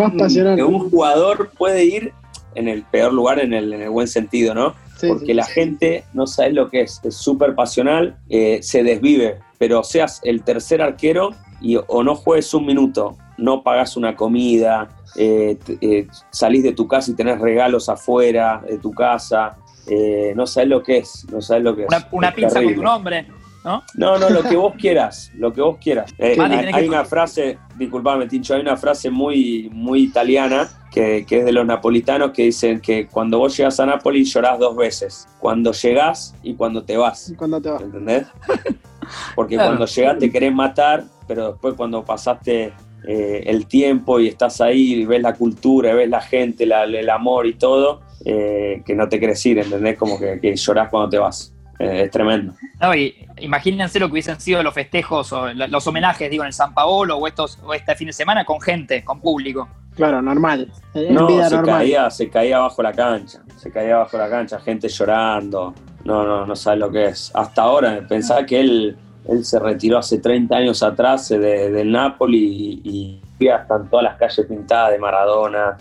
que 0.55 0.63
un 0.63 0.89
jugador 0.89 1.49
puede 1.57 1.85
ir 1.85 2.13
en 2.55 2.67
el 2.67 2.83
peor 2.83 3.13
lugar 3.13 3.39
en 3.39 3.53
el, 3.53 3.73
en 3.73 3.81
el 3.81 3.89
buen 3.89 4.07
sentido, 4.07 4.53
¿no? 4.53 4.73
Sí, 4.97 5.07
Porque 5.09 5.25
sí. 5.27 5.33
la 5.33 5.45
gente 5.45 6.05
no 6.13 6.25
sabe 6.25 6.53
lo 6.53 6.69
que 6.69 6.81
es, 6.81 7.01
es 7.03 7.15
súper 7.15 7.53
pasional, 7.53 8.17
eh, 8.29 8.59
se 8.61 8.81
desvive, 8.81 9.39
pero 9.57 9.83
seas 9.83 10.21
el 10.23 10.41
tercer 10.43 10.81
arquero 10.81 11.31
y 11.61 11.77
o 11.87 12.03
no 12.03 12.15
juegues 12.15 12.53
un 12.53 12.65
minuto, 12.65 13.17
no 13.37 13.61
pagas 13.61 13.97
una 13.97 14.15
comida, 14.15 14.87
eh, 15.17 15.57
eh, 15.81 16.07
salís 16.31 16.63
de 16.63 16.71
tu 16.71 16.87
casa 16.87 17.11
y 17.11 17.13
tenés 17.15 17.39
regalos 17.39 17.89
afuera 17.89 18.63
de 18.67 18.77
tu 18.77 18.91
casa, 18.91 19.57
eh, 19.87 20.33
no 20.35 20.45
sabes 20.47 20.69
lo 20.69 20.81
que 20.83 20.97
es, 20.97 21.25
no 21.31 21.41
sabes 21.41 21.63
lo 21.63 21.75
que 21.75 21.83
es. 21.83 21.87
Una, 22.11 22.29
Es 22.29 22.35
pizza 22.35 22.61
con 22.63 22.73
tu 22.75 22.83
nombre, 22.83 23.27
¿no? 23.63 23.83
No, 23.95 24.17
no, 24.19 24.29
lo 24.29 24.43
que 24.43 24.55
vos 24.55 24.73
quieras, 24.77 25.31
lo 25.35 25.51
que 25.53 25.61
vos 25.61 25.77
quieras. 25.79 26.13
Eh, 26.17 26.37
hay 26.39 26.49
tenés 26.49 26.73
hay 26.73 26.83
que- 26.83 26.89
una 26.89 27.03
frase, 27.05 27.57
disculpame, 27.77 28.27
Tincho, 28.27 28.53
hay 28.55 28.61
una 28.61 28.77
frase 28.77 29.09
muy, 29.09 29.69
muy 29.73 30.03
italiana 30.03 30.69
que, 30.91 31.25
que 31.27 31.39
es 31.39 31.45
de 31.45 31.51
los 31.51 31.65
napolitanos 31.65 32.31
que 32.31 32.43
dicen 32.43 32.79
que 32.79 33.07
cuando 33.07 33.39
vos 33.39 33.57
llegas 33.57 33.79
a 33.79 33.85
Nápoles 33.85 34.31
llorás 34.33 34.59
dos 34.59 34.75
veces, 34.77 35.27
cuando 35.39 35.71
llegás 35.73 36.33
y 36.43 36.53
cuando 36.55 36.83
te 36.83 36.95
vas. 36.95 37.33
Cuando 37.37 37.61
te 37.61 37.69
vas. 37.69 37.81
¿Entendés? 37.81 38.25
Porque 39.35 39.55
Claro. 39.55 39.71
cuando 39.71 39.85
llegás 39.85 40.17
te 40.19 40.31
querés 40.31 40.53
matar, 40.53 41.03
pero 41.27 41.51
después 41.51 41.75
cuando 41.75 42.03
pasaste 42.03 42.73
eh, 43.07 43.43
el 43.45 43.67
tiempo 43.67 44.19
y 44.19 44.27
estás 44.27 44.61
ahí 44.61 44.93
y 44.93 45.05
ves 45.05 45.21
la 45.21 45.33
cultura, 45.33 45.91
y 45.91 45.95
ves 45.95 46.09
la 46.09 46.21
gente, 46.21 46.65
la- 46.65 46.85
el 46.85 47.09
amor 47.09 47.45
y 47.45 47.53
todo, 47.53 48.01
eh, 48.25 48.81
que 48.85 48.95
no 48.95 49.07
te 49.07 49.19
querés 49.19 49.45
ir, 49.45 49.59
¿entendés? 49.59 49.97
Como 49.97 50.19
que, 50.19 50.39
que 50.41 50.55
llorás 50.55 50.89
cuando 50.89 51.09
te 51.09 51.17
vas. 51.17 51.51
Eh, 51.77 52.03
es 52.05 52.11
tremendo. 52.11 52.53
No, 52.79 52.95
y 52.95 53.13
imagínense 53.41 53.99
lo 53.99 54.07
que 54.07 54.13
hubiesen 54.13 54.39
sido 54.39 54.63
los 54.63 54.73
festejos 54.73 55.31
o 55.33 55.53
los 55.53 55.85
homenajes, 55.87 56.29
digo, 56.31 56.43
en 56.43 56.47
el 56.47 56.53
San 56.53 56.73
Paolo 56.73 57.17
o, 57.17 57.27
estos, 57.27 57.59
o 57.63 57.73
este 57.73 57.95
fin 57.95 58.07
de 58.07 58.13
semana 58.13 58.45
con 58.45 58.61
gente, 58.61 59.03
con 59.03 59.19
público. 59.19 59.67
Claro, 59.95 60.21
normal. 60.21 60.71
No, 60.93 61.27
vida 61.27 61.49
se 61.49 61.55
normal. 61.57 61.77
caía, 61.79 62.09
se 62.09 62.29
caía 62.29 62.59
bajo 62.59 62.81
la 62.81 62.93
cancha, 62.93 63.41
se 63.57 63.71
caía 63.71 63.97
bajo 63.97 64.17
la 64.17 64.29
cancha, 64.29 64.59
gente 64.59 64.87
llorando. 64.87 65.73
No, 66.05 66.23
no, 66.25 66.45
no 66.45 66.55
sabes 66.55 66.79
lo 66.79 66.89
que 66.91 67.05
es. 67.07 67.31
Hasta 67.33 67.63
ahora, 67.63 68.05
pensaba 68.07 68.45
que 68.45 68.59
él, 68.59 68.97
él 69.27 69.43
se 69.43 69.59
retiró 69.59 69.97
hace 69.97 70.19
30 70.19 70.55
años 70.55 70.81
atrás 70.83 71.29
eh, 71.31 71.39
de- 71.39 71.71
del 71.71 71.91
Napoli 71.91 72.81
y, 72.83 72.89
y 72.89 73.21
están 73.39 73.89
todas 73.89 74.03
las 74.03 74.17
calles 74.17 74.45
pintadas 74.47 74.91
de 74.91 74.99
Maradona. 74.99 75.77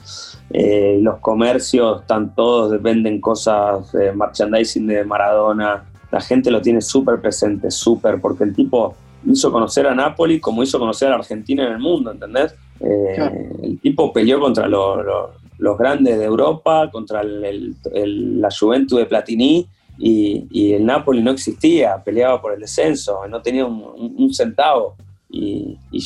eh, 0.51 0.99
los 1.01 1.19
comercios 1.21 2.03
están 2.03 2.35
todos, 2.35 2.81
venden 2.83 3.21
cosas, 3.21 3.93
eh, 3.95 4.13
merchandising 4.15 4.87
de 4.87 5.05
Maradona. 5.05 5.85
La 6.13 6.21
gente 6.21 6.51
lo 6.51 6.61
tiene 6.61 6.81
súper 6.81 7.21
presente, 7.21 7.71
súper, 7.71 8.21
porque 8.21 8.45
el 8.45 8.55
tipo 8.55 8.95
hizo 9.27 9.51
conocer 9.51 9.87
a 9.87 9.95
Napoli 9.95 10.39
como 10.39 10.63
hizo 10.63 10.79
conocer 10.79 11.11
a 11.11 11.15
Argentina 11.17 11.67
en 11.67 11.73
el 11.73 11.79
mundo, 11.79 12.13
¿entendés? 12.13 12.55
Eh, 12.81 13.13
Claro. 13.17 13.35
El 13.63 13.81
tipo 13.81 14.13
peleó 14.13 14.39
contra 14.39 14.69
lo- 14.69 15.03
lo- 15.03 15.31
los 15.59 15.79
grandes 15.79 16.19
de 16.19 16.25
Europa, 16.25 16.91
contra 16.93 17.23
el- 17.23 17.43
el- 17.45 17.75
el- 17.95 18.41
la 18.41 18.49
Juventus 18.57 18.99
de 18.99 19.07
Platini, 19.07 19.67
y, 19.99 20.47
y 20.51 20.73
el 20.75 20.85
Napoli 20.85 21.23
no 21.23 21.31
existía, 21.31 21.97
peleaba 22.05 22.41
por 22.43 22.53
el 22.53 22.61
descenso, 22.61 23.27
no 23.29 23.41
tenía 23.41 23.65
un, 23.65 23.83
un- 23.97 24.15
un 24.19 24.35
centavo. 24.35 24.95
Y, 25.31 25.79
y, 25.91 26.01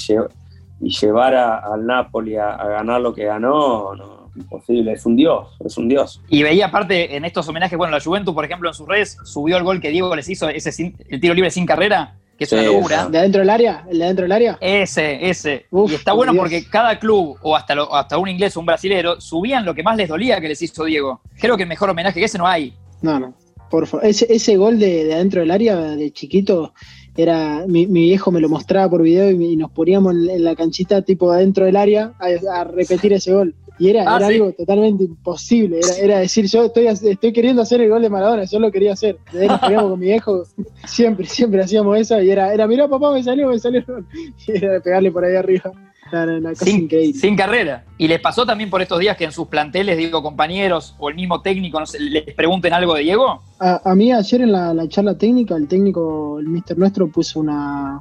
y 0.81 0.91
llevar 0.91 1.35
a- 1.35 1.59
al 1.59 1.85
Napoli 1.87 2.37
a, 2.37 2.55
a 2.55 2.69
ganar 2.69 3.01
lo 3.01 3.15
que 3.15 3.25
ganó, 3.25 3.95
no, 3.95 4.31
imposible, 4.37 4.93
es 4.93 5.05
un 5.07 5.17
dios, 5.17 5.49
es 5.65 5.77
un 5.77 5.89
dios. 5.89 6.21
Y 6.29 6.43
veía 6.43 6.67
aparte 6.67 7.17
en 7.17 7.25
estos 7.25 7.49
homenajes, 7.49 7.77
bueno, 7.77 7.97
la 7.97 8.03
Juventus, 8.03 8.35
por 8.35 8.45
ejemplo, 8.45 8.69
en 8.69 8.75
sus 8.75 8.87
redes, 8.87 9.17
subió 9.25 9.57
el 9.57 9.65
gol 9.65 9.81
que 9.81 9.91
Diego 9.91 10.15
les 10.15 10.29
hizo, 10.29 10.49
ese 10.49 10.71
sin- 10.73 10.97
el 11.09 11.21
tiro 11.21 11.35
libre 11.35 11.51
sin 11.51 11.67
carrera, 11.67 12.15
que 12.39 12.45
es 12.45 12.53
una 12.53 12.63
locura. 12.63 13.07
¿De 13.09 13.19
adentro 13.19 13.41
del 13.41 13.51
área? 13.51 13.85
¿El 13.91 13.99
de 13.99 14.05
adentro 14.05 14.23
del 14.23 14.33
área? 14.33 14.59
Ese, 14.61 15.29
ese. 15.29 15.67
Uf, 15.73 15.91
y 15.91 15.97
está 15.97 16.13
bueno 16.13 16.31
Dios. 16.33 16.41
porque 16.43 16.65
cada 16.71 16.97
club, 17.01 17.37
o 17.43 17.57
hasta, 17.57 17.75
lo- 17.75 17.93
hasta 17.93 18.17
un 18.17 18.29
inglés 18.29 18.57
o 18.57 18.61
un 18.61 18.67
brasilero, 18.67 19.21
subían 19.21 19.65
lo 19.65 19.75
que 19.75 19.83
más 19.83 19.97
les 19.97 20.09
dolía 20.09 20.41
que 20.41 20.47
les 20.49 20.63
hizo 20.63 20.85
Diego. 20.85 21.21
Creo 21.41 21.57
que 21.57 21.67
mejor 21.67 21.91
homenaje 21.91 22.21
que 22.21 22.27
ese 22.27 22.39
no 22.39 22.47
hay. 22.47 22.73
No, 23.03 23.19
no. 23.19 23.35
Por 23.71 23.87
favor. 23.89 24.07
Ese, 24.07 24.33
ese 24.33 24.57
gol 24.57 24.79
de, 24.79 25.05
de 25.05 25.15
adentro 25.15 25.41
del 25.41 25.51
área 25.51 25.77
de 25.77 26.11
chiquito 26.13 26.73
era. 27.23 27.65
Mi, 27.67 27.87
mi 27.87 28.03
viejo 28.03 28.31
me 28.31 28.41
lo 28.41 28.49
mostraba 28.49 28.89
por 28.91 29.03
video 29.03 29.31
y, 29.31 29.45
y 29.53 29.57
nos 29.57 29.71
poníamos 29.71 30.15
en, 30.15 30.31
en 30.31 30.45
la 30.45 30.55
canchita, 30.57 31.03
tipo 31.03 31.31
adentro 31.33 31.65
del 31.67 31.77
área, 31.77 32.13
a, 32.19 32.61
a 32.61 32.65
repetir 32.65 33.13
ese 33.13 33.33
gol. 33.33 33.55
Y 33.81 33.91
era, 33.91 34.03
Ah, 34.13 34.17
era 34.17 34.27
sí. 34.29 34.35
algo 34.35 34.53
totalmente 34.53 35.05
imposible. 35.05 35.79
Era, 35.79 35.97
era 35.99 36.19
decir, 36.19 36.47
yo 36.47 36.65
estoy, 36.65 36.87
estoy 36.89 37.33
queriendo 37.33 37.63
hacer 37.63 37.81
el 37.81 37.89
gol 37.91 38.03
de 38.03 38.11
Maradona, 38.11 38.43
yo 38.45 38.59
lo 38.59 38.73
quería 38.73 38.93
hacer. 38.95 39.19
Desde 39.27 39.43
ahí 39.43 39.49
nos 39.49 39.61
poníamos 39.61 39.91
con 39.91 40.01
mi 40.01 40.07
viejo, 40.07 40.43
siempre, 40.85 41.27
siempre 41.27 41.63
hacíamos 41.63 41.97
eso. 41.99 42.21
Y 42.21 42.31
era, 42.31 42.53
era 42.53 42.67
mirá, 42.67 42.89
papá, 42.89 43.13
me 43.13 43.23
salió, 43.23 43.49
me 43.49 43.59
salió. 43.59 43.85
Y 44.49 44.57
era 44.57 44.73
de 44.73 44.81
pegarle 44.81 45.13
por 45.13 45.25
ahí 45.25 45.37
arriba. 45.37 45.73
Era 46.13 46.37
una 46.39 46.51
cosa 46.51 46.65
Sin, 46.65 46.83
increíble. 46.85 47.19
sin 47.21 47.37
carrera. 47.37 47.85
Y 47.99 48.09
les 48.09 48.21
pasó 48.21 48.45
también 48.47 48.71
por 48.71 48.81
estos 48.83 48.99
días 48.99 49.17
que 49.17 49.25
en 49.25 49.33
sus 49.33 49.49
planteles, 49.49 49.97
digo, 49.99 50.23
compañeros 50.23 50.95
o 50.99 51.09
el 51.09 51.15
mismo 51.17 51.41
técnico, 51.43 51.79
no 51.81 51.87
sé, 51.87 51.99
les 52.01 52.35
pregunten 52.35 52.73
algo 52.73 52.95
de 52.95 53.03
Diego. 53.03 53.43
A, 53.61 53.81
a 53.85 53.95
mí 53.95 54.13
ayer 54.13 54.41
en 54.43 54.53
la, 54.53 54.73
la 54.75 54.89
charla 54.89 55.17
técnica, 55.17 55.57
el 55.57 55.69
técnico, 55.69 56.39
el 56.39 56.47
mister 56.49 56.77
nuestro, 56.79 57.09
puso 57.09 57.41
una, 57.41 58.01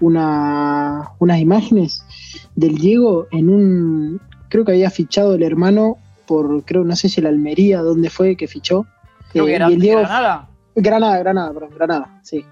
una, 0.00 1.10
unas 1.18 1.38
imágenes 1.40 2.04
del 2.56 2.76
Diego 2.76 3.26
en 3.30 3.48
un, 3.48 4.20
creo 4.48 4.64
que 4.64 4.72
había 4.72 4.90
fichado 4.90 5.34
el 5.34 5.42
hermano 5.42 5.96
por, 6.26 6.64
creo, 6.64 6.84
no 6.84 6.94
sé 6.96 7.08
si 7.08 7.20
el 7.20 7.26
Almería, 7.26 7.80
dónde 7.82 8.08
fue 8.10 8.36
que 8.36 8.46
fichó. 8.46 8.86
Creo 9.32 9.44
Eh, 9.44 9.48
que 9.50 9.54
era 9.56 9.70
y 9.70 9.74
el 9.74 9.80
Diego, 9.80 10.00
Granada. 10.00 10.48
Granada, 10.76 11.18
Granada, 11.18 11.52
perdón, 11.52 11.70
Granada, 11.74 12.20
sí. 12.22 12.44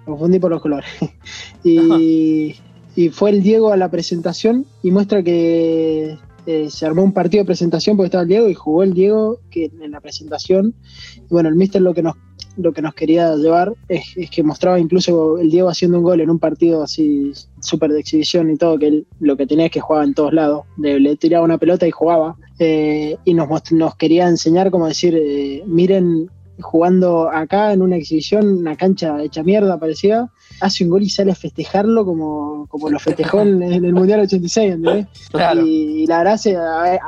Me 0.00 0.04
confundí 0.12 0.38
por 0.38 0.50
los 0.50 0.60
colores. 0.62 0.88
y, 1.64 2.54
y 2.96 3.08
fue 3.08 3.30
el 3.30 3.42
Diego 3.42 3.72
a 3.72 3.76
la 3.76 3.90
presentación 3.90 4.66
y 4.82 4.90
muestra 4.90 5.22
que 5.22 6.16
eh, 6.46 6.70
se 6.70 6.86
armó 6.86 7.02
un 7.02 7.12
partido 7.12 7.42
de 7.42 7.46
presentación 7.46 7.96
porque 7.96 8.06
estaba 8.06 8.22
el 8.22 8.28
Diego 8.28 8.48
y 8.48 8.54
jugó 8.54 8.82
el 8.82 8.94
Diego 8.94 9.38
que 9.50 9.70
en 9.80 9.90
la 9.90 10.00
presentación. 10.00 10.74
Bueno, 11.30 11.48
el 11.48 11.54
Mister 11.54 11.80
lo 11.80 11.94
que 11.94 12.02
nos 12.02 12.14
lo 12.56 12.72
que 12.72 12.82
nos 12.82 12.94
quería 12.94 13.34
llevar 13.34 13.74
es, 13.88 14.04
es 14.16 14.30
que 14.30 14.42
mostraba 14.42 14.78
incluso 14.78 15.38
el 15.38 15.50
Diego 15.50 15.68
haciendo 15.68 15.98
un 15.98 16.04
gol 16.04 16.20
en 16.20 16.30
un 16.30 16.38
partido 16.38 16.82
así 16.82 17.32
súper 17.60 17.90
de 17.90 18.00
exhibición 18.00 18.50
y 18.50 18.56
todo, 18.56 18.78
que 18.78 18.86
él 18.86 19.06
lo 19.20 19.36
que 19.36 19.46
tenía 19.46 19.66
es 19.66 19.72
que 19.72 19.80
jugaba 19.80 20.04
en 20.04 20.14
todos 20.14 20.32
lados, 20.32 20.64
le, 20.78 21.00
le 21.00 21.16
tiraba 21.16 21.44
una 21.44 21.58
pelota 21.58 21.86
y 21.86 21.90
jugaba, 21.90 22.36
eh, 22.58 23.16
y 23.24 23.34
nos, 23.34 23.72
nos 23.72 23.96
quería 23.96 24.28
enseñar 24.28 24.70
como 24.70 24.86
decir, 24.86 25.16
eh, 25.16 25.64
miren, 25.66 26.30
jugando 26.60 27.28
acá 27.30 27.72
en 27.72 27.82
una 27.82 27.96
exhibición, 27.96 28.46
una 28.58 28.76
cancha 28.76 29.20
hecha 29.22 29.42
mierda 29.42 29.78
parecía, 29.78 30.30
hace 30.60 30.84
un 30.84 30.90
gol 30.90 31.02
y 31.02 31.10
sale 31.10 31.32
a 31.32 31.34
festejarlo 31.34 32.04
como, 32.04 32.66
como 32.68 32.88
lo 32.90 32.98
festejó 32.98 33.40
en, 33.42 33.62
en 33.62 33.84
el 33.84 33.92
Mundial 33.92 34.20
86, 34.20 34.74
¿entendés? 34.74 35.06
Claro. 35.30 35.66
Y, 35.66 36.02
y 36.02 36.06
la 36.06 36.18
verdad, 36.18 36.36
se- 36.36 36.56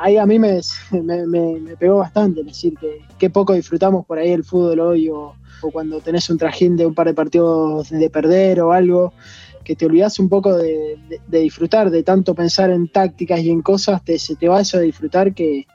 ahí 0.01 0.17
a 0.17 0.25
mí 0.25 0.37
me, 0.39 0.59
me, 0.91 1.25
me- 1.27 1.59
me 1.59 1.77
pegó 1.77 1.97
bastante, 1.97 2.41
es 2.41 2.47
decir, 2.47 2.73
que, 2.79 2.99
que 3.17 3.29
poco 3.29 3.53
disfrutamos 3.53 4.05
por 4.05 4.17
ahí 4.19 4.31
el 4.31 4.43
fútbol 4.43 4.79
hoy, 4.81 5.09
o, 5.09 5.33
o 5.61 5.71
cuando 5.71 5.99
tenés 6.01 6.29
un 6.29 6.37
trajín 6.37 6.75
de 6.75 6.85
un 6.85 6.93
par 6.93 7.07
de 7.07 7.13
partidos 7.13 7.89
de 7.89 8.09
perder 8.09 8.59
o 8.61 8.73
algo, 8.73 9.13
que 9.63 9.75
te 9.75 9.85
olvidás 9.85 10.17
un 10.19 10.29
poco 10.29 10.55
de, 10.57 10.97
de- 11.09 11.21
de 11.25 11.39
disfrutar, 11.39 11.89
de 11.89 12.03
tanto 12.03 12.35
pensar 12.35 12.69
en 12.69 12.87
tácticas 12.89 13.39
y 13.41 13.49
en 13.49 13.61
cosas, 13.61 14.03
te, 14.03 14.19
se 14.19 14.35
te 14.35 14.47
va 14.49 14.61
eso 14.61 14.77
de 14.77 14.85
disfrutar 14.85 15.33
que, 15.33 15.65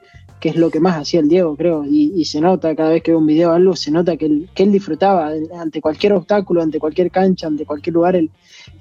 que 0.43 0.49
es 0.49 0.57
lo 0.57 0.69
que 0.69 0.81
más 0.81 0.97
hacía 0.97 1.21
el 1.21 1.29
Diego, 1.29 1.55
creo, 1.55 1.85
y, 1.85 2.25
se 2.25 2.41
nota 2.41 2.75
cada 2.75 2.89
vez 2.89 3.01
que 3.01 3.11
veo 3.11 3.19
un 3.19 3.25
video 3.25 3.51
o 3.51 3.53
algo, 3.53 3.77
se 3.77 3.91
nota 3.91 4.17
que 4.17 4.25
él, 4.25 4.71
disfrutaba, 4.73 5.31
ante 5.57 5.79
cualquier 5.79 6.11
obstáculo, 6.11 6.61
ante 6.61 6.79
cualquier 6.79 7.11
cancha, 7.11 7.47
ante 7.47 7.65
cualquier 7.65 7.93
lugar, 7.93 8.17
él, 8.17 8.29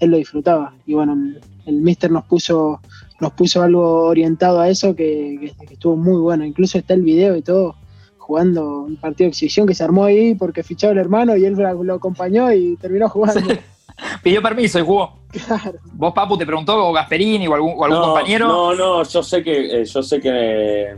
él 0.01 0.11
lo 0.11 0.17
disfrutaba. 0.17 0.75
Y 0.87 0.95
bueno, 0.95 1.17
el, 1.65 1.75
Mister 1.75 2.11
nos 2.11 2.25
puso, 2.25 2.81
nos 3.21 3.33
puso 3.35 3.63
algo 3.63 4.07
orientado 4.07 4.59
a 4.59 4.69
eso 4.69 4.97
que, 4.97 5.55
que- 5.57 5.75
estuvo 5.75 5.95
muy 5.95 6.21
bueno, 6.21 6.45
incluso 6.45 6.79
está 6.79 6.95
el 6.95 7.03
video 7.03 7.37
y 7.37 7.43
todo 7.43 7.77
jugando 8.19 8.81
un 8.81 8.97
partido 8.97 9.27
de 9.27 9.31
exhibición 9.31 9.65
que 9.65 9.75
se 9.77 9.85
armó 9.85 10.03
ahí 10.03 10.35
porque 10.35 10.65
fichaba 10.65 10.93
el 10.95 10.99
hermano 10.99 11.37
y 11.37 11.45
él 11.45 11.55
lo 11.55 11.95
acompañó 11.95 12.53
y 12.53 12.75
terminó 12.75 13.09
jugando. 13.09 13.41
Pidió 14.23 14.43
permiso 14.43 14.79
y 14.79 14.83
jugó. 14.83 15.19
Claro. 15.47 15.79
¿Vos, 15.93 16.13
Papu, 16.13 16.37
te 16.37 16.45
preguntó 16.47 16.89
o 16.89 16.93
Gasperini 16.93 17.47
o 17.47 17.55
algún, 17.55 17.75
o 17.77 17.85
algún 17.85 18.01
no, 18.01 18.07
compañero? 18.07 18.49
No, 18.49 18.75
no, 18.75 19.03
yo 19.05 19.23
sé 19.23 19.43
que, 19.43 19.81
eh, 19.81 19.85
yo 19.85 20.03
sé 20.03 20.21
que 20.21 20.31
eh, 20.33 20.97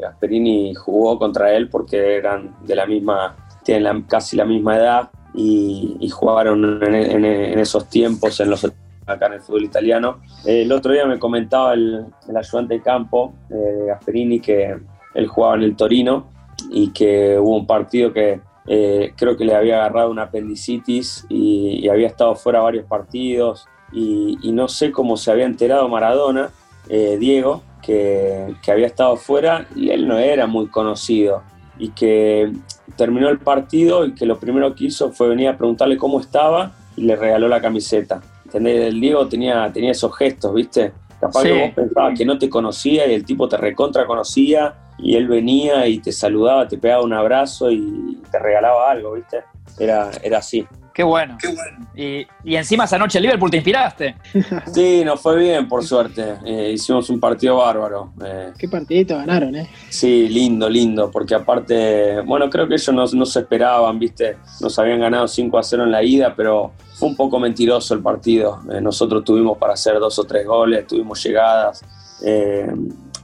Gasperini 0.00 0.74
jugó 0.74 1.18
contra 1.18 1.52
él 1.54 1.68
porque 1.68 2.16
eran 2.16 2.56
de 2.64 2.74
la 2.74 2.86
misma, 2.86 3.36
tienen 3.64 3.84
la- 3.84 4.02
casi 4.08 4.36
la 4.36 4.44
misma 4.44 4.76
edad 4.76 5.10
y, 5.34 5.96
y 6.00 6.08
jugaron 6.08 6.82
en, 6.82 6.94
en- 6.94 7.24
en 7.24 7.58
esos 7.58 7.88
tiempos 7.88 8.40
en 8.40 8.50
los 8.50 8.64
acá 9.06 9.26
en 9.26 9.34
el 9.34 9.40
fútbol 9.40 9.64
italiano. 9.64 10.18
Eh, 10.44 10.62
el 10.62 10.72
otro 10.72 10.92
día 10.92 11.06
me 11.06 11.18
comentaba 11.18 11.74
el, 11.74 12.06
el 12.28 12.36
ayudante 12.36 12.74
de 12.74 12.82
campo 12.82 13.34
eh, 13.50 13.54
de 13.54 13.86
Gasperini 13.86 14.40
que 14.40 14.76
él 15.14 15.26
jugaba 15.28 15.54
en 15.56 15.62
el 15.62 15.76
Torino 15.76 16.26
y 16.70 16.90
que 16.92 17.38
hubo 17.38 17.54
un 17.56 17.66
partido 17.66 18.12
que, 18.12 18.40
eh, 18.66 19.12
creo 19.16 19.36
que 19.36 19.44
le 19.44 19.54
había 19.54 19.76
agarrado 19.76 20.10
una 20.10 20.24
apendicitis 20.24 21.24
y, 21.28 21.88
había 21.88 22.08
estado 22.08 22.34
fuera 22.34 22.60
varios 22.60 22.84
partidos 22.86 23.66
y, 23.92 24.38
no 24.52 24.68
sé 24.68 24.90
cómo 24.90 25.16
se 25.16 25.30
había 25.30 25.44
enterado 25.44 25.88
Maradona, 25.88 26.50
eh, 26.88 27.16
Diego, 27.18 27.62
que, 27.82 28.54
que, 28.62 28.72
había 28.72 28.86
estado 28.86 29.16
fuera 29.16 29.66
y 29.74 29.90
él 29.90 30.08
no 30.08 30.18
era 30.18 30.46
muy 30.46 30.66
conocido 30.68 31.42
y 31.78 31.90
que 31.90 32.52
terminó 32.96 33.28
el 33.28 33.38
partido 33.38 34.06
y 34.06 34.14
que 34.14 34.26
lo 34.26 34.38
primero 34.38 34.74
que 34.74 34.86
hizo 34.86 35.12
fue 35.12 35.28
venir 35.28 35.48
a 35.48 35.56
preguntarle 35.56 35.96
cómo 35.96 36.20
estaba 36.20 36.72
y 36.96 37.02
le 37.02 37.14
regaló 37.16 37.48
la 37.48 37.60
camiseta. 37.60 38.22
¿Entendés? 38.44 38.86
El 38.86 39.00
Diego 39.00 39.26
tenía, 39.28 39.70
tenía 39.72 39.90
esos 39.90 40.16
gestos, 40.16 40.54
¿viste? 40.54 40.92
Capaz 41.20 41.42
que 41.42 41.52
vos 41.52 41.70
pensabas 41.74 42.18
que 42.18 42.24
no 42.24 42.38
te 42.38 42.48
conocía 42.48 43.06
y 43.06 43.14
el 43.14 43.24
tipo 43.24 43.48
te 43.48 43.56
recontra 43.56 44.06
conocía 44.06 44.74
y 44.98 45.16
él 45.16 45.28
venía 45.28 45.86
y 45.86 45.98
te 45.98 46.12
saludaba, 46.12 46.66
te 46.68 46.78
pegaba 46.78 47.02
un 47.02 47.12
abrazo 47.12 47.70
y 47.70 48.20
te 48.30 48.38
regalaba 48.38 48.90
algo, 48.90 49.12
¿viste? 49.12 49.44
Era, 49.78 50.10
era 50.22 50.38
así. 50.38 50.66
Qué 50.96 51.02
bueno. 51.02 51.36
Qué 51.38 51.48
bueno. 51.48 51.86
Y, 51.94 52.56
encima 52.56 52.84
esa 52.84 52.96
noche 52.96 53.18
en 53.18 53.24
Liverpool 53.24 53.50
te 53.50 53.58
inspiraste. 53.58 54.16
Sí, 54.72 55.02
nos 55.04 55.20
fue 55.20 55.36
bien, 55.36 55.68
por 55.68 55.84
suerte. 55.84 56.36
Eh, 56.42 56.72
hicimos 56.72 57.10
un 57.10 57.20
partido 57.20 57.56
bárbaro. 57.56 58.14
Eh. 58.24 58.52
Qué 58.56 58.66
partidito 58.66 59.14
ganaron, 59.14 59.54
¿eh? 59.56 59.68
Sí, 59.90 60.26
lindo, 60.30 60.70
lindo, 60.70 61.10
porque 61.10 61.34
aparte, 61.34 62.22
bueno, 62.22 62.48
creo 62.48 62.66
que 62.66 62.76
ellos 62.76 63.14
no, 63.14 63.26
se 63.26 63.40
esperaban, 63.40 63.98
¿viste? 63.98 64.38
Nos 64.62 64.78
habían 64.78 65.00
ganado 65.00 65.28
5 65.28 65.58
a 65.58 65.62
0 65.62 65.84
en 65.84 65.90
la 65.90 66.02
ida, 66.02 66.34
pero 66.34 66.72
fue 66.94 67.10
un 67.10 67.16
poco 67.16 67.38
mentiroso 67.38 67.92
el 67.92 68.00
partido. 68.00 68.62
Eh, 68.72 68.80
nosotros 68.80 69.22
tuvimos 69.22 69.58
para 69.58 69.74
hacer 69.74 69.98
dos 69.98 70.18
o 70.18 70.24
tres 70.24 70.46
goles, 70.46 70.86
tuvimos 70.86 71.22
llegadas 71.22 71.84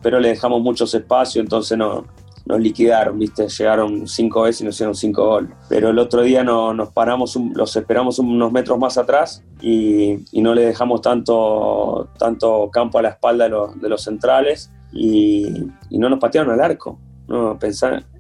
pero 0.03 0.21
le 0.21 0.29
dejamos 0.29 0.61
muchos 0.61 0.95
espacios, 0.95 1.43
entonces 1.43 1.79
no, 1.79 2.05
nos 2.45 2.61
liquidaron, 2.61 3.19
¿viste? 3.19 3.49
Llegaron 3.49 4.07
cinco 4.07 4.43
veces 4.43 4.63
y 4.63 4.65
nos 4.65 4.75
hicieron 4.75 4.95
cinco 4.95 5.27
goles. 5.27 5.51
Pero 5.69 5.91
el 5.91 5.99
otro 5.99 6.23
día 6.23 6.43
no, 6.43 6.75
nos 6.75 6.93
paramos, 6.93 7.37
los 7.55 7.77
esperamos 7.77 8.19
unos 8.19 8.53
metros 8.53 8.79
más 8.79 8.99
atrás 8.99 9.45
y, 9.61 10.25
no 10.33 10.55
le 10.55 10.63
dejamos 10.63 11.03
tanto, 11.03 12.09
tanto 12.19 12.69
campo 12.73 12.99
a 12.99 13.03
la 13.03 13.11
espalda 13.11 13.45
de 13.45 13.51
los, 13.51 13.81
de 13.81 13.89
los 13.89 14.03
centrales 14.03 14.73
y, 14.93 15.69
no 15.91 16.09
nos 16.09 16.19
patearon 16.19 16.53
al 16.53 16.61
arco. 16.61 16.99
No, 17.29 17.59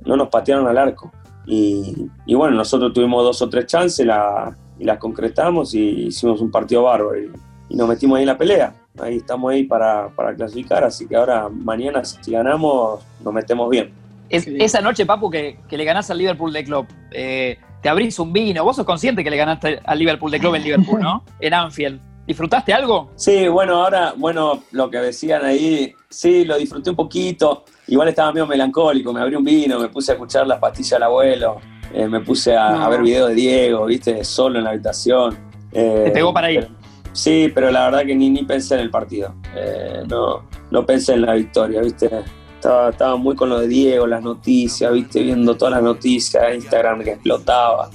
no 0.07 0.16
nos 0.16 0.28
patearon 0.28 0.66
al 0.68 0.78
arco. 0.78 1.12
Y, 1.45 2.09
bueno, 2.35 2.55
nosotros 2.57 2.93
tuvimos 2.93 3.24
dos 3.24 3.43
o 3.43 3.49
tres 3.49 3.66
chances 3.66 4.07
la, 4.07 4.57
y 4.78 4.85
las 4.85 4.99
concretamos 4.99 5.74
y 5.74 6.07
hicimos 6.07 6.41
un 6.41 6.51
partido 6.51 6.85
bárbaro 6.85 7.20
y 7.68 7.74
nos 7.74 7.89
metimos 7.89 8.16
ahí 8.16 8.22
en 8.22 8.28
la 8.28 8.39
pelea 8.39 8.82
ahí 9.01 9.16
estamos 9.16 9.53
ahí 9.53 9.64
para, 9.64 10.11
clasificar, 10.36 10.84
así 10.84 11.07
que 11.07 11.16
ahora 11.16 11.49
mañana 11.49 12.05
si 12.05 12.30
ganamos 12.30 13.01
nos 13.22 13.32
metemos 13.32 13.70
bien. 13.70 13.93
esa 14.28 14.80
noche, 14.80 15.07
Papu, 15.07 15.30
que, 15.30 15.59
le 15.70 15.84
ganás 15.84 16.11
al 16.11 16.18
Liverpool 16.18 16.53
de 16.53 16.64
Club, 16.64 16.86
eh, 17.11 17.59
te 17.82 17.88
abrís 17.88 18.18
un 18.18 18.32
vino, 18.32 18.64
vos 18.64 18.76
sos 18.76 18.86
consciente 18.86 19.24
que 19.24 19.30
le 19.30 19.36
ganaste 19.36 19.80
al 19.84 19.99
Liverpool 19.99 20.30
de 20.30 20.38
Club 20.38 20.55
en 20.57 20.64
Liverpool, 20.64 21.01
¿no? 21.01 21.24
en 21.40 21.55
Anfield. 21.55 22.01
¿Disfrutaste 22.24 22.72
algo? 22.72 23.11
Sí, 23.16 23.49
bueno, 23.49 23.82
ahora, 23.82 24.14
bueno, 24.16 24.62
lo 24.70 24.88
que 24.88 24.99
decían 24.99 25.45
ahí, 25.45 25.93
sí, 26.09 26.45
lo 26.45 26.57
disfruté 26.57 26.90
un 26.90 26.97
poquito. 26.97 27.64
Igual 27.88 28.09
estaba 28.09 28.32
medio 28.32 28.47
melancólico, 28.47 29.12
me 29.12 29.20
abrí 29.20 29.34
un 29.34 29.43
vino, 29.43 29.80
me 29.80 29.88
puse 29.88 30.12
a 30.12 30.14
escuchar 30.14 30.47
las 30.47 30.61
pastillas 30.61 30.93
del 30.93 31.03
abuelo, 31.03 31.57
eh, 31.93 32.07
me 32.07 32.20
puse 32.20 32.57
a, 32.57 32.88
ver 32.88 33.03
videos 33.03 33.30
de 33.30 33.34
Diego, 33.34 33.86
viste, 33.86 34.22
solo 34.22 34.59
en 34.59 34.64
la 34.64 34.70
habitación. 34.70 35.36
te 35.72 36.12
pegó 36.12 36.32
para 36.32 36.53
ir. 36.53 36.68
Sí, 37.13 37.51
pero 37.55 37.71
la 37.71 37.85
verdad 37.85 38.07
que 38.07 38.15
ni, 38.15 38.31
ni 38.31 38.45
pensé 38.45 38.75
en 38.75 38.81
el 38.81 38.91
partido. 38.91 39.35
Eh, 39.55 40.03
no, 40.09 40.43
no 40.71 40.87
pensé 40.87 41.15
en 41.15 41.23
la 41.23 41.35
victoria, 41.35 41.83
¿viste? 41.83 42.11
Estaba, 42.55 42.91
estaba, 42.91 43.17
muy 43.17 43.37
con 43.37 43.49
lo 43.49 43.61
de 43.61 43.69
Diego, 43.69 44.07
las 44.07 44.23
noticias, 44.23 44.93
¿viste? 44.93 45.23
Viendo 45.23 45.57
todas 45.57 45.75
las 45.75 45.83
noticias, 45.83 46.55
Instagram 46.55 47.03
que 47.03 47.13
explotaba. 47.13 47.91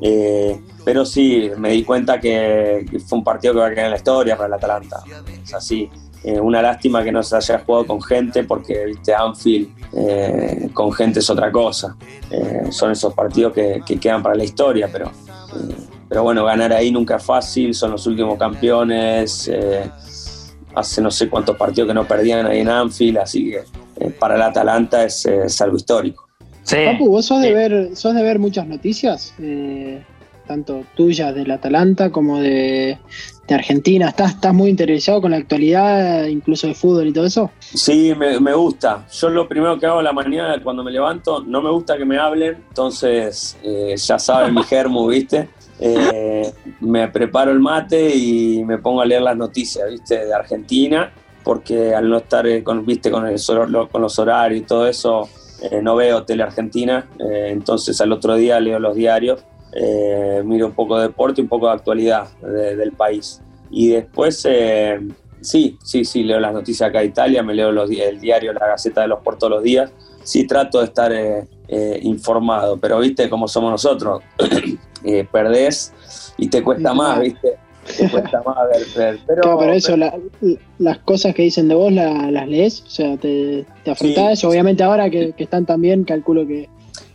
Eh, 0.00 0.60
pero 0.84 1.04
sí, 1.04 1.50
me 1.56 1.70
di 1.70 1.82
cuenta 1.82 2.20
que, 2.20 2.86
fue 3.06 3.18
un 3.18 3.24
partido 3.24 3.54
que 3.54 3.60
va 3.60 3.66
a 3.66 3.70
quedar 3.70 3.86
en 3.86 3.90
la 3.90 3.96
historia 3.96 4.36
para 4.36 4.46
el 4.46 4.52
Atalanta. 4.54 5.02
Es 5.42 5.54
así. 5.54 5.90
Eh, 6.24 6.38
una 6.38 6.60
lástima 6.60 7.02
que 7.02 7.12
no 7.12 7.22
se 7.22 7.36
haya 7.36 7.60
jugado 7.60 7.86
con 7.86 8.02
gente 8.02 8.44
porque, 8.44 8.86
viste, 8.86 9.14
Anfield 9.14 10.72
con 10.74 10.92
gente 10.92 11.20
es 11.20 11.30
otra 11.30 11.50
cosa. 11.50 11.96
son 12.70 12.92
esos 12.92 13.14
partidos 13.14 13.52
que, 13.52 13.80
que, 13.86 13.98
quedan 13.98 14.22
para 14.22 14.34
la 14.34 14.44
historia, 14.44 14.88
pero 14.92 15.10
pero 16.08 16.22
bueno, 16.22 16.44
ganar 16.44 16.72
ahí 16.72 16.90
nunca 16.90 17.16
es 17.16 17.22
fácil, 17.22 17.74
son 17.74 17.92
los 17.92 18.06
últimos 18.06 18.38
campeones, 18.38 19.48
eh, 19.52 19.90
hace 20.74 21.02
no 21.02 21.10
sé 21.10 21.28
cuántos 21.28 21.56
partidos 21.56 21.88
que 21.88 21.94
no 21.94 22.06
perdían 22.06 22.46
ahí 22.46 22.60
en 22.60 22.68
Anfield, 22.68 23.18
así 23.18 23.50
que 23.50 23.62
eh, 24.00 24.10
para 24.18 24.36
el 24.36 24.42
Atalanta 24.42 25.04
es, 25.04 25.26
algo 25.60 25.76
histórico. 25.76 26.26
Papu, 26.64 27.08
vos 27.08 27.26
sos 27.26 27.42
de 27.42 27.52
ver, 27.52 27.96
sos 27.96 28.14
de 28.14 28.22
ver 28.22 28.38
muchas 28.38 28.66
noticias, 28.66 29.34
eh, 29.38 30.02
tanto 30.46 30.84
tuyas 30.94 31.34
del 31.34 31.50
Atalanta 31.50 32.10
como 32.10 32.40
de, 32.40 32.98
Argentina. 33.50 34.08
¿Estás, 34.10 34.32
¿Estás 34.32 34.52
muy 34.52 34.68
interesado 34.68 35.22
con 35.22 35.30
la 35.30 35.38
actualidad, 35.38 36.26
incluso 36.26 36.66
de 36.66 36.74
fútbol 36.74 37.06
y 37.08 37.12
todo 37.14 37.24
eso? 37.24 37.50
Sí, 37.60 38.12
me, 38.14 38.38
me, 38.40 38.52
gusta. 38.52 39.06
Yo 39.10 39.30
lo 39.30 39.48
primero 39.48 39.78
que 39.78 39.86
hago 39.86 40.00
en 40.00 40.04
la 40.04 40.12
mañana 40.12 40.62
cuando 40.62 40.84
me 40.84 40.90
levanto, 40.90 41.42
no 41.46 41.62
me 41.62 41.70
gusta 41.70 41.96
que 41.96 42.04
me 42.04 42.18
hablen, 42.18 42.62
entonces 42.68 43.56
ya 43.96 44.18
saben 44.18 44.54
mi 44.54 44.62
germo, 44.64 45.06
¿viste? 45.06 45.48
Eh, 45.80 46.52
me 46.80 47.08
preparo 47.08 47.52
el 47.52 47.60
mate 47.60 48.14
y 48.14 48.64
me 48.64 48.78
pongo 48.78 49.00
a 49.00 49.06
leer 49.06 49.22
las 49.22 49.36
noticias, 49.36 49.88
¿viste? 49.88 50.24
De 50.26 50.34
Argentina, 50.34 51.12
porque 51.44 51.94
al 51.94 52.08
no 52.08 52.18
estar 52.18 52.46
eh, 52.46 52.62
con. 52.62 52.84
Con, 52.84 54.02
los 54.02 54.18
horarios 54.18 54.60
y 54.60 54.64
todo 54.64 54.86
eso, 54.86 55.28
eh, 55.62 55.80
no 55.82 55.96
veo 55.96 56.24
tele 56.24 56.42
argentina, 56.42 57.08
entonces 57.18 58.00
al 58.00 58.12
otro 58.12 58.34
día 58.34 58.60
leo 58.60 58.78
los 58.78 58.94
diarios, 58.94 59.44
miro 60.44 60.66
un 60.66 60.72
poco 60.72 60.96
de 60.98 61.08
deporte 61.08 61.40
y 61.40 61.44
un 61.44 61.48
poco 61.48 61.66
de 61.66 61.74
actualidad 61.74 62.28
del 62.40 62.92
país. 62.92 63.42
Y 63.70 63.88
después, 63.88 64.46
sí, 65.40 65.78
sí, 65.82 66.04
sí, 66.04 66.22
leo 66.22 66.40
las 66.40 66.52
noticias 66.52 66.88
acá 66.88 67.00
de 67.00 67.06
Italia, 67.06 67.42
me 67.42 67.54
leo 67.54 67.70
el 67.70 68.20
diario, 68.20 68.52
la 68.52 68.66
Gaceta 68.66 69.02
de 69.02 69.08
los 69.08 69.20
Por 69.20 69.36
todos 69.36 69.52
los 69.52 69.62
días, 69.62 69.92
sí 70.22 70.46
trato 70.46 70.78
de 70.78 70.84
estar 70.84 71.12
informado, 72.02 72.76
pero 72.78 72.98
viste 72.98 73.28
cómo 73.28 73.48
somos 73.48 73.70
nosotros. 73.70 74.22
eh, 75.04 75.26
perdés 75.30 75.92
y 76.36 76.48
te 76.48 76.62
cuesta 76.62 76.94
más, 76.94 77.20
¿viste? 77.20 77.56
Te 77.96 78.08
cuesta 78.10 78.42
más 78.44 78.56
ver, 78.96 79.18
Pero, 79.26 79.58
pero 79.58 79.72
eso, 79.72 79.96
las 80.78 80.98
cosas 80.98 81.34
que 81.34 81.42
dicen 81.42 81.68
de 81.68 81.74
vos 81.74 81.90
las 81.92 82.48
lees, 82.48 82.82
o 82.82 82.90
sea, 82.90 83.16
te, 83.16 83.64
te 83.82 83.90
afrontás. 83.90 84.44
Obviamente 84.44 84.82
ahora 84.82 85.08
que, 85.08 85.34
están 85.38 85.64
tan 85.64 85.80
bien, 85.80 86.04
calculo 86.04 86.46
que. 86.46 86.68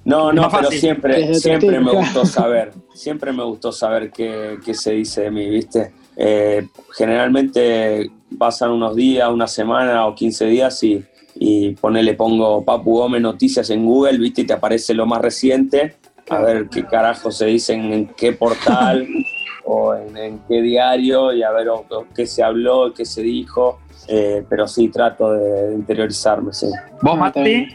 No, 0.05 0.33
no, 0.33 0.49
pero 0.49 0.69
siempre, 0.71 1.33
siempre 1.35 1.79
me 1.79 1.93
gustó 1.93 2.25
saber, 2.25 2.73
siempre 2.93 3.31
me 3.31 3.43
gustó 3.43 3.71
saber 3.71 4.11
qué, 4.11 4.57
qué 4.65 4.73
se 4.73 4.93
dice 4.93 5.21
de 5.21 5.31
mí, 5.31 5.49
¿viste? 5.49 5.93
Eh, 6.17 6.67
generalmente 6.95 8.11
pasan 8.37 8.71
unos 8.71 8.95
días, 8.95 9.29
una 9.29 9.47
semana 9.47 10.05
o 10.05 10.13
15 10.13 10.45
días 10.45 10.83
y, 10.83 11.03
y 11.35 11.71
ponele, 11.71 12.13
pongo 12.13 12.63
Papu 12.63 12.97
Gómez 12.99 13.21
Noticias 13.21 13.69
en 13.69 13.85
Google, 13.85 14.17
¿viste? 14.17 14.41
Y 14.41 14.45
te 14.45 14.53
aparece 14.53 14.93
lo 14.93 15.05
más 15.05 15.21
reciente 15.21 15.95
a 16.29 16.39
ver 16.39 16.69
qué 16.69 16.85
carajo 16.85 17.31
se 17.31 17.45
dice 17.45 17.73
en, 17.73 18.07
qué 18.15 18.33
portal 18.33 19.07
o 19.65 19.93
en, 19.95 20.39
qué 20.47 20.61
diario 20.61 21.33
y 21.33 21.43
a 21.43 21.51
ver 21.51 21.67
qué 22.15 22.25
se 22.25 22.43
habló, 22.43 22.93
qué 22.93 23.05
se 23.05 23.21
dijo. 23.21 23.79
Eh, 24.07 24.43
pero 24.49 24.67
sí, 24.67 24.89
trato 24.89 25.31
de, 25.31 25.73
interiorizarme, 25.75 26.51
sí. 26.53 26.67
¿Vos, 27.01 27.17
Mati? 27.17 27.67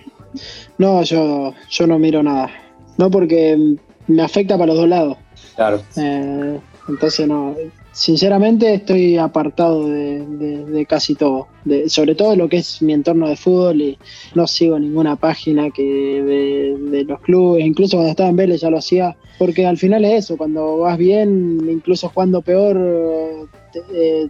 No, 0.76 1.02
yo, 1.02 1.54
yo 1.70 1.86
no 1.86 1.98
miro 1.98 2.22
nada. 2.22 2.50
No 2.98 3.10
porque 3.10 3.76
me 4.06 4.22
afecta 4.22 4.56
para 4.56 4.68
los 4.68 4.76
dos 4.76 4.88
lados. 4.88 5.16
Claro. 5.56 5.80
Eh, 5.96 6.60
entonces 6.88 7.26
no, 7.26 7.56
sinceramente 7.98 8.74
estoy 8.74 9.16
apartado 9.16 9.88
de, 9.88 10.86
casi 10.88 11.16
todo, 11.16 11.48
sobre 11.88 12.14
todo 12.14 12.36
lo 12.36 12.48
que 12.48 12.58
es 12.58 12.80
mi 12.80 12.92
entorno 12.92 13.28
de 13.28 13.34
fútbol 13.34 13.80
y 13.80 13.98
no 14.36 14.46
sigo 14.46 14.78
ninguna 14.78 15.16
página 15.16 15.70
que 15.70 15.82
de, 15.82 17.04
los 17.04 17.20
clubes, 17.20 17.66
incluso 17.66 17.96
cuando 17.96 18.10
estaba 18.10 18.28
en 18.28 18.36
Vélez 18.36 18.60
ya 18.60 18.70
lo 18.70 18.78
hacía, 18.78 19.16
porque 19.36 19.66
al 19.66 19.78
final 19.78 20.04
es 20.04 20.24
eso, 20.24 20.36
cuando 20.36 20.78
vas 20.78 20.96
bien, 20.96 21.58
incluso 21.68 22.08
jugando 22.08 22.40
peor, 22.40 23.48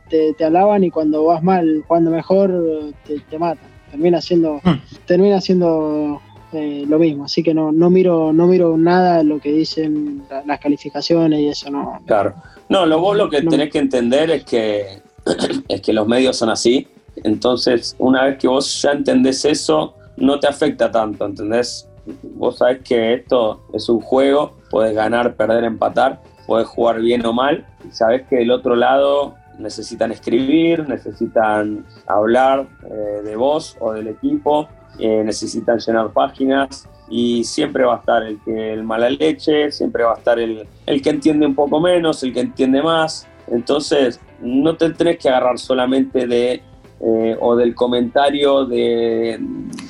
te, 0.09 0.33
te, 0.33 0.45
alaban 0.45 0.85
y 0.85 0.91
cuando 0.91 1.25
vas 1.25 1.43
mal, 1.43 1.85
jugando 1.87 2.11
mejor, 2.11 2.95
te, 3.07 3.39
matan. 3.39 3.69
Termina 3.91 4.21
siendo, 4.21 4.57
hmm. 4.65 4.81
termina 5.07 5.41
siendo 5.41 6.21
eh, 6.53 6.85
lo 6.87 6.99
mismo, 6.99 7.25
así 7.25 7.43
que 7.43 7.53
no, 7.53 7.73
no 7.73 7.91
miro, 7.91 8.33
no 8.33 8.47
miro 8.47 8.79
nada 8.79 9.19
de 9.19 9.25
lo 9.25 9.39
que 9.39 9.53
dicen 9.53 10.23
las 10.47 10.59
calificaciones 10.59 11.41
y 11.41 11.49
eso 11.49 11.71
no. 11.71 12.01
Claro. 12.07 12.35
No, 12.69 12.85
lo 12.85 13.01
vos 13.01 13.17
lo 13.17 13.31
que 13.31 13.43
tenés 13.43 13.71
que 13.71 13.79
entender 13.79 14.31
es 14.31 14.45
que, 14.45 15.01
es 15.69 15.81
que 15.81 15.93
los 15.93 16.07
medios 16.07 16.37
son 16.37 16.51
así. 16.51 16.87
Entonces, 17.25 17.97
una 17.99 18.25
vez 18.25 18.39
que 18.39 18.49
vos 18.49 18.83
ya 18.83 18.93
entendés 18.93 19.45
eso, 19.45 19.95
no 20.17 20.39
te 20.39 20.47
afecta 20.47 20.91
tanto, 20.91 21.25
¿entendés? 21.25 21.89
Vos 22.23 22.59
sabés 22.59 22.83
que 22.83 23.15
esto 23.15 23.63
es 23.73 23.89
un 23.89 24.01
juego, 24.01 24.57
puedes 24.71 24.95
ganar, 24.95 25.35
perder, 25.35 25.65
empatar, 25.65 26.21
puedes 26.47 26.67
jugar 26.67 27.01
bien 27.01 27.25
o 27.27 27.33
mal, 27.33 27.67
sabés 27.91 28.27
que 28.29 28.37
del 28.37 28.51
otro 28.51 28.77
lado 28.77 29.35
necesitan 29.59 30.13
escribir, 30.13 30.89
necesitan 30.89 31.85
hablar 32.07 32.67
eh, 32.85 33.23
de 33.25 33.37
vos 33.37 33.77
o 33.81 33.93
del 33.93 34.09
equipo, 34.09 34.69
eh, 34.99 35.23
necesitan 35.25 35.79
llenar 35.79 36.13
páginas, 36.13 36.89
y 37.11 37.45
siempre 37.45 37.85
va 37.85 37.97
a 37.97 37.99
estar 37.99 38.23
el 38.23 38.39
que 38.45 38.73
el 38.73 38.83
mala 38.83 39.11
leche, 39.11 39.71
siempre 39.71 40.05
va 40.05 40.13
a 40.13 40.19
estar 40.19 40.39
el, 40.39 40.67
el 40.87 41.03
que 41.03 41.11
entiende 41.11 41.47
un 41.47 41.55
poco 41.55 41.81
menos, 41.81 42.23
el 42.23 42.33
que 42.33 42.41
entiende 42.41 42.83
más. 42.83 43.27
Entonces, 43.47 44.21
no 44.41 44.77
te 44.77 44.91
tenés 44.91 45.19
que 45.19 45.29
agarrar 45.29 45.59
solamente 45.59 46.27
de 46.27 46.63
eh, 47.01 47.37
o 47.41 47.55
del 47.55 47.77
comentario 47.77 48.67
de, 48.67 49.39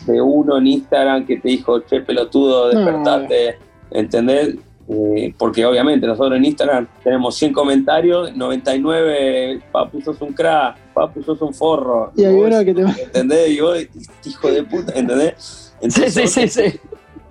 de, 0.07 0.21
uno 0.21 0.59
en 0.59 0.67
Instagram 0.67 1.25
que 1.25 1.39
te 1.39 1.49
dijo, 1.49 1.81
che, 1.81 2.03
pelotudo, 2.03 2.69
despertate, 2.69 3.59
¿entendés? 3.91 4.57
Eh, 4.91 5.35
porque 5.37 5.65
obviamente 5.65 6.07
nosotros 6.07 6.37
en 6.37 6.45
Instagram 6.45 6.87
tenemos 7.03 7.35
100 7.37 7.53
comentarios, 7.53 8.37
99, 8.37 9.63
papu, 9.73 10.03
sos 10.03 10.21
un 10.21 10.35
crack, 10.35 10.79
papu, 10.93 11.23
sos 11.23 11.41
un 11.41 11.55
forro. 11.55 12.13
Y 12.15 12.25
hay 12.25 12.35
uno 12.35 12.63
que 12.63 12.75
te... 12.75 12.83
¿Entendés? 12.83 13.51
Y 13.51 13.61
vos, 13.61 13.79
hijo 14.25 14.51
de 14.51 14.63
puta, 14.65 14.93
¿entendés? 14.95 15.75
Entonces, 15.81 16.13
sí, 16.13 16.27
sí, 16.27 16.49
sí, 16.49 16.71
sí. 16.71 16.81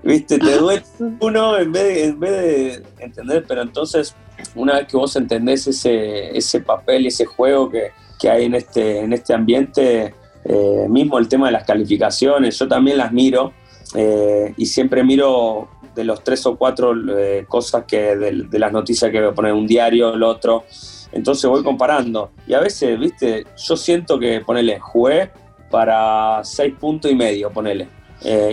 Viste, 0.07 0.39
te 0.39 0.57
duele 0.57 0.83
uno 1.19 1.57
en 1.57 1.69
vez, 1.69 1.83
de, 1.83 2.03
en 2.05 2.19
vez 2.19 2.31
de 2.31 2.83
entender, 3.03 3.43
pero 3.45 3.61
entonces, 3.61 4.15
una 4.55 4.75
vez 4.75 4.87
que 4.87 4.95
vos 4.95 5.13
entendés 5.17 5.67
ese, 5.67 6.35
ese 6.35 6.61
papel 6.61 7.03
y 7.03 7.07
ese 7.07 7.25
juego 7.25 7.69
que, 7.69 7.91
que 8.17 8.29
hay 8.29 8.45
en 8.45 8.55
este, 8.55 8.99
en 8.99 9.11
este 9.11 9.33
ambiente, 9.33 10.15
eh, 10.45 10.85
mismo 10.89 11.17
el 11.17 11.27
tema 11.27 11.47
de 11.47 11.51
las 11.51 11.65
calificaciones, 11.65 12.57
yo 12.57 12.69
también 12.69 12.97
las 12.97 13.11
miro 13.11 13.51
eh, 13.95 14.53
y 14.55 14.65
siempre 14.65 15.03
miro 15.03 15.67
de 15.93 16.05
los 16.05 16.23
tres 16.23 16.45
o 16.45 16.55
cuatro 16.55 16.93
eh, 17.17 17.45
cosas 17.45 17.83
que 17.85 18.15
de, 18.15 18.59
las 18.59 18.71
noticias 18.71 19.11
que 19.11 19.19
voy 19.19 19.31
a 19.31 19.33
poner 19.33 19.51
un 19.51 19.67
diario, 19.67 20.13
el 20.13 20.23
otro, 20.23 20.63
entonces 21.11 21.49
voy 21.49 21.63
comparando. 21.63 22.31
Y 22.47 22.53
a 22.53 22.61
veces, 22.61 22.97
viste, 22.97 23.45
yo 23.57 23.75
siento 23.75 24.17
que, 24.17 24.39
ponele, 24.39 24.79
jugué 24.79 25.31
para 25.69 26.45
seis 26.45 26.73
puntos 26.79 27.11
y 27.11 27.15
medio, 27.15 27.51
ponele, 27.51 27.89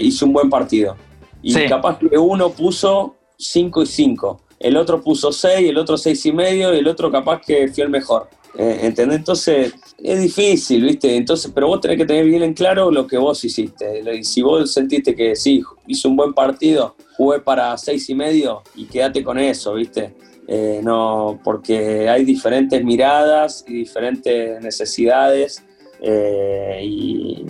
hice 0.00 0.24
un 0.24 0.32
buen 0.32 0.50
partido 0.50 0.96
y 1.44 1.68
capaz 1.68 1.98
que 1.98 2.18
uno 2.18 2.50
puso 2.50 3.16
cinco 3.36 3.82
y 3.82 3.86
cinco, 3.86 4.40
el 4.58 4.76
otro 4.76 5.02
puso 5.02 5.30
seis, 5.30 5.68
el 5.68 5.76
otro 5.76 5.98
seis 5.98 6.24
y 6.26 6.32
medio 6.32 6.74
y 6.74 6.78
el 6.78 6.88
otro 6.88 7.10
capaz 7.10 7.40
que 7.40 7.68
fue 7.68 7.84
el 7.84 7.90
mejor. 7.90 8.28
Eh, 8.56 8.80
¿Entendés? 8.82 9.18
Entonces 9.18 9.74
es 10.02 10.22
difícil, 10.22 10.84
¿viste? 10.84 11.16
Entonces, 11.16 11.50
pero 11.52 11.66
vos 11.66 11.80
tenés 11.80 11.98
que 11.98 12.06
tener 12.06 12.24
bien 12.24 12.42
en 12.42 12.54
claro 12.54 12.90
lo 12.90 13.06
que 13.06 13.18
vos 13.18 13.44
hiciste. 13.44 14.22
Si 14.22 14.42
vos 14.42 14.72
sentiste 14.72 15.14
que 15.14 15.34
sí, 15.34 15.62
hice 15.86 16.06
un 16.06 16.16
buen 16.16 16.32
partido, 16.32 16.94
jugué 17.16 17.40
para 17.40 17.76
seis 17.76 18.08
y 18.08 18.14
medio 18.14 18.62
y 18.76 18.86
quédate 18.86 19.24
con 19.24 19.38
eso, 19.38 19.74
¿viste? 19.74 20.14
Eh, 20.46 20.80
no, 20.84 21.40
porque 21.42 22.08
hay 22.08 22.24
diferentes 22.24 22.84
miradas 22.84 23.64
y 23.66 23.74
diferentes 23.74 24.62
necesidades 24.62 25.64
eh, 26.00 26.80
y, 26.82 27.44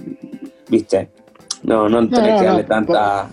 ¿viste? 0.68 1.10
No, 1.64 1.88
no 1.88 2.08
tenés 2.08 2.40
que 2.40 2.46
darle 2.46 2.64
tanta, 2.64 3.30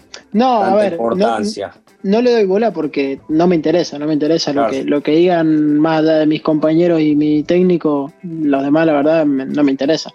importancia 0.88 1.74
no 2.04 2.22
le 2.22 2.32
doy 2.32 2.46
bola 2.46 2.72
porque 2.72 3.20
no 3.30 3.48
me 3.48 3.56
interesa, 3.56 4.00
no 4.00 4.08
me 4.08 4.14
interesa 4.14 4.54
lo, 4.54 4.70
que, 4.70 4.84
lo 4.84 5.02
que 5.02 5.12
digan 5.12 5.80
más 5.80 6.04
de 6.04 6.26
mis 6.26 6.42
compañeros 6.42 7.02
y 7.02 7.16
mi 7.16 7.44
técnico, 7.44 8.12
los 8.24 8.64
demás 8.64 8.86
la 8.88 8.94
verdad 8.94 9.26
no 9.26 9.64
me 9.64 9.72
interesa. 9.72 10.12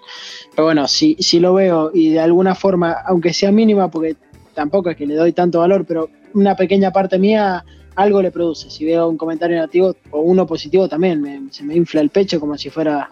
Pero 0.55 0.65
bueno, 0.65 0.89
si, 0.89 1.17
si 1.21 1.39
lo 1.39 1.55
veo 1.55 1.91
y 1.95 2.11
de 2.11 2.21
alguna 2.21 2.55
forma, 2.55 2.93
aunque 3.07 3.33
sea 3.33 3.53
mínima, 3.53 3.91
porque 3.91 4.17
tampoco 4.55 4.91
es 4.91 4.97
que 4.97 5.07
le 5.07 5.15
doy 5.15 5.33
tanto 5.33 5.61
valor, 5.61 5.85
pero 5.87 6.09
una 6.35 6.57
pequeña 6.57 6.91
parte 6.93 7.19
mía 7.19 7.65
algo 7.97 8.23
le 8.23 8.31
produce. 8.31 8.71
Si 8.71 8.85
veo 8.85 9.09
un 9.09 9.17
comentario 9.17 9.57
negativo 9.57 9.97
o 10.11 10.21
uno 10.21 10.47
positivo 10.47 10.89
también, 10.89 11.49
se 11.51 11.65
me 11.65 11.75
infla 11.75 12.01
el 12.03 12.11
pecho 12.11 12.39
como 12.39 12.57
si 12.57 12.71
fuera 12.71 13.11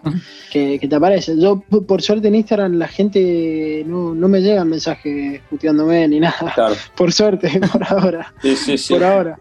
que, 0.51 0.79
te 0.79 0.95
aparece. 0.95 1.37
Yo, 1.37 1.59
por 1.59 2.01
suerte 2.01 2.27
en 2.27 2.35
Instagram, 2.35 2.73
la 2.73 2.87
gente 2.87 3.83
no, 3.85 4.13
no 4.13 4.27
me 4.27 4.41
llegan 4.41 4.69
mensajes 4.69 5.41
puteándome 5.49 6.07
ni 6.07 6.19
nada. 6.19 6.53
Por 6.95 7.11
suerte, 7.11 7.59
por 7.71 7.83
ahora. 7.83 8.33
Sí, 8.41 8.55
sí, 8.55 8.77
sí. 8.77 8.93
Por 8.93 9.03
ahora. 9.03 9.39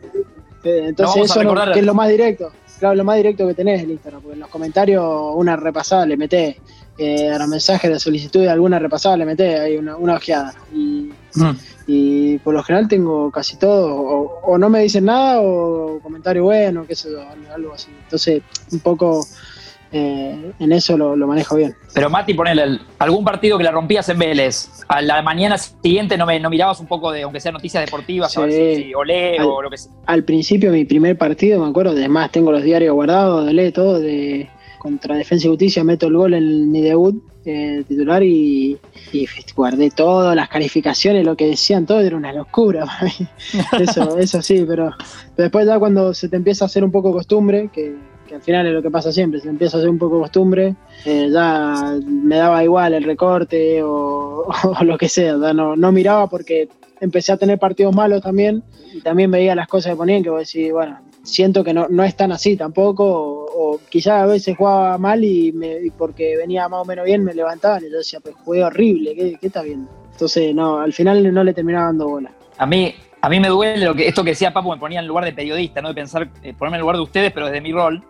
Eh, 0.65 0.87
entonces, 0.89 1.25
eso 1.25 1.41
que 1.73 1.79
es 1.79 1.85
lo 1.85 1.95
más 1.95 2.09
directo. 2.09 2.51
Claro, 2.79 2.95
lo 2.97 3.05
más 3.05 3.17
directo 3.17 3.47
que 3.47 3.55
tenés 3.55 3.83
en 3.83 3.91
Instagram, 3.91 4.23
porque 4.23 4.35
en 4.35 4.41
los 4.41 4.49
comentarios 4.49 5.05
una 5.37 5.57
repasada 5.57 6.07
le 6.07 6.17
metés, 6.17 6.57
eh, 6.99 7.31
a 7.31 7.39
los 7.39 7.49
mensajes 7.49 7.91
de 7.91 7.99
solicitud 7.99 8.41
de 8.41 8.51
alguna 8.51 8.79
repasada 8.79 9.17
le 9.17 9.27
metés 9.27 9.61
ahí 9.61 9.77
una, 9.77 9.97
una 9.97 10.15
ojeada. 10.15 10.55
Y, 10.73 11.11
y 11.87 12.39
por 12.39 12.55
lo 12.55 12.62
general 12.62 12.89
tengo 12.89 13.30
casi 13.30 13.57
todo, 13.57 13.95
o, 13.95 14.59
no 14.59 14.68
me 14.70 14.80
dicen 14.80 15.05
nada 15.05 15.41
o 15.41 15.99
comentario 16.03 16.45
bueno, 16.45 16.87
qué 16.87 16.95
sé 16.95 17.11
yo, 17.11 17.20
algo 17.53 17.74
así. 17.74 17.91
Entonces, 18.05 18.43
un 18.72 18.80
poco 18.80 19.26
eh, 19.97 20.53
en 20.59 20.72
eso 20.72 20.97
lo, 20.97 21.16
manejo 21.26 21.55
bien. 21.55 21.76
Pero 21.93 22.11
Mati, 22.11 22.35
ponele 22.35 22.80
algún 22.99 23.24
partido 23.24 23.57
que 23.57 23.62
la 23.62 23.70
rompías 23.70 24.09
en 24.09 24.18
Vélez, 24.18 24.68
a 24.89 25.01
la 25.01 25.22
mañana 25.22 25.57
siguiente 25.57 26.16
no, 26.16 26.26
me, 26.26 26.41
no 26.41 26.51
mirabas 26.51 26.80
un 26.80 26.87
poco 26.87 27.12
de, 27.12 27.22
aunque 27.22 27.39
sea 27.39 27.53
noticias 27.53 27.85
deportivas, 27.85 28.37
o 28.37 28.43
olé 28.43 29.41
o 29.41 29.62
lo 29.62 29.70
que 29.70 29.78
sea. 29.78 29.93
Al 30.07 30.24
principio, 30.24 30.72
mi 30.72 30.85
primer 30.85 31.16
partido, 31.16 31.62
me 31.62 31.70
acuerdo, 31.70 31.93
además 31.93 32.32
tengo 32.32 32.51
los 32.51 32.64
diarios 32.64 32.93
guardados, 32.93 33.47
de 33.47 33.72
todo, 33.72 34.01
de 34.01 34.51
contra 34.85 35.16
Defensa 35.16 35.47
y 35.47 35.49
Justicia 35.49 35.82
meto 35.82 36.09
el 36.09 36.16
gol 36.18 36.35
en 36.35 36.70
mi 36.70 36.82
debut 36.82 37.22
eh, 37.47 37.82
titular 37.89 38.22
y, 38.22 38.78
guardé 39.57 39.91
todas 39.91 40.37
las 40.37 40.51
calificaciones, 40.51 41.24
lo 41.24 41.37
que 41.37 41.47
decían 41.47 41.87
todo 41.87 42.01
era 42.01 42.16
una 42.16 42.35
locura 42.35 42.85
Eso, 43.80 44.18
eso 44.18 44.43
sí, 44.43 44.62
pero, 44.68 44.91
después 45.39 45.66
ya 45.66 45.78
cuando 45.78 46.12
se 46.12 46.28
te 46.28 46.37
empieza 46.37 46.64
a 46.64 46.66
hacer 46.66 46.85
un 46.85 46.93
poco 46.93 47.12
costumbre, 47.12 47.70
que, 47.72 47.97
al 48.35 48.43
final 48.43 48.66
es 48.66 48.74
lo 48.74 48.82
que 48.82 48.91
pasa 48.91 49.11
siempre, 49.11 49.41
se 49.41 49.49
empieza 49.49 49.78
a 49.78 49.80
hacer 49.80 49.89
un 49.89 49.99
poco 49.99 50.20
costumbre, 50.20 50.74
eh, 51.07 51.30
ya 51.32 51.99
me 52.07 52.37
daba 52.37 52.62
igual 52.62 52.93
el 52.93 53.05
recorte 53.05 53.82
o, 53.82 54.47
lo 54.82 54.99
que 54.99 55.09
sea, 55.09 55.35
no, 55.35 55.76
no 55.76 55.93
miraba 55.93 56.26
porque 56.26 56.68
empecé 57.01 57.32
a 57.32 57.39
tener 57.39 57.59
partidos 57.59 57.95
malos 57.95 58.20
también 58.20 58.62
y 58.93 59.01
también 59.01 59.30
veía 59.30 59.55
las 59.55 59.68
cosas 59.68 59.93
que 59.93 59.97
ponían 59.97 60.22
que 60.22 60.30
vos 60.30 60.41
decís, 60.41 60.70
bueno, 60.72 60.99
siento 61.25 61.64
que 61.64 61.75
no, 61.75 61.89
no 61.89 62.05
es 62.05 62.14
tan 62.14 62.31
así 62.31 62.57
tampoco, 62.57 63.05
o, 63.07 63.81
quizás 63.89 64.22
a 64.22 64.27
veces 64.27 64.57
jugaba 64.57 64.97
mal 64.99 65.25
y, 65.25 65.53
me, 65.53 65.79
porque 65.97 66.37
venía 66.37 66.68
más 66.68 66.83
o 66.83 66.85
menos 66.85 67.05
bien 67.05 67.25
me 67.25 67.35
levantaban 67.35 67.83
y 67.85 67.91
yo 67.91 67.99
decía, 67.99 68.20
pues 68.20 68.37
jugué 68.45 68.62
horrible, 68.62 69.14
¿qué, 69.16 69.37
qué 69.41 69.47
está 69.49 69.62
viendo? 69.62 69.91
Entonces, 70.12 70.55
no, 70.55 70.79
al 70.79 70.93
final 70.93 71.35
no 71.35 71.43
le 71.43 71.55
terminaba 71.55 71.87
dando 71.87 72.09
bola. 72.09 72.31
A 72.59 72.66
mí, 72.66 72.95
a 73.25 73.29
mí 73.31 73.41
me 73.41 73.49
duele 73.49 73.87
lo 73.87 73.95
que 73.95 74.07
esto 74.07 74.22
que 74.22 74.31
decía 74.31 74.53
Papu, 74.53 74.70
me 74.70 74.77
ponía 74.77 75.01
en 75.01 75.07
lugar 75.07 75.25
de 75.25 75.33
periodista, 75.33 75.81
¿no? 75.81 75.89
De 75.89 75.95
pensar, 75.95 76.29
eh, 76.43 76.53
ponerme 76.53 76.77
en 76.77 76.83
lugar 76.83 76.97
de 76.97 77.03
ustedes, 77.03 77.33
pero 77.33 77.47
desde 77.47 77.62
mi 77.62 77.72
rol. 77.72 78.05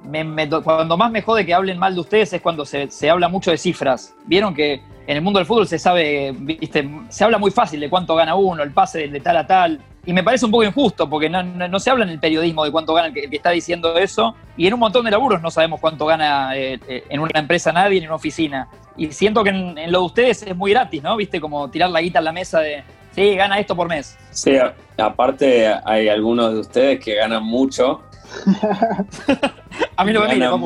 cuando 0.64 0.96
más 0.96 1.12
me 1.12 1.22
jode 1.22 1.46
que 1.46 1.54
hablen 1.54 1.78
mal 1.78 1.94
de 1.94 2.00
ustedes 2.00 2.32
es 2.32 2.42
cuando 2.42 2.64
se, 2.64 2.88
habla 3.08 3.28
mucho 3.28 3.52
de 3.52 3.56
cifras. 3.56 4.12
Vieron 4.26 4.52
que 4.52 4.82
en 5.06 5.16
el 5.16 5.22
mundo 5.22 5.38
del 5.38 5.46
fútbol 5.46 5.68
se 5.68 5.78
sabe, 5.78 6.34
viste, 6.36 6.90
se 7.10 7.22
habla 7.22 7.38
muy 7.38 7.52
fácil 7.52 7.78
de 7.78 7.88
cuánto 7.88 8.16
gana 8.16 8.34
uno, 8.34 8.64
el 8.64 8.72
pase 8.72 9.06
de 9.06 9.20
tal 9.20 9.36
a 9.36 9.46
tal. 9.46 9.80
Y 10.04 10.12
me 10.12 10.24
parece 10.24 10.46
un 10.46 10.50
poco 10.50 10.64
injusto 10.64 11.08
porque 11.08 11.30
no, 11.30 11.78
se 11.78 11.90
habla 11.90 12.06
en 12.06 12.10
el 12.10 12.18
periodismo 12.18 12.64
de 12.64 12.72
cuánto 12.72 12.92
gana 12.92 13.06
el 13.06 13.14
que, 13.14 13.28
está 13.30 13.50
diciendo 13.50 13.96
eso. 13.96 14.34
Y 14.56 14.66
en 14.66 14.74
un 14.74 14.80
montón 14.80 15.04
de 15.04 15.12
laburos 15.12 15.40
no 15.40 15.52
sabemos 15.52 15.78
cuánto 15.78 16.06
gana 16.06 16.56
eh, 16.56 16.80
eh, 16.88 17.04
en 17.08 17.20
una 17.20 17.38
empresa 17.38 17.72
nadie, 17.72 17.98
en 17.98 18.06
una 18.06 18.16
oficina. 18.16 18.66
Y 18.96 19.12
siento 19.12 19.44
que 19.44 19.50
en, 19.50 19.92
lo 19.92 20.00
de 20.00 20.06
ustedes 20.06 20.42
es 20.42 20.56
muy 20.56 20.72
gratis, 20.72 21.04
¿no? 21.04 21.16
Viste, 21.16 21.40
como 21.40 21.70
tirar 21.70 21.90
la 21.90 22.00
guita 22.00 22.18
en 22.18 22.24
la 22.24 22.32
mesa 22.32 22.58
de, 22.58 22.82
sí, 23.14 23.34
gana 23.34 23.58
esto 23.58 23.76
por 23.76 23.88
mes. 23.88 24.16
Sí, 24.30 24.56
aparte 24.96 25.72
hay 25.84 26.08
algunos 26.08 26.52
de 26.52 26.60
ustedes 26.60 27.00
que 27.00 27.14
ganan 27.14 27.44
mucho. 27.44 28.00
A 29.96 30.04
mí 30.04 30.12
no 30.12 30.20
me 30.20 30.38
ganan, 30.38 30.60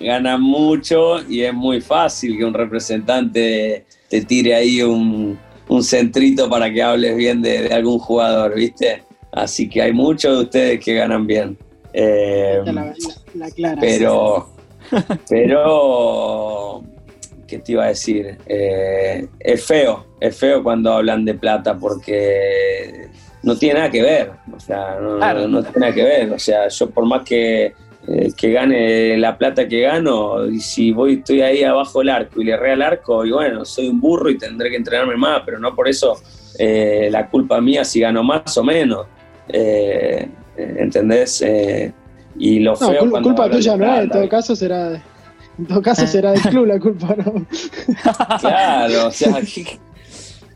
ganan 0.00 0.40
mucho 0.40 1.22
y 1.28 1.42
es 1.42 1.52
muy 1.52 1.80
fácil 1.80 2.36
que 2.36 2.44
un 2.44 2.54
representante 2.54 3.84
te 4.08 4.20
tire 4.22 4.54
ahí 4.54 4.82
un 4.82 5.38
un 5.68 5.82
centrito 5.82 6.48
para 6.48 6.72
que 6.72 6.82
hables 6.82 7.16
bien 7.16 7.42
de, 7.42 7.68
algún 7.68 7.98
jugador, 7.98 8.54
¿viste? 8.54 9.02
Así 9.32 9.68
que 9.68 9.82
hay 9.82 9.92
muchos 9.92 10.36
de 10.36 10.44
ustedes 10.44 10.84
que 10.84 10.94
ganan 10.94 11.26
bien. 11.26 11.56
Eh, 11.92 12.60
pero, 13.78 14.48
pero, 15.28 16.82
¿qué 17.48 17.58
te 17.58 17.72
iba 17.72 17.84
a 17.84 17.88
decir? 17.88 18.38
Eh, 18.46 19.26
es 19.40 19.64
feo, 19.64 20.06
es 20.20 20.36
feo 20.36 20.62
cuando 20.62 20.92
hablan 20.92 21.24
de 21.24 21.34
plata 21.34 21.76
porque 21.76 23.08
no 23.42 23.56
tiene 23.56 23.80
nada 23.80 23.90
que 23.90 24.02
ver, 24.02 24.30
o 24.54 24.60
sea, 24.60 24.98
no, 25.00 25.18
no 25.48 25.62
tiene 25.62 25.80
nada 25.80 25.94
que 25.94 26.04
ver, 26.04 26.32
o 26.32 26.38
sea, 26.38 26.68
yo 26.68 26.90
por 26.90 27.06
más 27.06 27.22
que 27.24 27.72
eh, 28.06 28.32
que 28.36 28.52
gane 28.52 29.16
la 29.18 29.36
plata 29.36 29.66
que 29.66 29.80
gano, 29.80 30.46
y 30.46 30.60
si 30.60 30.92
voy, 30.92 31.14
estoy 31.14 31.42
ahí 31.42 31.62
abajo 31.62 31.98
del 31.98 32.10
arco 32.10 32.40
y 32.40 32.44
le 32.44 32.56
re 32.56 32.72
al 32.72 32.82
arco, 32.82 33.24
y 33.24 33.30
bueno, 33.30 33.64
soy 33.64 33.88
un 33.88 34.00
burro 34.00 34.30
y 34.30 34.38
tendré 34.38 34.70
que 34.70 34.76
entrenarme 34.76 35.16
más, 35.16 35.42
pero 35.44 35.58
no 35.58 35.74
por 35.74 35.88
eso 35.88 36.16
eh, 36.58 37.08
la 37.10 37.28
culpa 37.28 37.60
mía 37.60 37.84
si 37.84 38.00
gano 38.00 38.22
más 38.22 38.56
o 38.56 38.64
menos. 38.64 39.06
Eh, 39.48 40.28
¿Entendés? 40.56 41.44
y 42.36 42.58
lo 42.58 42.76
feo 42.76 43.06
no, 43.06 43.22
culpa 43.22 43.48
tuya 43.48 43.76
no 43.76 44.00
en 44.00 44.10
todo 44.10 44.28
caso 44.28 44.54
será 44.56 45.00
en 45.58 45.66
todo 45.66 45.82
caso 45.82 46.06
será 46.06 46.32
del 46.32 46.42
club 46.42 46.66
la 46.66 46.78
culpa, 46.78 47.14
¿no? 47.16 47.46
claro, 48.40 49.08
o 49.08 49.10
sea, 49.10 49.40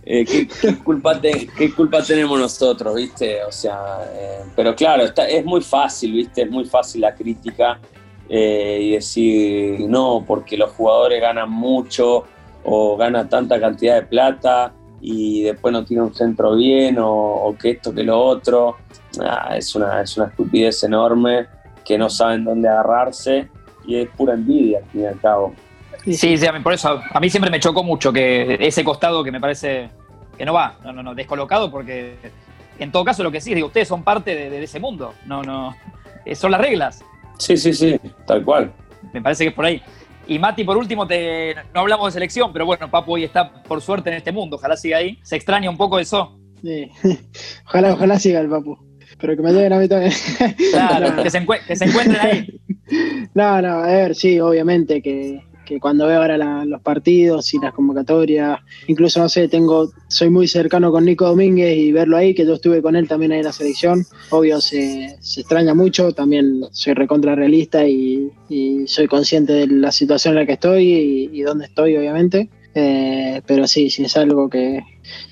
eh, 0.05 0.25
¿qué, 0.25 0.49
culpa 0.83 1.21
¿qué, 1.21 1.73
culpa 1.75 2.03
tenemos 2.03 2.39
nosotros, 2.39 2.95
viste? 2.95 3.43
O 3.45 3.53
sea, 3.53 3.99
eh, 4.13 4.41
pero 4.55 4.75
claro, 4.75 5.05
está, 5.05 5.27
es 5.29 5.45
muy 5.45 5.61
fácil, 5.61 6.13
viste, 6.13 6.43
es 6.43 6.51
muy 6.51 6.65
fácil 6.65 7.01
la 7.01 7.15
crítica 7.15 7.81
eh, 8.29 8.79
y 8.81 8.91
decir, 8.93 9.81
no, 9.89 10.25
porque 10.27 10.57
los 10.57 10.71
jugadores 10.71 11.21
ganan 11.21 11.51
mucho 11.51 12.25
o 12.65 12.97
ganan 12.97 13.29
tanta 13.29 13.59
cantidad 13.61 13.97
de 13.97 14.03
plata, 14.03 14.73
y 15.05 15.43
después 15.43 15.73
no 15.73 15.85
tiene 15.85 16.05
un 16.05 16.15
centro 16.15 16.55
bien 16.55 16.97
o, 17.01 17.55
que 17.61 17.71
esto, 17.71 17.93
que 17.93 18.05
lo 18.05 18.21
otro. 18.21 18.77
Ah, 19.21 19.57
es, 19.57 19.75
una, 19.75 20.01
es 20.01 20.17
una 20.17 20.27
estupidez 20.29 20.85
enorme 20.85 21.49
que 21.85 21.99
no 21.99 22.09
saben 22.09 22.45
dónde 22.45 22.69
agarrarse 22.69 23.51
y 23.87 23.97
es 23.97 24.09
pura 24.11 24.35
envidia 24.35 24.79
al 24.79 24.85
fin 24.87 25.03
y 25.03 25.07
al 25.07 25.21
cabo. 25.21 25.55
Sí, 26.05 26.37
sí, 26.37 26.47
por 26.63 26.73
eso 26.73 27.01
a 27.11 27.21
mí 27.21 27.31
siempre 27.31 27.51
me 27.51 27.61
chocó 27.61 27.85
mucho 27.85 28.13
que 28.13 28.57
ese 28.61 28.83
costado 28.83 29.23
que 29.23 29.31
me 29.31 29.41
parece 29.41 29.91
que 30.37 30.45
no 30.45 30.53
va, 30.53 30.77
no, 30.83 30.93
no, 30.93 31.03
no, 31.03 31.15
descolocado 31.15 31.71
porque 31.71 32.17
en 32.79 32.91
todo 32.91 33.05
caso 33.05 33.23
lo 33.23 33.31
que 33.31 33.41
sí, 33.41 33.55
digo, 33.55 33.69
ustedes 33.69 33.89
son 33.89 34.03
parte 34.03 34.35
de, 34.35 34.63
ese 34.63 34.81
mundo, 34.81 35.15
no, 35.27 35.43
no, 35.43 35.75
eh, 36.25 36.35
son 36.35 36.51
las 36.51 36.61
reglas. 36.61 37.05
Sí, 37.39 37.57
sí, 37.57 37.73
sí, 37.73 38.01
tal 38.27 38.45
cual. 38.45 38.73
Me 39.13 39.21
parece 39.21 39.45
que 39.45 39.49
es 39.49 39.55
por 39.55 39.65
ahí. 39.65 39.83
Y 40.27 40.39
Mati, 40.39 40.65
por 40.65 40.77
último, 40.77 41.07
te, 41.07 41.55
no 41.75 41.81
hablamos 41.81 42.07
de 42.07 42.13
selección, 42.13 42.53
pero 42.53 42.65
bueno, 42.65 42.91
Papu 42.91 43.15
hoy 43.15 43.25
está 43.25 43.53
por 43.53 43.81
suerte 43.81 44.11
en 44.11 44.17
este 44.17 44.33
mundo, 44.33 44.57
ojalá 44.57 44.77
siga 44.77 44.99
ahí. 44.99 45.19
¿Se 45.23 45.37
extraña 45.37 45.69
un 45.69 45.77
poco 45.77 45.99
eso? 45.99 46.39
Sí, 46.63 46.91
ojalá, 47.67 47.93
ojalá 47.93 48.19
siga 48.19 48.41
el 48.41 48.49
Papu. 48.49 48.79
Pero 49.23 49.37
que 49.37 49.43
me 49.43 49.53
lleven 49.53 49.73
a 49.73 49.79
mí 49.79 49.89
también. 49.89 50.13
Claro, 50.73 51.23
que, 51.23 51.31
se 51.31 51.47
que 51.67 51.77
se 51.77 51.85
encuentren 51.87 52.21
ahí. 52.21 52.61
No, 53.35 53.63
no, 53.63 53.69
a 53.85 53.87
ver, 53.87 54.15
sí, 54.15 54.39
obviamente 54.39 55.01
que, 55.01 55.41
que 55.65 55.81
cuando 55.81 56.07
veo 56.07 56.21
ahora 56.21 56.37
los 56.67 56.83
partidos 56.83 57.55
y 57.55 57.59
las 57.59 57.73
convocatorias, 57.73 58.59
incluso 58.87 59.21
no 59.21 59.31
sé, 59.31 59.49
tengo, 59.49 59.91
soy 60.09 60.29
muy 60.29 60.47
cercano 60.47 60.91
con 60.93 61.07
Nico 61.07 61.27
Domínguez 61.27 61.75
y 61.77 61.93
verlo 61.93 62.19
ahí, 62.19 62.35
que 62.35 62.45
yo 62.45 62.55
estuve 62.55 62.83
con 62.83 62.97
él 62.97 63.09
también 63.09 63.33
ahí 63.33 63.39
en 63.39 63.47
la 63.47 63.53
selección, 63.53 64.05
obvio 64.29 64.61
se, 64.61 65.17
se 65.21 65.41
extraña 65.41 65.73
mucho, 65.73 66.13
también 66.13 66.65
soy 66.73 66.93
recontra 66.93 67.35
realista 67.35 67.87
y, 67.87 68.31
soy 68.85 69.07
consciente 69.07 69.55
de 69.55 69.67
la 69.67 69.91
situación 69.91 70.35
en 70.35 70.41
la 70.41 70.47
que 70.47 70.53
estoy 70.53 71.31
y, 71.33 71.43
dónde 71.43 71.65
estoy, 71.67 71.97
obviamente. 71.97 72.51
Eh, 72.75 73.41
pero 73.47 73.67
sí, 73.67 73.89
sí 73.89 74.05
es 74.05 74.17
algo 74.17 74.51
que, 74.51 74.83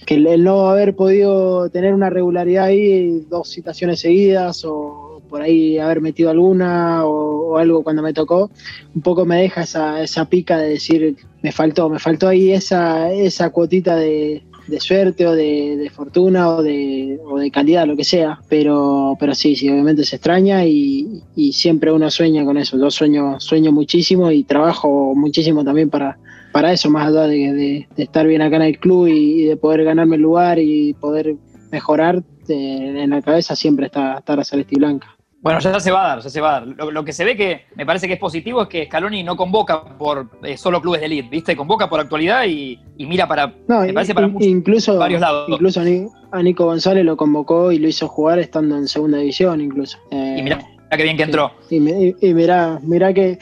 que 0.07 0.15
el 0.15 0.45
no 0.45 0.69
haber 0.71 0.95
podido 0.97 1.69
tener 1.71 1.95
una 1.95 2.11
regularidad 2.11 2.67
ahí, 2.67 3.25
dos 3.29 3.49
citaciones 3.49 4.01
seguidas 4.01 4.65
o 4.65 5.11
por 5.31 5.43
ahí 5.43 5.79
haber 5.79 6.01
metido 6.01 6.29
alguna 6.29 7.07
o, 7.07 7.57
algo 7.57 7.83
cuando 7.83 8.03
me 8.03 8.13
tocó, 8.13 8.51
un 8.95 9.03
poco 9.03 9.25
me 9.25 9.41
deja 9.41 9.63
esa, 9.63 10.03
esa 10.03 10.29
pica 10.29 10.59
de 10.59 10.71
decir, 10.71 11.17
me 11.43 11.53
faltó, 11.53 11.89
me 11.89 11.99
faltó 11.99 12.29
ahí 12.29 12.51
esa, 12.53 13.13
esa 13.13 13.51
cuotita 13.51 13.97
de, 13.97 14.43
suerte 14.79 15.27
o 15.27 15.35
de, 15.35 15.91
fortuna 15.95 16.49
o 16.51 16.63
de, 16.63 17.19
o 17.25 17.39
de, 17.39 17.51
calidad, 17.51 17.87
lo 17.87 17.97
que 17.97 18.05
sea. 18.05 18.41
Pero, 18.49 19.17
pero 19.19 19.35
sí, 19.35 19.57
sí, 19.57 19.69
obviamente 19.69 20.05
se 20.05 20.17
extraña 20.17 20.65
y, 20.65 21.23
siempre 21.53 21.93
uno 21.93 22.11
sueña 22.11 22.45
con 22.45 22.57
eso. 22.57 22.79
Yo 22.79 22.91
sueño, 22.91 23.41
sueño 23.41 23.73
muchísimo 23.73 24.31
y 24.31 24.45
trabajo 24.45 25.15
muchísimo 25.15 25.65
también 25.65 25.91
para, 25.91 26.19
para 26.53 26.73
eso, 26.73 26.91
más 26.91 27.09
allá 27.09 27.27
de, 27.27 27.89
estar 27.97 28.27
bien 28.27 28.43
acá 28.43 28.57
en 28.57 28.63
el 28.63 28.79
club 28.79 29.09
y, 29.09 29.45
de 29.45 29.57
poder 29.57 29.85
ganarme 29.85 30.17
el 30.17 30.23
lugar 30.23 30.59
y 30.59 30.95
poder 30.95 31.37
mejorar. 31.71 32.23
en 32.49 33.11
la 33.11 33.23
cabeza 33.23 33.55
siempre 33.55 33.87
está, 33.87 34.19
está 34.19 34.37
la 34.37 34.45
celeste 34.45 34.75
y 34.75 34.79
blanca. 34.79 35.17
Bueno, 35.43 35.59
ya 35.61 35.81
se 35.81 35.91
va 35.91 36.05
a 36.05 36.09
dar, 36.09 36.21
ya 36.21 36.29
se 36.29 36.41
va 36.41 36.57
a 36.57 36.61
dar. 36.61 36.93
Lo, 36.93 37.05
que 37.05 37.15
se 37.15 37.25
ve 37.25 37.35
que 37.35 37.63
me 37.75 37.87
parece 37.87 38.07
que 38.07 38.15
es 38.15 38.19
positivo 38.21 38.63
es 38.63 38.69
que 38.69 38.85
Scaloni 38.85 39.23
no 39.23 39.37
convoca 39.37 39.83
por 39.97 40.29
eh, 40.43 40.59
solo 40.59 40.83
clubes 40.83 41.01
de 41.01 41.07
elite, 41.07 41.29
¿viste? 41.31 41.57
Convoca 41.57 41.89
por 41.89 41.99
actualidad 41.99 42.45
y, 42.47 42.79
mira 42.99 43.27
para, 43.27 43.47
me 43.47 43.93
parece 43.95 44.15
para 44.15 44.31
incluso, 44.41 44.99
varios 44.99 45.23
lados. 45.23 45.49
Incluso 45.49 45.81
a 45.81 46.43
Nico 46.43 46.67
González 46.67 47.07
lo 47.07 47.17
convocó 47.17 47.73
y 47.73 47.79
lo 47.79 47.89
hizo 47.89 48.07
jugar 48.07 48.39
estando 48.39 48.77
en 48.77 48.87
segunda 48.87 49.17
división 49.17 49.63
incluso. 49.63 49.97
Eh, 50.11 50.37
y 50.39 50.43
mira 50.43 50.59
qué 50.97 51.03
bien 51.03 51.17
que 51.17 51.23
entró. 51.23 51.53
Y, 51.71 51.77
y, 51.77 52.35
mirá, 52.35 52.79
mirá 52.83 53.15
qué, 53.15 53.39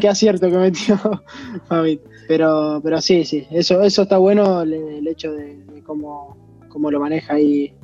qué, 0.00 0.08
acierto 0.08 0.48
que 0.48 0.56
metió 0.56 0.98
Fabit. 1.68 2.00
Pero, 2.30 2.80
pero 2.80 3.00
sí, 3.00 3.24
sí, 3.24 3.44
eso, 3.50 3.82
eso 3.82 4.02
está 4.02 4.16
bueno 4.16 4.62
el, 4.62 5.04
hecho 5.08 5.32
de, 5.32 5.82
cómo, 5.84 6.36
cómo 6.68 6.88
lo 6.92 7.00
maneja 7.00 7.34
ahí 7.34 7.74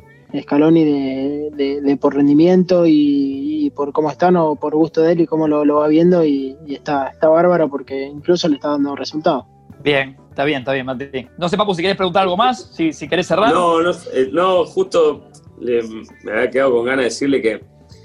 Scaloni 0.40 0.84
de, 0.84 1.80
de, 1.82 1.96
por 1.96 2.14
rendimiento 2.14 2.84
y, 2.86 3.72
por 3.74 3.92
cómo 3.92 4.08
están 4.08 4.36
o 4.36 4.54
por 4.54 4.76
gusto 4.76 5.02
de 5.02 5.14
él 5.14 5.22
y 5.22 5.26
cómo 5.26 5.48
lo, 5.48 5.74
va 5.74 5.88
viendo 5.88 6.24
y, 6.24 6.56
está, 6.68 7.08
está 7.08 7.28
bárbaro 7.28 7.68
porque 7.68 8.04
incluso 8.04 8.48
le 8.48 8.54
está 8.54 8.68
dando 8.68 8.94
resultados. 8.94 9.46
Bien, 9.82 10.16
está 10.28 10.44
bien, 10.44 10.60
está 10.60 10.74
bien, 10.74 10.86
Mati. 10.86 11.26
No 11.38 11.48
sé, 11.48 11.56
Papu, 11.56 11.74
si 11.74 11.82
quieres 11.82 11.96
preguntar 11.96 12.22
algo 12.22 12.36
más, 12.36 12.70
si, 12.72 12.92
si 12.92 13.08
querés 13.08 13.26
cerrar. 13.26 13.52
No, 13.52 13.82
no, 13.82 13.90
eh, 13.90 14.30
no 14.30 14.64
justo 14.64 15.24
me 15.58 16.30
había 16.30 16.50
quedado 16.50 16.70
con 16.70 16.84
ganas 16.84 16.98
de 17.00 17.04
decirle 17.06 17.42
que, 17.42 17.64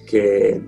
que 0.10 0.60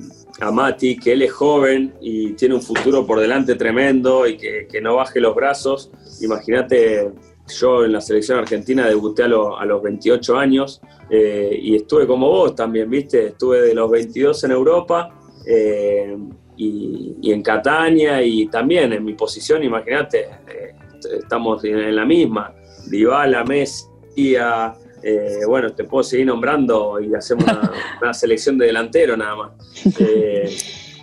a 0.44 0.52
Mati, 0.52 0.98
que 0.98 1.14
él 1.14 1.22
es 1.22 1.32
joven 1.32 1.94
y 2.02 2.34
tiene 2.34 2.56
un 2.56 2.62
futuro 2.62 3.06
por 3.06 3.20
delante 3.20 3.56
tremendo 3.56 4.28
y 4.28 4.38
que, 4.38 4.68
que 4.70 4.82
no 4.82 4.96
baje 4.96 5.20
los 5.20 5.36
brazos. 5.36 5.92
Imagínate 6.22 7.12
yo 7.48 7.84
en 7.84 7.92
la 7.92 8.02
selección 8.02 8.40
argentina 8.40 8.88
debuté 8.88 9.24
a, 9.24 9.28
los 9.28 9.84
28 9.84 10.38
años 10.38 10.82
eh, 11.10 11.58
y 11.62 11.76
estuve 11.76 12.08
como 12.08 12.30
vos 12.30 12.56
también, 12.56 12.90
¿viste? 12.90 13.28
Estuve 13.28 13.62
de 13.62 13.76
los 13.76 13.90
22 13.90 14.44
en 14.46 14.52
Europa 14.52 15.10
eh, 15.46 16.18
y, 16.56 17.32
en 17.32 17.42
Catania 17.42 18.22
y 18.22 18.48
también 18.48 18.94
en 18.94 19.04
mi 19.04 19.14
posición, 19.14 19.64
imagínate, 19.64 20.22
eh, 20.22 20.76
estamos 21.20 21.64
en 21.64 21.96
la 21.96 22.06
misma. 22.06 22.54
Dybala, 22.90 23.44
Messi, 23.44 24.36
bueno, 25.48 25.74
te 25.74 25.84
puedo 25.84 26.04
seguir 26.04 26.26
nombrando 26.26 27.00
y 27.00 27.14
hacemos 27.14 27.44
una, 27.46 27.72
una 28.02 28.14
selección 28.14 28.58
de 28.58 28.68
delantero 28.68 29.18
nada 29.18 29.36
más. 29.36 29.52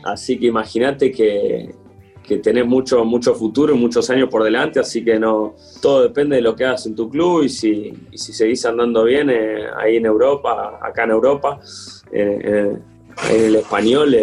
así 0.05 0.39
que 0.39 0.47
imagínate 0.47 1.11
que, 1.11 1.75
que 2.31 2.39
tenés 2.39 2.65
mucho, 2.65 3.05
mucho 3.05 3.35
futuro 3.35 3.75
y 3.75 3.77
muchos 3.77 4.09
años 4.09 4.29
por 4.29 4.45
delante, 4.45 4.79
así 4.79 5.05
que 5.05 5.19
no, 5.19 5.57
todo 5.83 6.03
depende 6.03 6.37
de 6.37 6.43
lo 6.43 6.55
que 6.55 6.65
hagas 6.65 6.87
en 6.87 6.95
tu 6.95 7.11
club 7.11 7.43
y 7.43 7.49
si, 7.49 7.93
si 8.15 8.33
seguís 8.33 8.65
andando 8.67 9.03
bien 9.03 9.31
eh, 9.31 9.67
ahí 9.77 9.97
en 9.97 10.07
Europa, 10.07 10.79
acá 10.81 11.03
en 11.03 11.11
Europa, 11.11 11.59
eh, 12.13 12.39
eh, 12.45 12.79
en 13.31 13.45
el 13.47 13.57
español, 13.57 14.17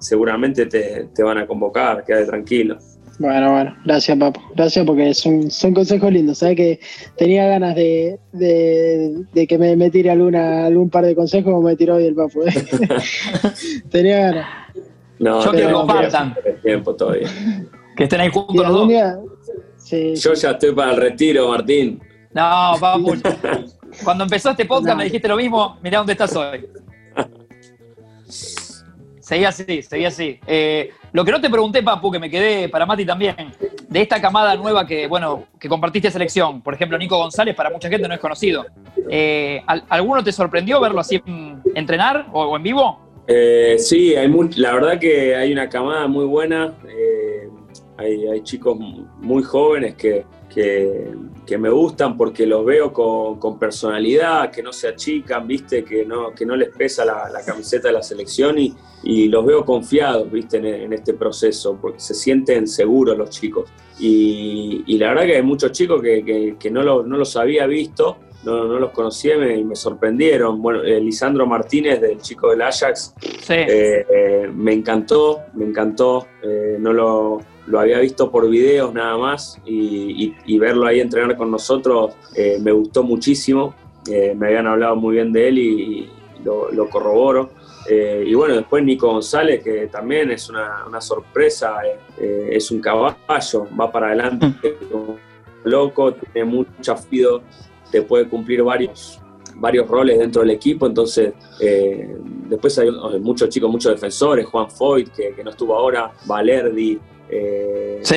seguramente 0.00 0.66
te, 0.66 1.10
te, 1.14 1.22
van 1.22 1.38
a 1.38 1.46
convocar, 1.46 2.04
quédate 2.04 2.26
tranquilo. 2.26 2.76
Bueno, 3.18 3.52
bueno, 3.52 3.76
gracias 3.84 4.16
Papo, 4.16 4.40
gracias 4.54 4.86
porque 4.86 5.12
son, 5.12 5.50
son 5.50 5.74
consejos 5.74 6.12
lindos, 6.12 6.38
sabes 6.38 6.56
que 6.56 6.80
tenía 7.16 7.48
ganas 7.48 7.74
de, 7.74 8.16
de, 8.32 9.46
que 9.48 9.58
me, 9.58 9.74
me, 9.74 9.90
tire 9.90 10.10
alguna, 10.10 10.66
algún 10.66 10.88
par 10.88 11.04
de 11.04 11.16
consejos 11.16 11.52
como 11.52 11.62
me 11.68 11.74
tiró 11.74 11.96
hoy 11.96 12.06
el 12.06 12.14
Papo. 12.14 12.40
tenía 13.90 14.18
ganas. 14.20 14.46
No, 15.18 15.44
Yo 15.44 15.50
quiero 15.50 15.66
que 15.66 15.74
compartan. 15.74 16.36
Tiempo 16.62 16.94
todavía. 16.94 17.28
Que 17.96 18.04
estén 18.04 18.20
ahí 18.20 18.30
juntos 18.30 18.56
los 18.56 18.72
dos. 18.72 20.20
Yo 20.22 20.34
ya 20.34 20.50
estoy 20.50 20.72
para 20.72 20.92
el 20.92 20.96
retiro, 20.96 21.48
Martín. 21.48 22.00
No, 22.32 22.78
vamos. 22.78 23.18
Cuando 24.04 24.24
empezó 24.24 24.50
este 24.50 24.64
podcast 24.64 24.96
me 24.96 25.04
dijiste 25.04 25.26
lo 25.26 25.36
mismo. 25.36 25.76
Mirá 25.82 25.98
dónde 25.98 26.12
estás 26.12 26.36
hoy. 26.36 26.64
Seguí 29.28 29.44
así, 29.44 29.82
seguí 29.82 30.06
así. 30.06 30.40
Eh, 30.46 30.90
lo 31.12 31.22
que 31.22 31.32
no 31.32 31.38
te 31.38 31.50
pregunté, 31.50 31.82
Papu, 31.82 32.10
que 32.10 32.18
me 32.18 32.30
quedé 32.30 32.66
para 32.70 32.86
Mati 32.86 33.04
también, 33.04 33.36
de 33.86 34.00
esta 34.00 34.22
camada 34.22 34.56
nueva 34.56 34.86
que, 34.86 35.06
bueno, 35.06 35.44
que 35.60 35.68
compartiste 35.68 36.10
selección. 36.10 36.62
Por 36.62 36.72
ejemplo, 36.72 36.96
Nico 36.96 37.18
González, 37.18 37.54
para 37.54 37.68
mucha 37.68 37.90
gente 37.90 38.08
no 38.08 38.14
es 38.14 38.20
conocido. 38.20 38.64
Eh, 39.10 39.60
¿Alguno 39.66 40.24
te 40.24 40.32
sorprendió 40.32 40.80
verlo 40.80 41.00
así 41.00 41.22
entrenar 41.74 42.28
o 42.32 42.56
en 42.56 42.62
vivo? 42.62 43.00
Eh, 43.26 43.76
sí, 43.78 44.16
hay 44.16 44.32
la 44.56 44.72
verdad 44.72 44.98
que 44.98 45.36
hay 45.36 45.52
una 45.52 45.68
camada 45.68 46.06
muy 46.06 46.24
buena. 46.24 46.72
Hay, 47.98 48.40
chicos 48.44 48.78
muy 48.78 49.42
jóvenes 49.42 49.94
que, 49.94 50.24
que, 50.48 51.58
me 51.58 51.70
gustan 51.70 52.16
porque 52.16 52.46
los 52.46 52.64
veo 52.64 52.92
con, 52.92 53.58
personalidad, 53.58 54.50
que 54.50 54.62
no 54.62 54.72
se 54.72 54.88
achican, 54.88 55.46
¿viste? 55.46 55.84
Que 55.84 56.04
no, 56.04 56.34
que 56.34 56.44
no 56.44 56.56
les 56.56 56.70
pesa 56.70 57.04
la, 57.04 57.42
camiseta 57.44 57.88
de 57.88 57.94
la 57.94 58.02
selección 58.02 58.58
y, 58.58 58.74
y 59.02 59.28
los 59.28 59.44
veo 59.44 59.64
confiados, 59.64 60.30
¿viste? 60.30 60.56
En, 60.56 60.92
este 60.92 61.14
proceso, 61.14 61.78
porque 61.80 62.00
se 62.00 62.14
sienten 62.14 62.66
seguros 62.66 63.16
los 63.16 63.30
chicos. 63.30 63.70
Y, 63.98 64.96
la 64.98 65.08
verdad 65.08 65.26
que 65.26 65.36
hay 65.36 65.42
muchos 65.42 65.72
chicos 65.72 66.02
que, 66.02 66.56
que 66.58 66.70
no, 66.70 66.82
lo, 66.82 67.02
no 67.04 67.16
los 67.16 67.36
había 67.36 67.66
visto 67.66 68.18
no, 68.44 68.64
no 68.64 68.78
los 68.78 68.90
conocía 68.90 69.34
y 69.54 69.64
me, 69.64 69.74
sorprendieron. 69.74 70.60
Bueno, 70.62 70.82
eh, 70.82 71.00
Lisandro 71.00 71.46
Martínez, 71.46 72.00
del 72.00 72.20
chico 72.20 72.50
del 72.50 72.62
Ajax, 72.62 73.14
eh, 73.48 74.06
eh, 74.08 74.50
me 74.52 74.72
encantó, 74.72 75.40
me 75.54 75.64
encantó. 75.64 76.26
no 76.78 76.92
lo, 76.92 77.40
había 77.76 77.98
visto 77.98 78.30
por 78.30 78.48
videos 78.48 78.94
nada 78.94 79.16
más 79.16 79.60
y, 79.64 80.58
verlo 80.58 80.86
ahí 80.86 81.00
entrenar 81.00 81.36
con 81.36 81.50
nosotros 81.50 82.14
me 82.60 82.72
gustó 82.72 83.02
muchísimo. 83.02 83.74
me 84.06 84.46
habían 84.46 84.66
hablado 84.66 84.96
muy 84.96 85.16
bien 85.16 85.32
de 85.32 85.48
él 85.48 85.58
y, 85.58 86.10
lo, 86.44 86.88
corroboro. 86.88 87.50
y 87.90 88.32
bueno, 88.34 88.54
después 88.54 88.84
Nico 88.84 89.12
González, 89.12 89.62
que 89.62 89.88
también 89.88 90.30
es 90.30 90.48
una, 90.48 90.84
una 90.86 91.00
sorpresa, 91.00 91.78
es 92.16 92.70
un 92.70 92.80
caballo, 92.80 93.66
va 93.78 93.90
para 93.90 94.06
adelante, 94.06 94.46
mm. 94.46 95.68
loco, 95.68 96.14
tiene 96.14 96.48
mucho 96.48 96.92
afido 96.92 97.42
te 97.90 98.02
puede 98.02 98.28
cumplir 98.28 98.62
varios, 98.62 99.20
varios 99.56 99.88
roles 99.88 100.18
dentro 100.18 100.42
del 100.42 100.50
equipo, 100.50 100.86
entonces 100.86 101.32
eh, 101.60 102.16
después 102.48 102.78
hay 102.78 102.90
muchos 103.20 103.48
chicos, 103.48 103.70
muchos 103.70 103.92
defensores, 103.92 104.46
Juan 104.46 104.70
Foyt, 104.70 105.10
que, 105.10 105.42
no 105.42 105.50
estuvo 105.50 105.74
ahora, 105.74 106.12
Valerdi, 106.26 106.98
eh, 107.30 108.00
sí. 108.02 108.16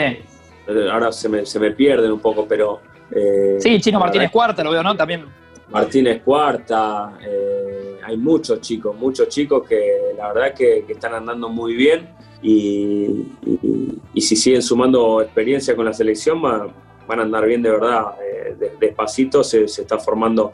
ahora 0.92 1.12
se 1.12 1.28
me, 1.30 1.46
se 1.46 1.60
me, 1.60 1.72
pierden 1.72 2.12
un 2.12 2.20
poco, 2.20 2.46
pero, 2.48 2.80
Eh, 3.14 3.58
Sí, 3.60 3.80
Chino 3.82 4.00
Martínez 4.00 4.30
verdad 4.30 4.32
Cuarta, 4.32 4.64
lo 4.64 4.72
veo, 4.72 4.82
¿no? 4.84 4.96
También. 4.96 5.26
Martínez 5.70 6.22
Cuarta, 6.24 7.18
eh, 7.26 7.98
hay 8.04 8.16
muchos 8.18 8.62
chicos, 8.62 8.96
muchos 8.96 9.28
chicos 9.28 9.68
que 9.68 10.14
la 10.18 10.32
verdad 10.34 10.54
que, 10.54 10.84
que 10.86 10.94
están 10.94 11.14
andando 11.14 11.50
muy 11.50 11.76
bien 11.76 12.10
y, 12.42 13.26
y- 13.46 14.00
y 14.14 14.22
si 14.22 14.36
siguen 14.36 14.62
sumando 14.62 15.22
experiencia 15.22 15.76
con 15.76 15.86
la 15.86 15.94
selección 15.94 16.44
va- 16.44 16.68
van 17.08 17.20
a 17.20 17.24
andar 17.24 17.46
bien 17.46 17.62
de 17.62 17.70
verdad. 17.72 18.16
De- 18.60 18.72
despacito 18.80 19.44
se, 19.44 19.68
se 19.68 19.82
está 19.82 19.98
formando 19.98 20.52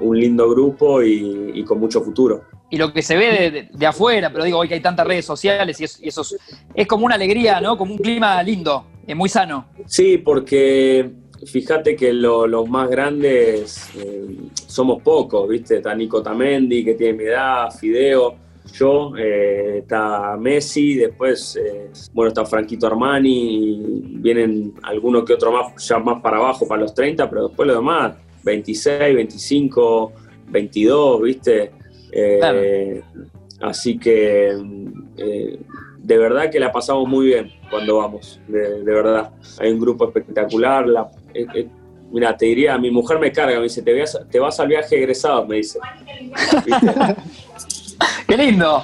un 0.00 0.16
lindo 0.18 0.48
grupo 0.48 1.02
y, 1.02 1.52
y 1.54 1.64
con 1.64 1.78
mucho 1.80 2.00
futuro. 2.02 2.42
Y 2.70 2.76
lo 2.76 2.92
que 2.92 3.02
se 3.02 3.16
ve 3.16 3.50
de, 3.50 3.68
de- 3.72 3.86
afuera, 3.86 4.30
pero 4.30 4.44
digo, 4.44 4.58
hoy 4.58 4.68
que 4.68 4.74
hay 4.74 4.80
tantas 4.80 5.06
redes 5.06 5.24
sociales 5.24 5.80
y, 5.80 5.84
es- 5.84 6.00
y 6.00 6.08
eso 6.08 6.20
es, 6.22 6.36
es 6.74 6.86
como 6.86 7.04
una 7.06 7.16
alegría, 7.16 7.60
¿no? 7.60 7.76
Como 7.76 7.92
un 7.92 7.98
clima 7.98 8.40
lindo, 8.42 8.84
eh, 9.06 9.14
muy 9.14 9.28
sano. 9.28 9.66
Sí, 9.86 10.18
porque 10.18 11.10
fíjate 11.46 11.96
que 11.96 12.12
lo- 12.12 12.46
los 12.46 12.68
más 12.68 12.88
grandes 12.88 13.90
eh, 13.96 14.24
somos 14.68 15.02
pocos, 15.02 15.48
¿viste? 15.48 15.78
Está 15.78 15.94
Nico 15.94 16.22
Tamendi, 16.22 16.84
que 16.84 16.94
tiene 16.94 17.14
mi 17.14 17.24
edad, 17.24 17.70
Fideo, 17.72 18.36
yo, 18.72 19.14
eh, 19.18 19.78
está 19.78 20.36
Messi, 20.38 20.94
después, 20.94 21.56
eh, 21.56 21.90
bueno, 22.12 22.28
está 22.28 22.44
Franquito 22.44 22.86
Armani, 22.86 23.64
y 23.64 24.02
vienen 24.18 24.74
algunos 24.84 25.24
que 25.24 25.32
otro 25.32 25.50
más, 25.50 25.84
ya 25.88 25.98
más 25.98 26.20
para 26.22 26.36
abajo, 26.36 26.68
para 26.68 26.82
los 26.82 26.94
30, 26.94 27.28
pero 27.28 27.48
después 27.48 27.66
lo 27.66 27.74
demás, 27.74 28.14
26, 28.44 29.14
25, 29.16 30.12
22, 30.48 31.22
¿viste? 31.22 31.72
Eh, 32.12 33.02
Así 33.60 33.98
que, 33.98 34.56
eh, 35.18 35.60
de 35.98 36.18
verdad 36.18 36.50
que 36.50 36.58
la 36.58 36.72
pasamos 36.72 37.06
muy 37.06 37.26
bien 37.26 37.52
cuando 37.68 37.98
vamos, 37.98 38.40
de, 38.48 38.82
de 38.82 38.92
verdad. 38.92 39.32
Hay 39.58 39.70
un 39.70 39.78
grupo 39.78 40.06
espectacular. 40.06 40.88
La, 40.88 41.10
eh, 41.34 41.44
eh, 41.54 41.68
mira, 42.10 42.34
te 42.34 42.46
diría, 42.46 42.78
mi 42.78 42.90
mujer 42.90 43.18
me 43.18 43.30
carga, 43.30 43.58
me 43.58 43.64
dice, 43.64 43.82
te, 43.82 43.92
vas- 44.00 44.18
te 44.30 44.38
vas 44.40 44.58
al 44.60 44.68
viaje 44.68 44.96
egresado, 44.96 45.46
me 45.46 45.56
dice. 45.56 45.78
¡Qué 48.26 48.36
lindo! 48.36 48.82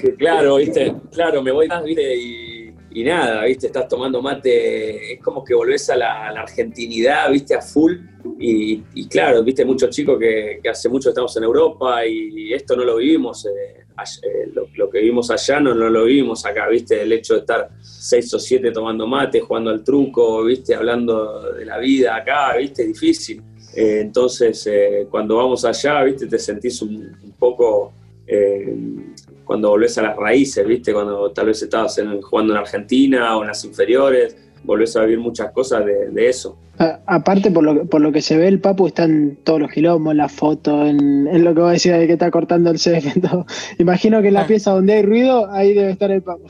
Que 0.00 0.14
claro, 0.14 0.56
viste, 0.56 0.94
claro, 1.12 1.42
me 1.42 1.52
voy 1.52 1.68
más, 1.68 1.84
viste, 1.84 2.16
y, 2.16 2.53
y 2.94 3.02
nada, 3.04 3.44
viste, 3.44 3.66
estás 3.66 3.88
tomando 3.88 4.22
mate, 4.22 5.14
es 5.14 5.20
como 5.20 5.44
que 5.44 5.52
volvés 5.52 5.90
a 5.90 5.96
la, 5.96 6.28
argentinidad, 6.28 7.30
viste, 7.30 7.54
a 7.54 7.60
full, 7.60 7.96
y, 8.38 9.06
claro, 9.08 9.42
viste, 9.42 9.64
muchos 9.64 9.90
chicos 9.90 10.18
que, 10.18 10.60
hace 10.70 10.88
mucho 10.88 11.10
estamos 11.10 11.36
en 11.36 11.42
Europa 11.42 12.06
y 12.06 12.52
esto 12.54 12.76
no 12.76 12.84
lo 12.84 12.96
vivimos, 12.96 13.44
eh, 13.46 13.84
eh, 14.22 14.50
lo, 14.74 14.90
que 14.90 14.98
vivimos 14.98 15.30
allá 15.30 15.60
no, 15.60 15.72
lo 15.72 16.04
vivimos 16.04 16.44
acá, 16.44 16.68
viste, 16.68 17.02
el 17.02 17.12
hecho 17.12 17.34
de 17.34 17.40
estar 17.40 17.70
seis 17.80 18.32
o 18.34 18.40
siete 18.40 18.72
tomando 18.72 19.06
mate, 19.06 19.40
jugando 19.40 19.70
al 19.70 19.84
truco, 19.84 20.42
viste, 20.44 20.74
hablando 20.74 21.52
de 21.52 21.64
la 21.64 21.78
vida 21.78 22.16
acá, 22.16 22.56
viste, 22.56 22.82
es 22.82 22.88
difícil. 22.88 23.42
Eh, 23.76 24.00
entonces, 24.00 24.68
cuando 25.10 25.36
vamos 25.36 25.64
allá, 25.64 26.02
viste, 26.02 26.26
te 26.26 26.38
sentís 26.38 26.82
un, 26.82 27.34
poco 27.38 27.92
cuando 29.44 29.70
volvés 29.70 29.96
a 29.98 30.02
las 30.02 30.16
raíces, 30.16 30.66
¿viste? 30.66 30.92
Cuando 30.92 31.30
tal 31.32 31.46
vez 31.46 31.62
estabas 31.62 31.96
en- 31.98 32.20
jugando 32.22 32.52
en 32.54 32.58
Argentina 32.60 33.36
o 33.36 33.42
en 33.42 33.48
las 33.48 33.64
inferiores, 33.64 34.36
volvés 34.64 34.96
a 34.96 35.02
vivir 35.02 35.18
muchas 35.18 35.52
cosas 35.52 35.84
de, 35.84 36.08
de 36.10 36.28
eso. 36.28 36.56
A- 36.78 37.00
aparte, 37.06 37.50
por 37.50 37.62
lo, 37.62 37.74
que- 37.74 37.84
por 37.86 38.00
lo 38.00 38.10
que 38.10 38.22
se 38.22 38.36
ve, 38.36 38.48
el 38.48 38.60
Papu 38.60 38.86
está 38.86 39.04
en 39.04 39.36
todos 39.44 39.60
los 39.60 39.70
quilombos, 39.70 40.12
en 40.12 40.16
la 40.16 40.28
foto, 40.28 40.86
en, 40.86 41.28
en 41.28 41.44
lo 41.44 41.54
que 41.54 41.60
vos 41.60 41.70
decías 41.72 42.00
de 42.00 42.06
que 42.06 42.14
está 42.14 42.30
cortando 42.30 42.70
el 42.70 42.78
todo. 43.20 43.46
Imagino 43.78 44.20
que 44.22 44.28
en 44.28 44.34
la 44.34 44.42
Ah. 44.42 44.46
pieza 44.46 44.70
donde 44.72 44.94
hay 44.94 45.02
ruido, 45.02 45.50
ahí 45.50 45.74
debe 45.74 45.90
estar 45.90 46.10
el 46.10 46.22
Papu. 46.22 46.46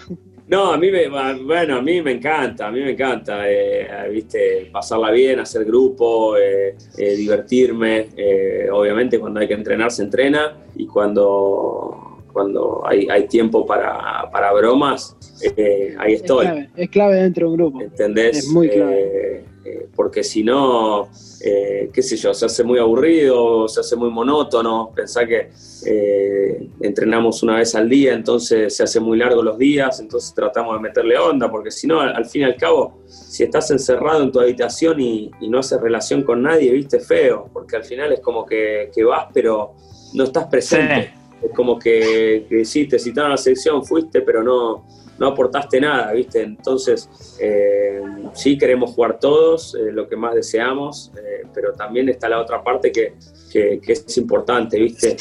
No, 0.47 0.72
a 0.74 0.76
mí 0.76 0.90
me, 0.90 1.09
bueno, 1.09 1.76
a 1.78 1.82
mí 1.82 2.03
me 2.03 2.12
encanta, 2.12 2.66
a 2.68 2.70
mí 2.70 2.78
me 2.80 2.90
encanta, 2.90 3.51
eh, 3.51 3.88
viste, 4.12 4.68
pasarla 4.70 5.11
bien, 5.11 5.40
hacer 5.40 5.64
grupo, 5.64 6.36
eh, 6.36 6.76
eh, 6.99 7.16
divertirme. 7.16 8.09
eh, 8.14 8.68
obviamente 8.70 9.18
cuando 9.18 9.40
hay 9.40 9.49
que 9.49 9.55
entrenar 9.55 9.90
se 9.90 10.03
entrena 10.03 10.53
y 10.76 10.86
cuando, 10.86 12.03
cuando 12.35 12.82
hay, 12.85 13.09
hay 13.11 13.26
tiempo 13.28 13.64
para, 13.64 14.28
para 14.30 14.53
bromas, 14.53 15.16
eh, 15.57 15.95
ahí 15.99 16.12
Es 16.14 16.20
estoy. 16.20 16.45
clave, 16.45 16.70
es 16.76 16.91
clave 16.91 17.16
dentro 17.22 17.47
de 17.47 17.51
un 17.53 17.57
grupo. 17.57 17.80
¿Entendés? 17.80 18.37
Es 18.39 18.49
muy 18.49 18.68
clave. 18.68 19.01
Eh, 19.01 19.45
eh, 19.66 19.89
porque 19.97 20.22
si 20.22 20.45
no, 20.45 21.09
eh, 21.43 21.89
qué 21.91 22.03
sé 22.03 22.16
yo, 22.16 22.35
se 22.35 22.45
hace 22.45 22.62
muy 22.62 22.78
aburrido, 22.78 23.66
se 23.66 23.80
hace 23.80 23.97
muy 23.97 24.11
monótono. 24.11 24.91
Pensá 24.95 25.26
que 25.26 25.49
eh, 25.87 26.68
entrenamos 26.82 27.43
una 27.43 27.57
vez 27.57 27.74
al 27.74 27.89
día, 27.89 28.12
entonces 28.12 28.76
se 28.76 28.82
hace 28.82 29.01
muy 29.01 29.16
largo 29.16 29.43
los 29.43 29.57
días, 29.57 30.01
entonces 30.01 30.35
tratamos 30.35 30.74
de 30.74 30.80
meterle 30.80 31.16
onda, 31.16 31.51
porque 31.51 31.70
si 31.70 31.87
no, 31.87 32.01
al, 32.01 32.14
al 32.14 32.26
fin 32.26 32.43
y 32.43 32.45
al 32.45 32.57
cabo, 32.57 32.99
si 33.07 33.43
estás 33.43 33.70
encerrado 33.70 34.22
en 34.22 34.32
tu 34.32 34.41
habitación 34.41 35.01
y, 35.01 35.30
y 35.41 35.49
no 35.49 35.61
haces 35.61 35.80
relación 35.80 36.24
con 36.24 36.43
nadie, 36.43 36.70
viste, 36.70 37.01
feo, 37.01 37.49
porque 37.51 37.76
al 37.76 37.85
final 37.85 38.12
es 38.12 38.20
como 38.20 38.45
que, 38.45 38.91
que 38.95 39.03
vas, 39.03 39.28
pero 39.32 39.72
no 40.12 40.24
estás 40.24 40.47
presente. 40.49 41.14
Es 41.45 41.53
como 41.55 41.78
que, 41.78 42.47
que 42.49 42.64
sí, 42.64 42.86
te 42.86 42.99
citaron 42.99 43.30
la 43.30 43.36
sección, 43.36 43.84
fuiste, 43.84 44.22
pero 44.22 44.42
no, 44.42 44.84
no 45.18 45.28
aportaste 45.28 45.80
nada, 45.80 46.12
¿viste? 46.12 46.42
Entonces, 46.42 47.09
eh, 47.40 48.01
sí 48.32 48.59
queremos 48.59 48.92
jugar 48.92 49.18
todos, 49.18 49.74
eh, 49.74 49.92
lo 49.92 50.09
que 50.09 50.16
más 50.16 50.34
deseamos, 50.34 51.12
eh, 51.16 51.47
pero 51.53 51.72
también 51.72 52.09
está 52.09 52.28
la 52.28 52.40
otra 52.40 52.62
parte 52.62 52.90
que, 52.90 53.14
que- 53.53 53.80
es 53.86 54.16
importante, 54.18 54.78
¿viste? 54.78 55.16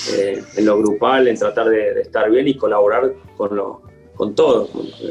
En 0.58 0.66
lo 0.66 0.78
grupal, 0.80 1.28
en 1.28 1.38
tratar 1.38 1.70
de, 1.70 2.02
estar 2.02 2.30
bien 2.32 2.48
y 2.48 2.56
colaborar 2.56 3.14
con, 3.38 3.56
lo, 3.56 3.82
con 4.16 4.34
todos, 4.34 4.70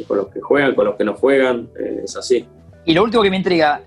con, 0.09 0.17
los 0.17 0.29
que 0.29 0.41
juegan, 0.41 0.75
con 0.75 0.87
los 0.87 0.97
que 0.97 1.05
no 1.05 1.15
juegan, 1.15 1.69
es 2.03 2.17
así. 2.17 2.47
Y 2.85 2.95
lo 2.95 3.05
último 3.05 3.23
que 3.23 3.31
me 3.31 3.37
intriga, 3.37 3.85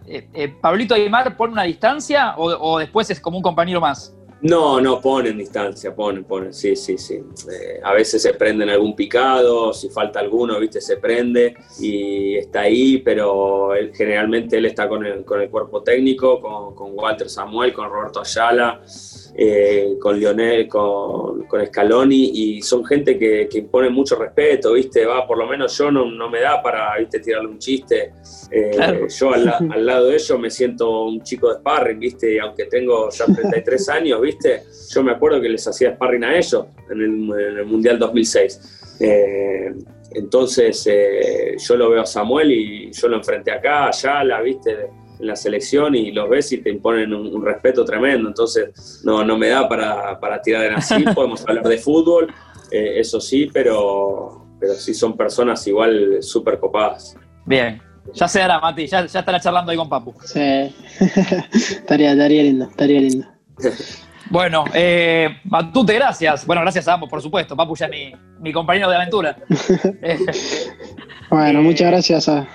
¿Pablito 0.61 0.95
Aymar 0.95 1.35
pone 1.35 1.51
una 1.51 1.63
distancia 1.63 2.35
o 2.37 2.79
después 2.79 3.09
es 3.09 3.19
como 3.19 3.35
un 3.37 3.43
compañero 3.43 3.81
más? 3.81 4.15
No, 4.45 4.79
no, 4.79 5.01
ponen 5.01 5.39
distancia, 5.39 5.95
ponen, 5.95 6.23
ponen, 6.23 6.53
sí, 6.53 6.75
sí, 6.75 6.99
sí. 6.99 7.15
Eh, 7.15 7.79
a 7.83 7.93
veces 7.93 8.21
se 8.21 8.35
prenden 8.35 8.69
algún 8.69 8.95
picado, 8.95 9.73
si 9.73 9.89
falta 9.89 10.19
alguno, 10.19 10.59
viste, 10.59 10.79
se 10.81 10.97
prende 10.97 11.55
y 11.79 12.35
está 12.35 12.61
ahí, 12.61 12.99
pero 12.99 13.73
él, 13.73 13.91
generalmente 13.95 14.57
él 14.59 14.67
está 14.67 14.87
con 14.87 15.03
el, 15.03 15.25
con 15.25 15.41
el 15.41 15.49
cuerpo 15.49 15.81
técnico, 15.81 16.39
con, 16.39 16.75
con 16.75 16.91
Walter 16.93 17.27
Samuel, 17.27 17.73
con 17.73 17.89
Roberto 17.89 18.21
Ayala, 18.21 18.83
eh, 19.37 19.97
con 19.99 20.17
Lionel, 20.17 20.65
con, 20.67 21.43
con 21.43 21.65
Scaloni, 21.65 22.31
y 22.33 22.61
son 22.61 22.85
gente 22.85 23.19
que, 23.19 23.49
que 23.51 23.57
impone 23.57 23.89
mucho 23.89 24.15
respeto, 24.15 24.73
viste, 24.73 25.05
va, 25.05 25.27
por 25.27 25.37
lo 25.37 25.45
menos 25.45 25.77
yo 25.77 25.91
no, 25.91 26.09
no 26.09 26.29
me 26.29 26.39
da 26.39 26.61
para, 26.61 26.97
viste, 26.97 27.19
tirarle 27.19 27.49
un 27.49 27.59
chiste. 27.59 28.13
Eh, 28.49 28.71
Claro. 28.73 29.07
Yo 29.07 29.33
al, 29.33 29.47
al 29.71 29.85
lado 29.85 30.07
de 30.07 30.15
ellos 30.15 30.39
me 30.39 30.49
siento 30.49 31.03
un 31.03 31.21
chico 31.21 31.49
de 31.49 31.59
sparring, 31.59 31.99
viste, 31.99 32.35
y 32.35 32.39
aunque 32.39 32.65
tengo 32.65 33.09
ya 33.09 33.25
33 33.25 33.89
años, 33.89 34.21
viste, 34.21 34.63
yo 34.89 35.03
me 35.03 35.11
acuerdo 35.11 35.41
que 35.41 35.49
les 35.49 35.67
hacía 35.67 35.95
sparring 35.95 36.23
a 36.23 36.37
ellos 36.37 36.65
en 36.89 37.01
el, 37.01 37.39
en 37.39 37.57
el 37.57 37.65
Mundial 37.65 37.99
2006. 37.99 38.97
Eh, 39.01 39.73
entonces 40.11 40.87
yo 41.57 41.75
lo 41.75 41.89
veo 41.89 42.01
a 42.01 42.05
Samuel 42.05 42.51
y 42.51 42.91
yo 42.93 43.09
lo 43.09 43.17
enfrenté 43.17 43.51
acá, 43.51 43.87
allá, 43.87 44.23
la 44.23 44.41
viste, 44.41 44.87
en 45.19 45.27
la 45.27 45.35
selección 45.35 45.95
y 45.95 46.11
los 46.11 46.29
ves 46.29 46.51
y 46.51 46.57
te 46.57 46.69
imponen 46.69 47.13
un, 47.13 47.33
un 47.33 47.45
respeto 47.45 47.83
tremendo. 47.85 48.27
Entonces 48.27 49.01
no, 49.03 49.23
no 49.23 49.37
me 49.37 49.49
da 49.49 49.67
para, 49.67 50.19
para 50.19 50.41
tirar 50.41 50.65
en 50.65 50.75
así, 50.75 51.03
podemos 51.15 51.45
hablar 51.47 51.63
de 51.65 51.77
fútbol, 51.77 52.33
eh, 52.71 52.99
eso 52.99 53.19
sí, 53.21 53.49
pero, 53.51 54.45
pero 54.59 54.73
sí 54.73 54.93
son 54.93 55.15
personas 55.15 55.65
igual 55.67 56.17
súper 56.21 56.59
copadas. 56.59 57.15
Bien, 57.45 57.81
ya 58.13 58.27
se 58.27 58.39
dará, 58.39 58.59
Mati, 58.59 58.87
ya, 58.87 59.05
ya 59.05 59.19
estará 59.19 59.39
charlando 59.39 59.71
ahí 59.71 59.77
con 59.77 59.89
Papu. 59.89 60.13
Sí. 60.23 60.39
estaría, 61.53 62.11
estaría 62.11 62.43
lindo, 62.43 62.65
estaría 62.65 63.01
lindo. 63.01 63.27
Bueno, 64.27 64.65
eh, 64.73 65.37
Matute, 65.43 65.93
gracias. 65.93 66.47
Bueno, 66.47 66.63
gracias 66.63 66.87
a 66.87 66.93
ambos, 66.93 67.07
por 67.07 67.21
supuesto. 67.21 67.55
Papu 67.55 67.75
ya 67.75 67.85
es 67.85 67.91
mi, 67.91 68.11
mi 68.39 68.51
compañero 68.51 68.89
de 68.89 68.95
aventura. 68.95 69.37
Bueno, 71.29 71.59
Eh, 71.59 71.61
muchas 71.61 71.91
gracias 71.91 72.27
a, 72.27 72.47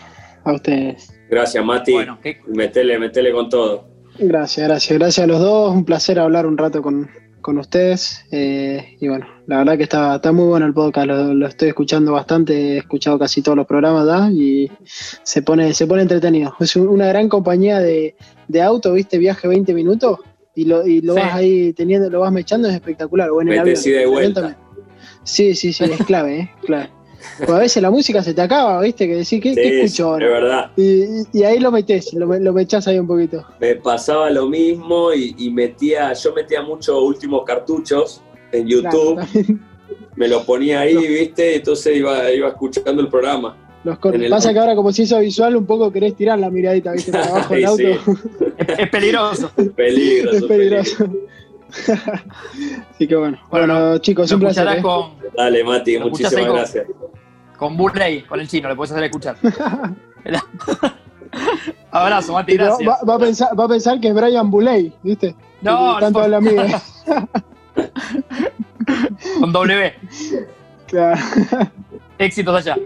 a 0.44 0.52
ustedes. 0.52 1.12
Gracias, 1.30 1.64
Mati. 1.64 1.92
bueno, 1.92 2.18
Metele, 2.48 2.98
metele 2.98 3.32
con 3.32 3.48
todo. 3.48 3.88
Gracias, 4.18 4.66
gracias, 4.68 4.98
gracias 4.98 5.24
a 5.24 5.26
los 5.26 5.40
dos. 5.40 5.72
Un 5.74 5.84
placer 5.84 6.18
hablar 6.18 6.46
un 6.46 6.58
rato 6.58 6.82
con, 6.82 7.08
con 7.40 7.56
ustedes. 7.58 8.24
Eh, 8.32 8.96
y 9.00 9.08
bueno, 9.08 9.26
la 9.46 9.58
verdad 9.58 9.76
que 9.76 9.84
está, 9.84 10.16
está 10.16 10.32
muy 10.32 10.46
bueno 10.46 10.66
el 10.66 10.74
podcast, 10.74 11.06
lo, 11.06 11.32
lo 11.34 11.46
estoy 11.46 11.68
escuchando 11.68 12.12
bastante, 12.12 12.74
he 12.74 12.78
escuchado 12.78 13.18
casi 13.18 13.40
todos 13.42 13.56
los 13.56 13.66
programas 13.66 14.06
ya 14.06 14.30
y 14.30 14.70
se 15.22 15.42
pone, 15.42 15.72
se 15.74 15.86
pone 15.86 16.02
entretenido. 16.02 16.54
Es 16.60 16.76
un- 16.76 16.88
una 16.88 17.06
gran 17.06 17.28
compañía 17.28 17.78
de, 17.78 18.14
de 18.48 18.62
auto, 18.62 18.92
viste, 18.92 19.16
viaje 19.18 19.46
20 19.48 19.72
minutos 19.72 20.18
y 20.54 20.64
lo, 20.64 20.84
y 20.86 21.00
lo 21.00 21.14
Sí. 21.14 21.20
vas 21.20 21.34
ahí 21.34 21.72
teniendo, 21.72 22.10
lo 22.10 22.20
vas 22.20 22.32
mechando, 22.32 22.68
es 22.68 22.74
espectacular. 22.74 23.30
O 23.30 23.40
en 23.40 23.48
el 23.52 23.58
avión, 23.60 23.76
avión 23.78 24.10
vuelta. 24.10 24.58
Sí, 25.22 25.54
sí, 25.54 25.72
sí, 25.72 25.84
es 25.84 26.04
clave, 26.04 26.38
¿eh? 26.40 26.50
clave. 26.64 26.90
Porque 27.38 27.52
a 27.52 27.58
veces 27.58 27.82
la 27.82 27.90
música 27.90 28.22
se 28.22 28.34
te 28.34 28.40
acaba, 28.42 28.80
viste, 28.80 29.06
que 29.06 29.16
decís, 29.16 29.40
¿qué, 29.42 29.50
Sí, 29.50 29.54
¿qué 29.54 29.78
es 29.80 29.84
escucho 29.84 30.08
ahora? 30.10 30.26
verdad. 30.28 30.70
Y, 30.76 31.04
y- 31.32 31.42
ahí 31.44 31.58
lo 31.58 31.70
metés, 31.70 32.12
lo, 32.14 32.26
lo 32.26 32.52
mechás 32.52 32.86
ahí 32.88 32.98
un 32.98 33.06
poquito. 33.06 33.44
Me 33.60 33.76
pasaba 33.76 34.30
lo 34.30 34.48
mismo 34.48 35.12
y, 35.12 35.34
y 35.38 35.50
metía, 35.50 36.12
yo 36.12 36.32
metía 36.34 36.62
muchos 36.62 36.96
últimos 37.02 37.44
cartuchos 37.44 38.22
en 38.52 38.66
YouTube, 38.66 39.14
Claro, 39.14 39.58
me 40.16 40.28
lo 40.28 40.44
ponía 40.44 40.80
ahí, 40.80 40.96
viste, 40.96 41.56
entonces 41.56 41.96
iba, 41.96 42.30
iba 42.32 42.48
escuchando 42.48 43.00
el 43.00 43.08
programa. 43.08 43.56
Los 43.84 43.96
el- 44.12 44.28
Pasa 44.28 44.52
que 44.52 44.58
ahora, 44.58 44.74
como 44.74 44.92
se 44.92 45.02
hizo 45.04 45.18
visual, 45.20 45.56
un 45.56 45.64
poco 45.64 45.90
querés 45.90 46.14
tirar 46.14 46.38
la 46.38 46.50
miradita, 46.50 46.92
¿viste? 46.92 47.12
Para 47.12 47.26
abajo 47.26 47.54
del 47.54 47.64
auto. 47.64 47.82
Es, 47.82 48.78
es 48.78 48.90
peligroso. 48.90 49.50
Peligroso, 49.74 50.36
es 50.36 50.42
peligroso. 50.44 51.10
Así 52.90 53.06
que 53.08 53.16
bueno. 53.16 53.38
Bueno, 53.50 53.66
Bueno, 53.74 53.98
chicos, 53.98 54.30
un 54.32 54.40
placer. 54.40 54.66
¿eh? 54.68 54.82
con, 54.82 55.12
Dale, 55.36 55.62
Mati, 55.64 55.98
muchísimas 55.98 56.46
con- 56.46 56.56
gracias. 56.56 56.86
con 57.56 57.76
Burley, 57.76 58.22
con 58.22 58.40
el 58.40 58.48
chino, 58.48 58.68
le 58.68 58.76
puedes 58.76 58.92
hacer 58.92 59.04
escuchar. 59.04 59.36
Abrazo, 61.92 62.32
Mati, 62.32 62.54
gracias. 62.56 62.88
va- 62.88 62.98
va 63.08 63.14
a 63.14 63.18
pensar, 63.18 63.48
va 63.58 63.64
a 63.64 63.68
pensar 63.68 64.00
que 64.00 64.08
es 64.08 64.14
Brian 64.14 64.50
Buley, 64.50 64.92
¿viste? 65.02 65.34
No, 65.62 65.98
Tanto 65.98 66.18
no. 66.20 66.24
de 66.24 66.30
la 66.30 66.36
amiga. 66.38 66.82
Con 69.40 69.52
W. 69.52 69.94
Claro. 70.86 71.20
Éxitos 72.18 72.54
allá. 72.56 72.76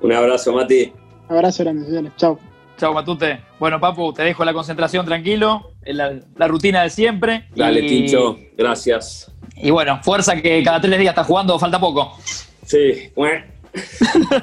Un 0.00 0.12
abrazo, 0.12 0.52
Mati. 0.52 0.92
Abrazo 1.28 1.62
grande, 1.62 1.86
señores. 1.86 2.12
Chao. 2.16 2.38
Chao, 2.82 2.92
Matute. 2.92 3.38
Bueno, 3.60 3.78
Papu, 3.78 4.12
te 4.12 4.24
dejo 4.24 4.44
la 4.44 4.52
concentración 4.52 5.06
tranquilo, 5.06 5.70
la, 5.86 6.18
la 6.34 6.48
rutina 6.48 6.82
de 6.82 6.90
siempre. 6.90 7.44
Dale, 7.54 7.78
y, 7.78 7.86
Tincho. 7.86 8.36
Gracias. 8.58 9.30
Y 9.54 9.70
bueno, 9.70 10.00
fuerza 10.02 10.34
que 10.42 10.60
cada 10.64 10.80
tres 10.80 10.98
días 10.98 11.12
estás 11.12 11.28
jugando, 11.28 11.56
falta 11.60 11.78
poco. 11.78 12.18
Sí. 12.66 13.12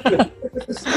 Creo 0.06 0.30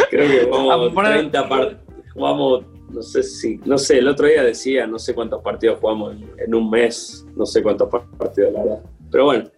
que 0.09 0.47
Vamos 0.49 0.73
a 0.73 0.77
poner- 0.93 1.11
30 1.31 1.49
partidos. 1.49 1.81
Jugamos, 2.13 2.63
no 2.93 3.01
sé 3.01 3.23
si, 3.23 3.59
no 3.65 3.77
sé, 3.77 3.97
el 3.97 4.07
otro 4.07 4.25
día 4.27 4.41
decía, 4.41 4.87
no 4.87 4.97
sé 4.97 5.13
cuántos 5.13 5.41
partidos 5.43 5.79
jugamos 5.81 6.13
en, 6.15 6.25
en 6.45 6.55
un 6.55 6.69
mes, 6.69 7.25
no 7.35 7.45
sé 7.45 7.61
cuántos 7.61 7.89
par- 7.89 8.05
partidos, 8.17 8.53
la 8.53 8.63
verdad. 8.63 8.79
Pero 9.11 9.25
bueno, 9.25 9.49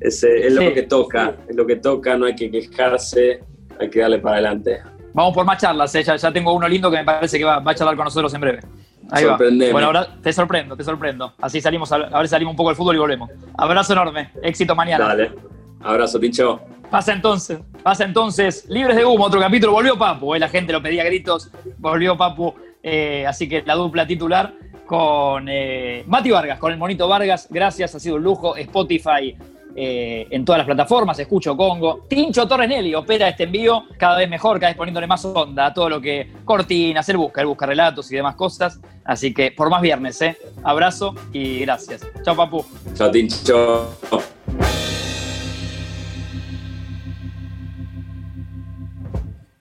es 0.00 0.24
lo 0.54 0.62
Sí. 0.62 0.72
que 0.72 0.84
toca, 0.84 1.36
es 1.46 1.54
lo 1.54 1.66
que 1.66 1.76
toca, 1.76 2.16
no 2.16 2.24
hay 2.24 2.34
que 2.34 2.50
quejarse, 2.50 3.44
hay 3.78 3.90
que 3.90 4.00
darle 4.00 4.20
para 4.20 4.36
adelante. 4.36 4.78
Vamos 5.16 5.32
por 5.32 5.46
más 5.46 5.56
charlas, 5.56 5.94
¿eh? 5.94 6.02
ya, 6.02 6.14
ya 6.16 6.30
tengo 6.30 6.52
uno 6.52 6.68
lindo 6.68 6.90
que 6.90 6.98
me 6.98 7.04
parece 7.04 7.38
que 7.38 7.44
va, 7.44 7.58
va 7.60 7.70
a 7.70 7.74
charlar 7.74 7.96
con 7.96 8.04
nosotros 8.04 8.34
en 8.34 8.40
breve. 8.42 8.60
Ahí 9.10 9.24
va. 9.24 9.38
Bueno, 9.38 9.86
ahora 9.86 10.06
te 10.22 10.30
sorprendo, 10.30 10.76
te 10.76 10.84
sorprendo. 10.84 11.32
Así 11.40 11.58
salimos, 11.58 11.90
a, 11.90 11.96
a 11.96 12.18
ver, 12.18 12.28
salimos 12.28 12.52
un 12.52 12.56
poco 12.56 12.68
del 12.68 12.76
fútbol 12.76 12.96
y 12.96 12.98
volvemos. 12.98 13.30
Abrazo 13.56 13.94
enorme, 13.94 14.30
éxito 14.42 14.76
mañana. 14.76 15.06
Dale. 15.06 15.32
Abrazo, 15.82 16.20
Tincho. 16.20 16.60
Pasa 16.90 17.14
entonces, 17.14 17.60
pasa 17.82 18.04
entonces, 18.04 18.66
Libres 18.68 18.94
de 18.94 19.06
Humo, 19.06 19.24
otro 19.24 19.40
capítulo, 19.40 19.72
volvió 19.72 19.96
Papu, 19.98 20.34
eh, 20.34 20.38
la 20.38 20.50
gente 20.50 20.72
lo 20.72 20.82
pedía 20.82 21.00
a 21.00 21.06
gritos, 21.06 21.50
volvió 21.78 22.14
Papu, 22.16 22.54
eh, 22.82 23.24
así 23.26 23.48
que 23.48 23.62
la 23.62 23.74
dupla 23.74 24.06
titular 24.06 24.52
con 24.84 25.48
eh, 25.48 26.04
Mati 26.06 26.30
Vargas, 26.30 26.58
con 26.58 26.72
el 26.72 26.78
monito 26.78 27.08
Vargas, 27.08 27.48
gracias, 27.50 27.94
ha 27.94 27.98
sido 27.98 28.16
un 28.16 28.22
lujo, 28.22 28.54
Spotify 28.54 29.36
eh, 29.78 30.26
en 30.30 30.44
todas 30.44 30.60
las 30.60 30.66
plataformas, 30.66 31.18
escucho 31.18 31.54
Congo, 31.54 32.06
Tincho 32.08 32.48
Torres 32.48 32.68
Nelly 32.68 32.94
opera 32.94 33.28
este 33.28 33.44
envío 33.44 33.84
cada 33.98 34.16
vez 34.16 34.28
mejor, 34.28 34.58
cada 34.58 34.70
vez 34.70 34.76
poniéndole 34.76 35.06
más 35.06 35.22
onda 35.26 35.66
a 35.66 35.74
todo 35.74 35.90
lo 35.90 36.00
que 36.00 36.32
cortinas, 36.46 37.06
él 37.10 37.18
busca, 37.18 37.42
él 37.42 37.46
busca 37.46 37.66
relatos 37.66 38.10
y 38.10 38.16
demás 38.16 38.36
cosas, 38.36 38.80
así 39.04 39.34
que 39.34 39.50
por 39.50 39.68
más 39.68 39.82
viernes, 39.82 40.20
eh. 40.22 40.38
abrazo 40.64 41.14
y 41.32 41.60
gracias. 41.60 42.00
Chao 42.24 42.34
Papu. 42.34 42.64
Chao, 42.94 43.10
Tincho. 43.10 43.90